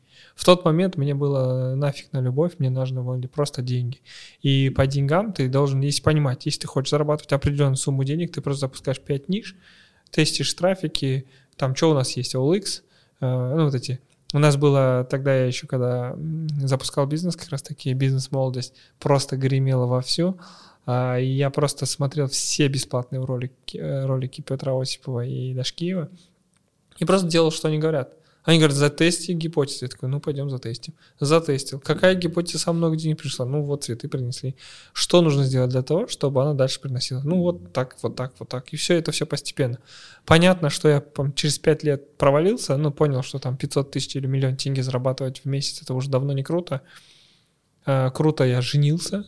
в 0.41 0.45
тот 0.47 0.65
момент 0.65 0.97
мне 0.97 1.15
было 1.15 1.75
нафиг 1.75 2.11
на 2.15 2.21
любовь, 2.23 2.53
мне 2.57 2.71
нужны 2.71 3.03
были 3.03 3.27
просто 3.27 3.61
деньги. 3.61 3.99
И 4.41 4.71
по 4.71 4.87
деньгам 4.87 5.35
ты 5.35 5.49
должен, 5.49 5.83
если 5.83 6.03
понимать, 6.03 6.47
если 6.47 6.61
ты 6.61 6.67
хочешь 6.67 6.93
зарабатывать 6.93 7.31
определенную 7.35 7.77
сумму 7.77 8.05
денег, 8.05 8.33
ты 8.33 8.41
просто 8.41 8.61
запускаешь 8.61 9.01
5 9.01 9.29
ниш, 9.29 9.55
тестишь 10.11 10.55
трафики, 10.55 11.27
там 11.59 11.77
что 11.77 11.91
у 11.91 11.95
нас 11.95 12.17
есть, 12.17 12.35
OLX, 12.35 12.81
э, 13.21 13.55
ну 13.55 13.65
вот 13.67 13.75
эти. 13.75 14.01
У 14.33 14.39
нас 14.39 14.57
было 14.57 15.07
тогда 15.11 15.37
я 15.37 15.45
еще, 15.45 15.67
когда 15.67 16.17
запускал 16.63 17.07
бизнес, 17.07 17.37
как 17.37 17.51
раз 17.51 17.61
таки 17.61 17.93
бизнес-молодость 17.93 18.73
просто 18.99 19.37
гремела 19.37 19.85
вовсю, 19.85 20.39
а, 20.87 21.19
я 21.19 21.51
просто 21.51 21.85
смотрел 21.85 22.29
все 22.29 22.69
бесплатные 22.69 23.23
ролики, 23.23 23.77
э, 23.77 24.07
ролики 24.07 24.41
Петра 24.41 24.73
Осипова 24.73 25.27
и 25.27 25.53
Дашкиева 25.53 26.09
и 26.99 27.05
просто 27.05 27.29
делал, 27.29 27.51
что 27.51 27.69
они 27.69 27.79
говорят. 27.79 28.15
Они 28.45 28.59
говорят, 28.59 28.77
затести 28.77 29.35
гипотезу. 29.35 29.85
Я 29.85 29.89
такой, 29.89 30.09
ну 30.09 30.21
пойдем 30.21 30.49
затестим. 30.49 30.95
Затестил. 31.19 31.79
Какая 31.81 32.15
гипотеза 32.15 32.59
со 32.59 32.73
мной 32.73 32.97
где 32.97 33.09
не 33.09 33.15
пришла? 33.15 33.45
Ну 33.45 33.63
вот 33.63 33.85
цветы 33.85 34.09
принесли. 34.09 34.57
Что 34.93 35.21
нужно 35.21 35.45
сделать 35.45 35.71
для 35.71 35.83
того, 35.83 36.07
чтобы 36.07 36.43
она 36.43 36.55
дальше 36.55 36.81
приносила? 36.81 37.21
Ну 37.23 37.43
вот 37.43 37.73
так, 37.73 37.97
вот 38.03 38.17
так, 38.17 38.33
вот 38.39 38.49
так. 38.49 38.73
И 38.73 38.77
все 38.77 38.95
это 38.95 39.13
все 39.13 39.27
постепенно. 39.27 39.79
Понятно, 40.25 40.71
что 40.71 40.89
я 40.89 41.05
через 41.35 41.59
пять 41.59 41.83
лет 41.83 42.17
провалился, 42.17 42.77
ну 42.77 42.91
понял, 42.91 43.23
что 43.23 43.39
там 43.39 43.57
500 43.57 43.91
тысяч 43.91 44.17
или 44.17 44.27
миллион 44.27 44.57
тенге 44.57 44.83
зарабатывать 44.83 45.41
в 45.41 45.45
месяц, 45.45 45.83
это 45.83 45.93
уже 45.93 46.09
давно 46.09 46.33
не 46.33 46.43
круто. 46.43 46.81
А, 47.85 48.11
круто 48.11 48.45
я 48.45 48.63
женился. 48.63 49.27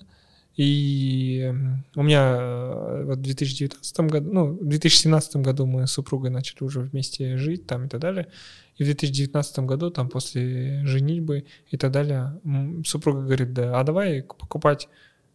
И 0.57 1.51
у 1.95 2.03
меня 2.03 2.37
э, 2.39 3.05
в 3.07 3.17
2019 3.17 4.01
году, 4.01 4.33
ну, 4.33 4.47
в 4.47 4.67
2017 4.67 5.37
году 5.37 5.67
мы 5.67 5.87
с 5.87 5.93
супругой 5.93 6.31
начали 6.31 6.63
уже 6.65 6.81
вместе 6.81 7.37
жить 7.39 7.67
там 7.67 7.87
и 7.87 7.89
так 7.89 8.01
далее. 8.01 8.29
И 8.77 8.83
в 8.83 8.87
2019 8.87 9.59
году, 9.61 9.91
там, 9.91 10.09
после 10.09 10.85
женитьбы 10.85 11.45
и 11.71 11.77
так 11.77 11.91
далее, 11.91 12.41
супруга 12.85 13.23
говорит, 13.23 13.53
да, 13.53 13.81
а 13.81 13.85
давай 13.85 14.23
покупать 14.23 14.89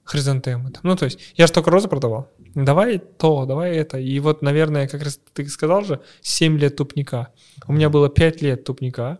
хризантемы. 0.03 0.71
Там. 0.71 0.81
Ну, 0.83 0.95
то 0.95 1.05
есть, 1.05 1.19
я 1.35 1.47
же 1.47 1.53
только 1.53 1.69
розы 1.69 1.87
продавал. 1.87 2.31
Давай 2.55 2.99
то, 2.99 3.45
давай 3.45 3.75
это. 3.75 3.99
И 3.99 4.19
вот, 4.19 4.41
наверное, 4.41 4.87
как 4.87 5.03
раз 5.03 5.19
ты 5.33 5.45
сказал 5.47 5.83
же, 5.83 6.01
7 6.21 6.57
лет 6.57 6.75
тупника. 6.75 7.29
У 7.67 7.73
меня 7.73 7.89
было 7.89 8.09
5 8.09 8.41
лет 8.41 8.63
тупника. 8.63 9.19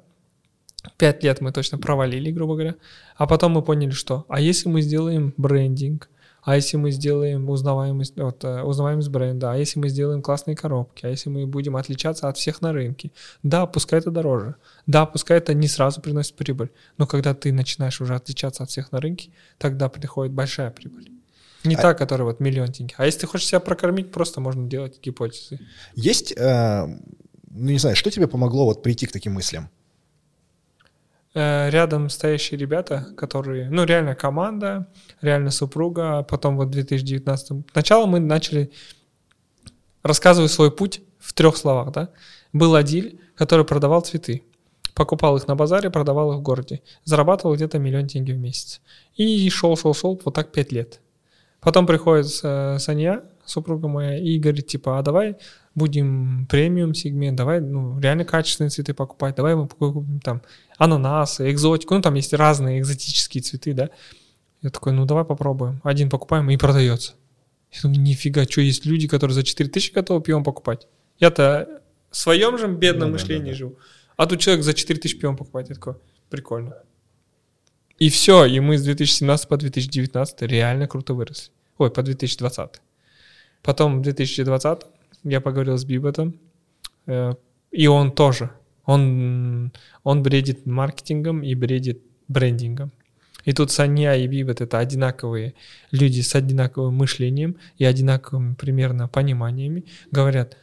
5 0.98 1.24
лет 1.24 1.42
мы 1.42 1.52
точно 1.52 1.78
провалили, 1.78 2.32
грубо 2.32 2.54
говоря. 2.54 2.76
А 3.16 3.28
потом 3.28 3.54
мы 3.54 3.62
поняли, 3.62 3.92
что, 3.92 4.26
а 4.30 4.40
если 4.40 4.70
мы 4.70 4.82
сделаем 4.82 5.34
брендинг, 5.38 6.10
а 6.48 6.56
если 6.56 6.78
мы 6.78 6.92
сделаем 6.92 7.50
узнаваемость, 7.50 8.16
вот, 8.16 8.44
э, 8.46 8.62
узнаваемость 8.62 9.10
бренда, 9.10 9.52
а 9.52 9.58
если 9.58 9.80
мы 9.80 9.90
сделаем 9.90 10.22
классные 10.22 10.56
коробки, 10.56 11.06
а 11.06 11.10
если 11.10 11.30
мы 11.30 11.46
будем 11.46 11.76
отличаться 11.76 12.30
от 12.30 12.38
всех 12.38 12.62
на 12.62 12.72
рынке, 12.72 13.12
да, 13.44 13.66
пускай 13.66 14.00
это 14.00 14.12
дороже, 14.12 14.56
да, 14.86 15.06
пускай 15.06 15.40
это 15.40 15.54
не 15.54 15.68
сразу 15.68 16.00
приносит 16.00 16.36
прибыль, 16.36 16.70
но 16.98 17.06
когда 17.06 17.34
ты 17.34 17.52
начинаешь 17.52 18.00
уже 18.00 18.16
отличаться 18.16 18.64
от 18.64 18.70
всех 18.70 18.94
на 18.94 19.02
рынке, 19.02 19.32
тогда 19.58 19.90
приходит 19.90 20.32
большая 20.32 20.72
прибыль. 20.72 21.12
Не 21.66 21.76
а... 21.76 21.82
та, 21.82 21.94
которая 21.94 22.26
вот 22.26 22.40
миллион 22.40 22.70
денег. 22.70 22.94
А 22.98 23.06
если 23.06 23.20
ты 23.20 23.28
хочешь 23.28 23.48
себя 23.48 23.60
прокормить, 23.60 24.12
просто 24.14 24.40
можно 24.40 24.70
делать 24.70 25.02
гипотезы. 25.02 25.60
Есть, 25.96 26.32
э, 26.32 26.88
ну 27.50 27.72
не 27.72 27.80
знаю, 27.80 27.98
что 27.98 28.10
тебе 28.10 28.28
помогло 28.28 28.64
вот 28.64 28.84
прийти 28.84 29.06
к 29.06 29.12
таким 29.12 29.34
мыслям? 29.34 29.70
Э, 31.40 31.70
рядом 31.70 32.10
стоящие 32.10 32.60
ребята, 32.60 33.06
которые, 33.16 33.70
ну, 33.70 33.84
реально 33.84 34.16
команда, 34.16 34.88
реально 35.22 35.52
супруга, 35.52 36.24
потом 36.24 36.58
вот 36.58 36.70
в 36.70 36.72
2019 36.72 37.64
Сначала 37.72 38.08
мы 38.08 38.20
начали, 38.20 38.72
рассказывать 40.02 40.52
свой 40.52 40.72
путь 40.72 41.02
в 41.20 41.34
трех 41.34 41.56
словах, 41.56 41.92
да. 41.92 42.10
Был 42.54 42.74
Адиль, 42.74 43.20
который 43.36 43.66
продавал 43.66 44.02
цветы. 44.02 44.46
Покупал 44.96 45.38
их 45.38 45.48
на 45.48 45.56
базаре, 45.56 45.92
продавал 45.92 46.34
их 46.34 46.40
в 46.40 46.42
городе. 46.42 46.82
Зарабатывал 47.04 47.54
где-то 47.54 47.78
миллион 47.78 48.08
тенге 48.08 48.34
в 48.34 48.40
месяц. 48.40 48.82
И 49.16 49.48
шел, 49.52 49.78
шел, 49.78 49.94
шел 49.94 50.20
вот 50.26 50.34
так 50.34 50.52
пять 50.52 50.72
лет. 50.72 51.02
Потом 51.60 51.86
приходит 51.86 52.32
э, 52.42 52.80
Саня, 52.80 53.22
супруга 53.48 53.88
моя, 53.88 54.18
и 54.18 54.38
говорит, 54.40 54.68
типа, 54.68 55.00
а 55.00 55.02
давай 55.02 55.38
будем 55.76 56.48
премиум 56.50 56.94
сегмент, 56.94 57.38
давай 57.38 57.62
ну, 57.62 58.00
реально 58.00 58.26
качественные 58.26 58.70
цветы 58.70 58.94
покупать, 58.94 59.36
давай 59.36 59.56
мы 59.56 59.68
покупим 59.68 60.20
там 60.20 60.42
ананасы, 60.78 61.52
экзотику, 61.52 61.94
ну 61.94 62.02
там 62.02 62.16
есть 62.16 62.34
разные 62.34 62.80
экзотические 62.80 63.44
цветы, 63.44 63.74
да. 63.74 63.90
Я 64.62 64.72
такой, 64.72 64.94
ну 64.94 65.06
давай 65.06 65.24
попробуем. 65.24 65.80
Один 65.84 66.10
покупаем 66.10 66.50
и 66.50 66.58
продается. 66.58 67.14
Я 67.72 67.82
думаю, 67.84 68.02
нифига, 68.02 68.46
что 68.46 68.62
есть 68.62 68.86
люди, 68.86 69.08
которые 69.08 69.36
за 69.36 69.44
4 69.44 69.70
тысячи 69.70 69.94
готовы 69.94 70.22
пивом 70.22 70.44
покупать. 70.44 70.88
Я-то 71.20 71.82
в 72.10 72.18
своем 72.18 72.58
же 72.58 72.68
бедном 72.68 73.10
ну, 73.10 73.14
мышлении 73.14 73.40
да, 73.40 73.46
да, 73.46 73.52
да. 73.52 73.58
живу. 73.58 73.78
А 74.16 74.26
тут 74.26 74.40
человек 74.40 74.64
за 74.64 74.74
4 74.74 75.00
тысячи 75.00 75.18
пивом 75.18 75.38
покупает. 75.38 75.70
Я 75.70 75.76
такой, 75.76 75.96
прикольно. 76.30 76.76
И 78.00 78.10
все, 78.10 78.46
и 78.46 78.60
мы 78.60 78.78
с 78.78 78.84
2017 78.84 79.48
по 79.48 79.58
2019 79.58 80.42
реально 80.44 80.88
круто 80.88 81.14
выросли. 81.14 81.52
Ой, 81.78 81.92
по 81.92 82.04
2020. 82.04 82.82
Потом 83.68 84.00
в 84.00 84.02
2020 84.02 84.80
я 85.26 85.42
поговорил 85.42 85.78
с 85.78 85.84
Биботом, 85.84 86.40
э, 87.06 87.34
и 87.70 87.88
он 87.88 88.14
тоже. 88.14 88.50
Он, 88.86 89.74
он 90.04 90.24
бредит 90.24 90.66
маркетингом 90.66 91.44
и 91.44 91.54
бредит 91.54 92.02
брендингом. 92.30 92.94
И 93.44 93.52
тут 93.52 93.70
Саня 93.70 94.16
и 94.16 94.26
Бибет— 94.26 94.62
это 94.62 94.80
одинаковые 94.80 95.54
люди 95.92 96.22
с 96.22 96.34
одинаковым 96.34 96.96
мышлением 96.96 97.58
и 97.78 97.84
одинаковыми 97.84 98.54
примерно 98.54 99.10
пониманиями. 99.10 99.84
Говорят, 100.12 100.56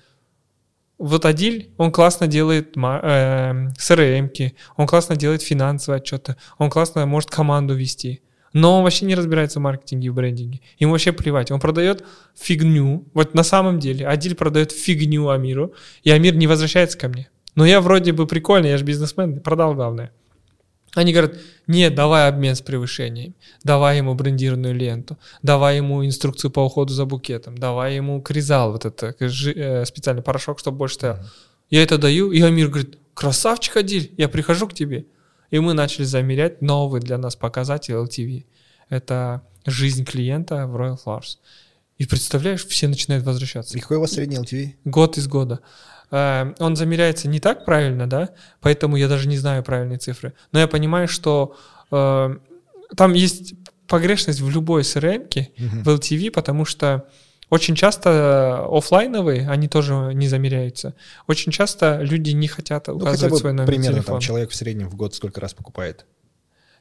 вот 0.96 1.26
Адиль, 1.26 1.74
он 1.76 1.92
классно 1.92 2.26
делает 2.26 2.74
э, 2.74 2.80
CRM, 2.80 4.54
он 4.78 4.86
классно 4.86 5.14
делает 5.16 5.42
финансовые 5.42 5.98
отчеты, 5.98 6.36
он 6.56 6.70
классно 6.70 7.04
может 7.04 7.28
команду 7.28 7.74
вести— 7.74 8.22
но 8.54 8.78
он 8.78 8.84
вообще 8.84 9.04
не 9.04 9.14
разбирается 9.14 9.58
в 9.58 9.62
маркетинге 9.62 10.06
и 10.06 10.10
в 10.10 10.14
брендинге. 10.14 10.60
Ему 10.78 10.92
вообще 10.92 11.12
плевать. 11.12 11.50
Он 11.50 11.60
продает 11.60 12.04
фигню. 12.34 13.04
Вот 13.12 13.34
на 13.34 13.42
самом 13.42 13.80
деле 13.80 14.06
Адиль 14.06 14.36
продает 14.36 14.72
фигню 14.72 15.28
Амиру, 15.28 15.74
и 16.04 16.10
Амир 16.10 16.36
не 16.36 16.46
возвращается 16.46 16.96
ко 16.96 17.08
мне. 17.08 17.28
Но 17.56 17.66
я 17.66 17.80
вроде 17.80 18.12
бы 18.12 18.26
прикольный, 18.26 18.70
я 18.70 18.78
же 18.78 18.84
бизнесмен, 18.84 19.40
продал 19.40 19.74
главное. 19.74 20.12
Они 20.94 21.12
говорят, 21.12 21.36
нет, 21.66 21.96
давай 21.96 22.28
обмен 22.28 22.54
с 22.54 22.60
превышением, 22.60 23.34
давай 23.64 23.96
ему 23.96 24.14
брендированную 24.14 24.74
ленту, 24.74 25.18
давай 25.42 25.76
ему 25.76 26.06
инструкцию 26.06 26.52
по 26.52 26.60
уходу 26.60 26.92
за 26.92 27.04
букетом, 27.04 27.58
давай 27.58 27.96
ему 27.96 28.22
кризал, 28.22 28.70
вот 28.70 28.84
это 28.84 29.12
э, 29.18 29.84
специальный 29.84 30.22
порошок, 30.22 30.60
чтобы 30.60 30.78
больше 30.78 30.94
стоял. 30.94 31.18
Я 31.68 31.82
это 31.82 31.98
даю, 31.98 32.30
и 32.30 32.40
Амир 32.40 32.68
говорит, 32.68 32.98
красавчик 33.12 33.78
Адиль, 33.78 34.12
я 34.16 34.28
прихожу 34.28 34.68
к 34.68 34.74
тебе. 34.74 35.06
И 35.54 35.60
мы 35.60 35.72
начали 35.72 36.02
замерять 36.02 36.62
новый 36.62 37.00
для 37.00 37.16
нас 37.16 37.36
показатель 37.36 37.94
LTV. 37.94 38.44
Это 38.88 39.42
жизнь 39.64 40.04
клиента 40.04 40.66
в 40.66 40.74
Royal 40.74 40.98
Flowers. 41.00 41.38
И 41.96 42.06
представляешь, 42.06 42.66
все 42.66 42.88
начинают 42.88 43.24
возвращаться. 43.24 43.78
И 43.78 43.80
какой 43.80 43.98
у 43.98 44.00
вас 44.00 44.14
средний 44.14 44.34
LTV? 44.34 44.74
Год 44.84 45.16
из 45.16 45.28
года. 45.28 45.60
Э, 46.10 46.52
он 46.58 46.74
замеряется 46.74 47.28
не 47.28 47.38
так 47.38 47.64
правильно, 47.64 48.08
да, 48.08 48.30
поэтому 48.60 48.96
я 48.96 49.06
даже 49.06 49.28
не 49.28 49.38
знаю 49.38 49.62
правильные 49.62 49.98
цифры. 49.98 50.32
Но 50.50 50.58
я 50.58 50.66
понимаю, 50.66 51.06
что 51.06 51.56
э, 51.92 52.36
там 52.96 53.12
есть 53.12 53.54
погрешность 53.86 54.40
в 54.40 54.50
любой 54.50 54.82
CRM, 54.82 55.28
uh-huh. 55.28 55.84
в 55.84 55.88
LTV, 55.88 56.32
потому 56.32 56.64
что 56.64 57.06
очень 57.54 57.76
часто 57.76 58.66
офлайновые, 58.66 59.48
они 59.48 59.68
тоже 59.68 59.94
не 60.12 60.26
замеряются. 60.26 60.94
Очень 61.28 61.52
часто 61.52 62.00
люди 62.02 62.30
не 62.30 62.48
хотят 62.48 62.88
ну, 62.88 62.96
указывать 62.96 63.30
ну, 63.30 63.38
свой 63.38 63.52
номер 63.52 63.68
примерно 63.68 63.98
телефона. 63.98 64.18
там 64.18 64.20
человек 64.20 64.50
в 64.50 64.56
среднем 64.56 64.88
в 64.88 64.96
год 64.96 65.14
сколько 65.14 65.40
раз 65.40 65.54
покупает? 65.54 66.04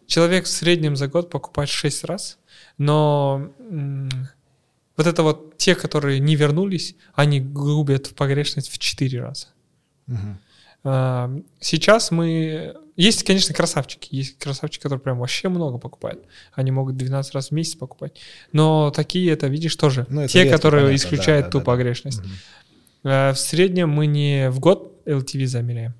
Человек 0.07 0.45
в 0.45 0.47
среднем 0.47 0.95
за 0.95 1.07
год 1.07 1.29
покупает 1.29 1.69
6 1.69 2.05
раз, 2.05 2.39
но 2.79 3.51
вот 4.97 5.07
это 5.07 5.21
вот 5.21 5.57
те, 5.57 5.75
которые 5.75 6.19
не 6.19 6.35
вернулись, 6.35 6.95
они 7.13 7.39
губят 7.39 8.07
в 8.07 8.15
погрешность 8.15 8.71
в 8.71 8.79
4 8.79 9.21
раза. 9.21 9.47
А, 10.83 11.31
Сейчас 11.59 12.09
мы... 12.09 12.75
Есть, 12.95 13.23
конечно, 13.23 13.53
красавчики. 13.53 14.07
Есть 14.11 14.37
красавчики, 14.37 14.81
которые 14.81 15.01
прям 15.01 15.19
вообще 15.19 15.49
много 15.49 15.77
покупают. 15.77 16.23
Они 16.53 16.71
могут 16.71 16.95
12 16.95 17.33
раз 17.33 17.49
в 17.49 17.51
месяц 17.51 17.75
покупать. 17.75 18.19
Но 18.51 18.91
такие, 18.91 19.31
это, 19.31 19.47
видишь, 19.47 19.75
тоже. 19.75 20.05
Ну, 20.09 20.21
это 20.21 20.33
Те, 20.33 20.43
редко, 20.43 20.57
которые 20.57 20.85
понятно, 20.85 20.95
исключают 20.95 21.45
да, 21.45 21.47
да, 21.47 21.51
ту 21.51 21.59
да, 21.59 21.65
погрешность. 21.65 22.21
А, 23.03 23.33
В 23.33 23.39
среднем 23.39 23.89
мы 23.89 24.05
не 24.05 24.49
в 24.51 24.59
год 24.59 25.01
LTV 25.05 25.47
замеряем. 25.47 25.93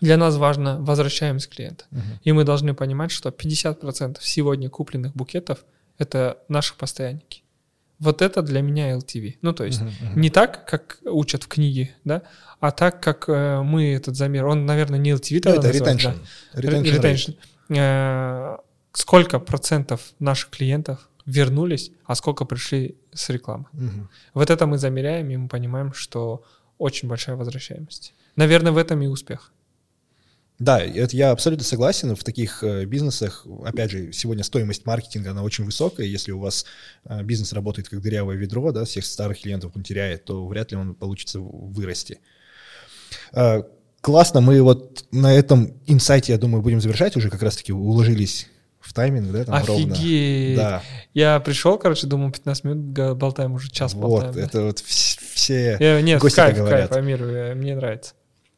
Для 0.00 0.16
нас 0.16 0.36
важно 0.36 0.78
возвращаемость 0.80 1.48
клиента. 1.48 1.84
Мгм. 1.90 2.20
И 2.22 2.32
мы 2.32 2.44
должны 2.44 2.74
понимать, 2.74 3.10
что 3.10 3.30
50% 3.30 4.18
сегодня 4.20 4.68
купленных 4.68 5.14
букетов— 5.14 5.64
это 5.98 6.38
наши 6.48 6.74
постоянники. 6.74 7.42
Вот 7.98 8.20
это 8.22 8.42
для 8.42 8.60
меня 8.60 8.92
LTV. 8.96 9.36
Ну, 9.42 9.52
то 9.52 9.64
есть 9.64 9.80
Мгм, 9.80 9.92
мгм. 10.10 10.20
не 10.20 10.30
так, 10.30 10.66
как 10.68 10.98
учат 11.04 11.44
в 11.44 11.48
книге, 11.48 11.94
да, 12.04 12.22
а 12.60 12.70
так, 12.70 13.02
как 13.02 13.24
э, 13.28 13.62
мы 13.62 13.94
этот 13.94 14.16
замер. 14.16 14.46
Он, 14.46 14.66
наверное, 14.66 14.98
не 14.98 15.12
LTV 15.12 15.40
Ну, 15.44 15.52
тогда 15.54 15.68
это 15.70 15.78
retention. 15.78 16.14
да. 16.54 16.60
Retention. 16.60 17.36
Э, 17.70 18.56
Сколько 18.92 19.38
процентов 19.40 20.00
наших 20.20 20.48
клиентов 20.50 21.10
вернулись, 21.26 21.90
а 22.06 22.14
сколько 22.14 22.46
пришли 22.46 22.96
с 23.12 23.28
рекламы. 23.28 23.66
Мгм. 23.72 24.08
Вот 24.32 24.48
это 24.50 24.66
мы 24.66 24.78
замеряем, 24.78 25.28
и 25.30 25.36
мы 25.36 25.48
понимаем, 25.48 25.92
что 25.92 26.42
очень 26.78 27.06
большая 27.06 27.36
возвращаемость. 27.36 28.14
Наверное, 28.36 28.72
в 28.72 28.78
этом 28.78 29.02
и 29.02 29.06
успех. 29.06 29.52
Да, 30.58 30.80
это 30.80 31.14
я 31.16 31.32
абсолютно 31.32 31.64
согласен. 31.64 32.16
В 32.16 32.24
таких 32.24 32.64
э, 32.64 32.84
бизнесах, 32.86 33.46
опять 33.64 33.90
же, 33.90 34.12
сегодня 34.12 34.42
стоимость 34.42 34.86
маркетинга, 34.86 35.32
она 35.32 35.42
очень 35.42 35.64
высокая. 35.64 36.06
Если 36.06 36.32
у 36.32 36.38
вас 36.38 36.64
э, 37.04 37.22
бизнес 37.22 37.52
работает 37.52 37.88
как 37.88 38.00
дырявое 38.00 38.36
ведро, 38.36 38.72
да, 38.72 38.84
всех 38.84 39.04
старых 39.04 39.40
клиентов 39.42 39.72
он 39.74 39.82
теряет, 39.82 40.24
то 40.24 40.46
вряд 40.46 40.70
ли 40.70 40.78
он 40.78 40.94
получится 40.94 41.40
вырасти. 41.40 42.20
Э, 43.32 43.62
Классно, 44.02 44.40
мы 44.40 44.62
вот 44.62 45.04
на 45.10 45.34
этом 45.34 45.72
инсайте, 45.86 46.32
я 46.32 46.38
думаю, 46.38 46.62
будем 46.62 46.80
завершать. 46.80 47.16
Уже 47.16 47.28
как 47.28 47.42
раз-таки 47.42 47.72
уложились 47.72 48.46
в 48.78 48.92
тайминг, 48.92 49.32
да, 49.32 49.44
там 49.44 49.64
ровно. 49.64 49.94
Офигеть! 49.94 50.56
Да, 50.56 50.82
Я 51.12 51.40
пришел, 51.40 51.76
короче, 51.76 52.06
думал, 52.06 52.30
15 52.30 52.64
минут 52.64 53.16
болтаем, 53.18 53.52
уже 53.54 53.68
час 53.68 53.94
болтаем. 53.94 54.32
вот, 54.32 54.36
да. 54.36 54.42
это 54.42 54.62
вот 54.62 54.78
вс- 54.78 55.18
все... 55.34 55.76
Э, 55.80 56.00
Нет, 56.02 56.20
гости 56.20 56.36
кайф, 56.36 56.56
говорят. 56.56 56.90
кайф, 56.90 57.02
Амир, 57.02 57.22
э, 57.24 57.54
мне 57.56 57.74
нравится. 57.74 58.12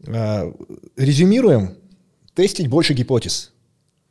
Э, 0.06 0.52
Резюмируем. 0.96 1.78
Тестить 2.38 2.68
больше 2.68 2.94
гипотез. 2.94 3.50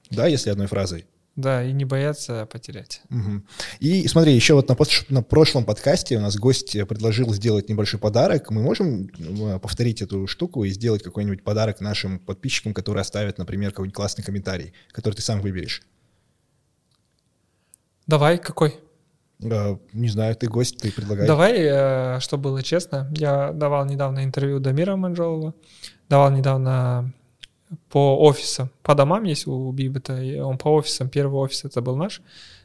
Да, 0.10 0.28
если 0.28 0.50
одной 0.50 0.68
фразой. 0.68 1.06
Да, 1.38 1.64
и 1.64 1.72
не 1.72 1.86
бояться 1.86 2.46
потерять. 2.52 3.02
Мгм. 3.08 3.48
И 3.80 4.06
смотри, 4.10 4.34
еще 4.34 4.56
вот 4.56 4.68
на, 4.68 4.76
на 5.08 5.24
прошлом 5.24 5.64
подкасте 5.64 6.18
у 6.18 6.20
нас 6.20 6.36
гость 6.36 6.76
э, 6.76 6.86
предложил 6.86 7.34
сделать 7.34 7.70
небольшой 7.70 8.02
подарок. 8.02 8.52
Мы 8.52 8.62
можем 8.62 9.08
э, 9.18 9.60
повторить 9.60 10.02
эту 10.02 10.28
штуку 10.28 10.66
и 10.66 10.70
сделать 10.72 11.04
какой-нибудь 11.04 11.42
подарок 11.42 11.80
нашим 11.80 12.20
подписчикам, 12.20 12.74
которые 12.74 13.00
оставят, 13.00 13.38
например, 13.38 13.72
какой-нибудь 13.72 13.96
классный 13.96 14.26
комментарий, 14.26 14.74
который 14.92 15.14
ты 15.14 15.22
сам 15.22 15.40
выберешь. 15.40 15.84
Давай, 18.08 18.40
какой? 18.40 18.76
Э, 19.42 19.78
Не 19.94 20.10
знаю, 20.10 20.36
ты 20.36 20.50
гость, 20.50 20.80
ты 20.80 20.92
предлагай. 20.92 21.28
Давай, 21.28 21.54
э, 21.60 22.20
чтобы 22.20 22.44
было 22.44 22.62
честно, 22.62 23.10
я 23.16 23.54
давал 23.54 23.86
недавно 23.86 24.26
интервью 24.26 24.60
Дамира 24.60 24.98
Манжолова, 24.98 25.54
давал 26.10 26.32
недавно 26.32 27.14
по 27.90 28.18
офисам, 28.20 28.70
по 28.84 28.96
домам 28.96 29.24
есть 29.24 29.48
у 29.48 29.72
Бибета, 29.72 30.14
он 30.46 30.58
по 30.58 30.70
офисам, 30.70 31.10
первый 31.10 31.40
офис 31.40 31.66
это 31.66 31.82
был 31.82 31.96
наш, 31.98 32.22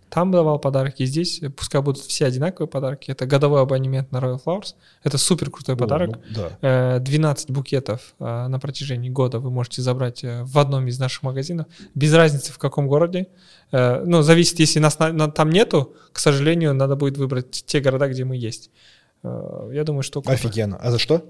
там 0.09 0.31
давал 0.31 0.59
подарки, 0.59 1.07
здесь, 1.07 1.43
э, 1.43 1.49
пускай 1.51 1.81
будут 1.81 2.03
все 2.03 2.27
одинаковые 2.27 2.69
подарки, 2.69 3.11
это 3.11 3.25
годовой 3.27 3.63
абонемент 3.63 4.13
на 4.13 4.19
Royal 4.19 4.39
Flowers, 4.45 4.75
это 5.03 5.17
супер 5.19 5.51
крутой 5.51 5.75
О, 5.75 5.79
подарок, 5.79 6.19
ну, 6.31 6.43
да. 6.61 6.97
Э, 6.97 7.01
12 7.01 7.51
букетов 7.51 8.15
э, 8.21 8.47
на 8.49 8.59
протяжении 8.61 9.09
года 9.11 9.39
вы 9.41 9.51
можете 9.51 9.81
забрать 9.83 10.23
э, 10.23 10.43
в 10.45 10.59
одном 10.59 10.87
из 10.87 10.99
наших 10.99 11.23
магазинов, 11.23 11.67
без 11.95 12.13
разницы 12.15 12.53
в 12.53 12.59
каком 12.59 12.87
городе. 12.89 13.27
Э, 13.73 14.03
Ну, 14.05 14.23
зависит, 14.23 14.61
если 14.61 14.81
нас 14.81 14.99
на- 14.99 15.13
на- 15.13 15.31
там 15.31 15.51
нету, 15.51 15.95
к 16.13 16.19
сожалению, 16.19 16.75
надо 16.75 16.95
будет 16.95 17.17
выбрать 17.17 17.51
те 17.67 17.81
города, 17.81 18.07
где 18.09 18.25
мы 18.25 18.37
есть. 18.37 18.71
Э, 19.25 19.71
Я 19.73 19.83
думаю, 19.85 20.03
что 20.03 20.21
круто. 20.21 20.35
Офигенно. 20.35 20.77
А 20.77 20.91
за 20.91 20.99
что? 20.99 21.25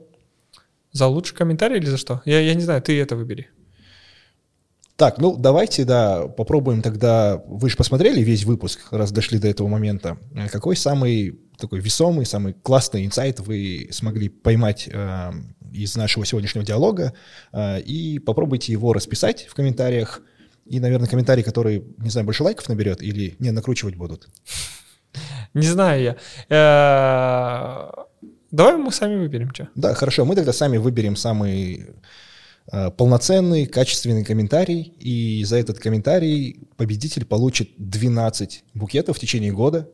За 0.92 1.06
лучший 1.06 1.36
комментарий 1.36 1.78
или 1.78 1.86
за 1.86 1.96
что? 1.96 2.20
Я, 2.26 2.40
я 2.40 2.54
не 2.54 2.62
знаю, 2.62 2.82
ты 2.82 3.00
это 3.00 3.14
выбери. 3.16 3.48
Так, 4.96 5.18
ну 5.18 5.36
давайте, 5.36 5.84
да, 5.84 6.28
попробуем 6.28 6.82
тогда. 6.82 7.42
Вы 7.46 7.70
же 7.70 7.76
посмотрели 7.76 8.20
весь 8.20 8.44
выпуск, 8.44 8.80
раз 8.90 9.10
дошли 9.10 9.38
до 9.38 9.48
этого 9.48 9.68
момента. 9.68 10.18
Э, 10.34 10.48
Какой 10.48 10.76
самый 10.76 11.38
такой 11.58 11.80
весомый, 11.80 12.26
самый 12.26 12.54
классный 12.54 13.06
инсайт 13.06 13.40
вы 13.40 13.88
смогли 13.90 14.28
поймать 14.28 14.88
э, 14.92 15.32
из 15.72 15.96
нашего 15.96 16.26
сегодняшнего 16.26 16.64
диалога? 16.64 17.14
Э, 17.52 17.80
и 17.80 18.18
попробуйте 18.18 18.72
его 18.72 18.92
расписать 18.92 19.46
в 19.48 19.54
комментариях. 19.54 20.20
И, 20.66 20.78
наверное, 20.78 21.08
комментарий, 21.08 21.42
который, 21.42 21.84
не 21.98 22.10
знаю, 22.10 22.24
больше 22.24 22.44
лайков 22.44 22.68
наберет 22.68 23.02
или 23.02 23.34
не 23.38 23.50
накручивать 23.50 23.96
будут. 23.96 24.28
Не 25.54 25.66
знаю 25.66 26.02
я. 26.02 26.16
Э, 26.48 27.90
Давай 28.52 28.76
мы 28.76 28.92
сами 28.92 29.16
выберем, 29.16 29.50
что. 29.54 29.68
Да, 29.74 29.94
хорошо, 29.94 30.26
мы 30.26 30.36
тогда 30.36 30.52
сами 30.52 30.76
выберем 30.76 31.16
самый 31.16 31.86
полноценный, 32.96 33.66
качественный 33.66 34.24
комментарий, 34.24 34.94
и 34.98 35.44
за 35.44 35.56
этот 35.56 35.78
комментарий 35.78 36.68
победитель 36.76 37.24
получит 37.24 37.70
12 37.78 38.64
букетов 38.74 39.16
в 39.16 39.20
течение 39.20 39.52
года 39.52 39.88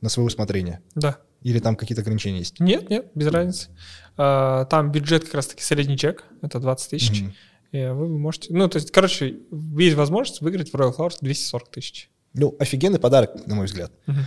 на 0.00 0.08
свое 0.08 0.26
усмотрение. 0.26 0.80
Да. 0.94 1.18
Или 1.42 1.60
там 1.60 1.76
какие-то 1.76 2.02
ограничения 2.02 2.38
есть? 2.40 2.58
Нет, 2.60 2.90
нет, 2.90 3.06
без 3.14 3.28
разницы. 3.28 3.68
Э, 4.16 4.66
Там 4.68 4.90
бюджет 4.90 5.24
как 5.24 5.34
раз-таки 5.34 5.62
средний 5.62 5.96
чек, 5.96 6.24
это 6.42 6.58
20 6.58 6.90
тысяч. 6.90 7.20
Мгм. 7.22 7.34
И 7.70 7.86
вы 7.86 8.08
можете, 8.08 8.52
ну, 8.52 8.68
то 8.68 8.76
есть, 8.78 8.90
короче, 8.90 9.36
есть 9.78 9.96
возможность 9.96 10.40
выиграть 10.40 10.70
в 10.72 10.74
Royal 10.74 10.96
Flowers 10.96 11.18
240 11.20 11.70
тысяч. 11.70 12.10
Ну, 12.34 12.56
офигенный 12.58 12.98
подарок, 12.98 13.46
на 13.46 13.54
мой 13.54 13.66
взгляд. 13.66 13.92
Мгм. 14.06 14.26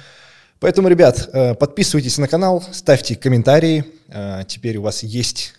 Поэтому, 0.60 0.88
ребят, 0.88 1.30
э, 1.34 1.56
подписывайтесь 1.56 2.18
на 2.18 2.28
канал, 2.28 2.64
ставьте 2.72 3.16
комментарии. 3.16 3.84
Э, 4.08 4.44
Теперь 4.48 4.78
у 4.78 4.84
вас 4.84 5.04
есть 5.04 5.56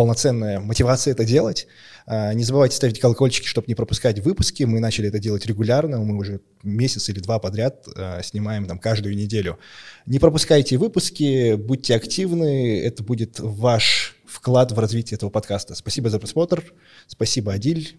полноценная 0.00 0.60
мотивация 0.60 1.12
это 1.12 1.26
делать. 1.26 1.66
Э, 2.06 2.32
Не 2.32 2.42
забывайте 2.42 2.74
ставить 2.74 2.98
колокольчики, 2.98 3.46
чтобы 3.46 3.66
не 3.68 3.74
пропускать 3.74 4.18
выпуски. 4.20 4.62
Мы 4.62 4.80
начали 4.80 5.08
это 5.08 5.18
делать 5.18 5.44
регулярно. 5.44 5.98
Мы 5.98 6.16
уже 6.16 6.40
месяц 6.62 7.10
или 7.10 7.20
два 7.20 7.38
подряд 7.38 7.86
э, 7.94 8.22
снимаем 8.22 8.64
там 8.64 8.78
каждую 8.78 9.14
неделю. 9.14 9.58
Не 10.06 10.18
пропускайте 10.18 10.78
выпуски, 10.78 11.54
будьте 11.56 11.94
активны. 11.94 12.80
Это 12.82 13.02
будет 13.02 13.40
ваш 13.40 14.16
вклад 14.24 14.72
в 14.72 14.78
развитие 14.78 15.16
этого 15.16 15.28
подкаста. 15.28 15.74
Спасибо 15.74 16.08
за 16.08 16.18
просмотр. 16.18 16.72
Спасибо, 17.06 17.52
Адиль. 17.52 17.98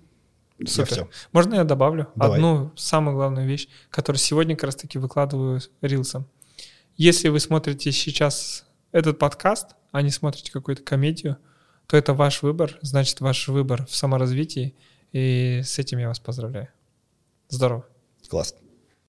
Супер. 0.66 0.88
всё. 0.92 1.10
Можно 1.32 1.54
я 1.54 1.64
добавлю 1.66 2.08
Давай. 2.16 2.38
одну 2.40 2.72
самую 2.76 3.16
главную 3.16 3.48
вещь, 3.48 3.68
которую 3.92 4.20
сегодня 4.20 4.56
как 4.56 4.64
раз-таки 4.64 4.98
выкладываю 4.98 5.62
рилсом. 5.84 6.28
Если 6.98 7.28
вы 7.30 7.40
смотрите 7.40 7.92
сейчас 7.92 8.66
этот 8.92 9.20
подкаст, 9.20 9.76
а 9.92 10.02
не 10.02 10.10
смотрите 10.10 10.52
какую-то 10.52 10.82
комедию, 10.82 11.38
то 11.88 11.98
это 11.98 12.14
ваш 12.14 12.42
выбор, 12.42 12.78
значит 12.82 13.22
ваш 13.22 13.48
выбор 13.48 13.86
в 13.86 13.96
саморазвитии, 13.96 14.76
и 15.12 15.62
с 15.64 15.78
этим 15.80 16.00
я 16.00 16.08
вас 16.08 16.20
поздравляю. 16.20 16.70
Здорово. 17.50 17.86
Классно. 18.30 18.60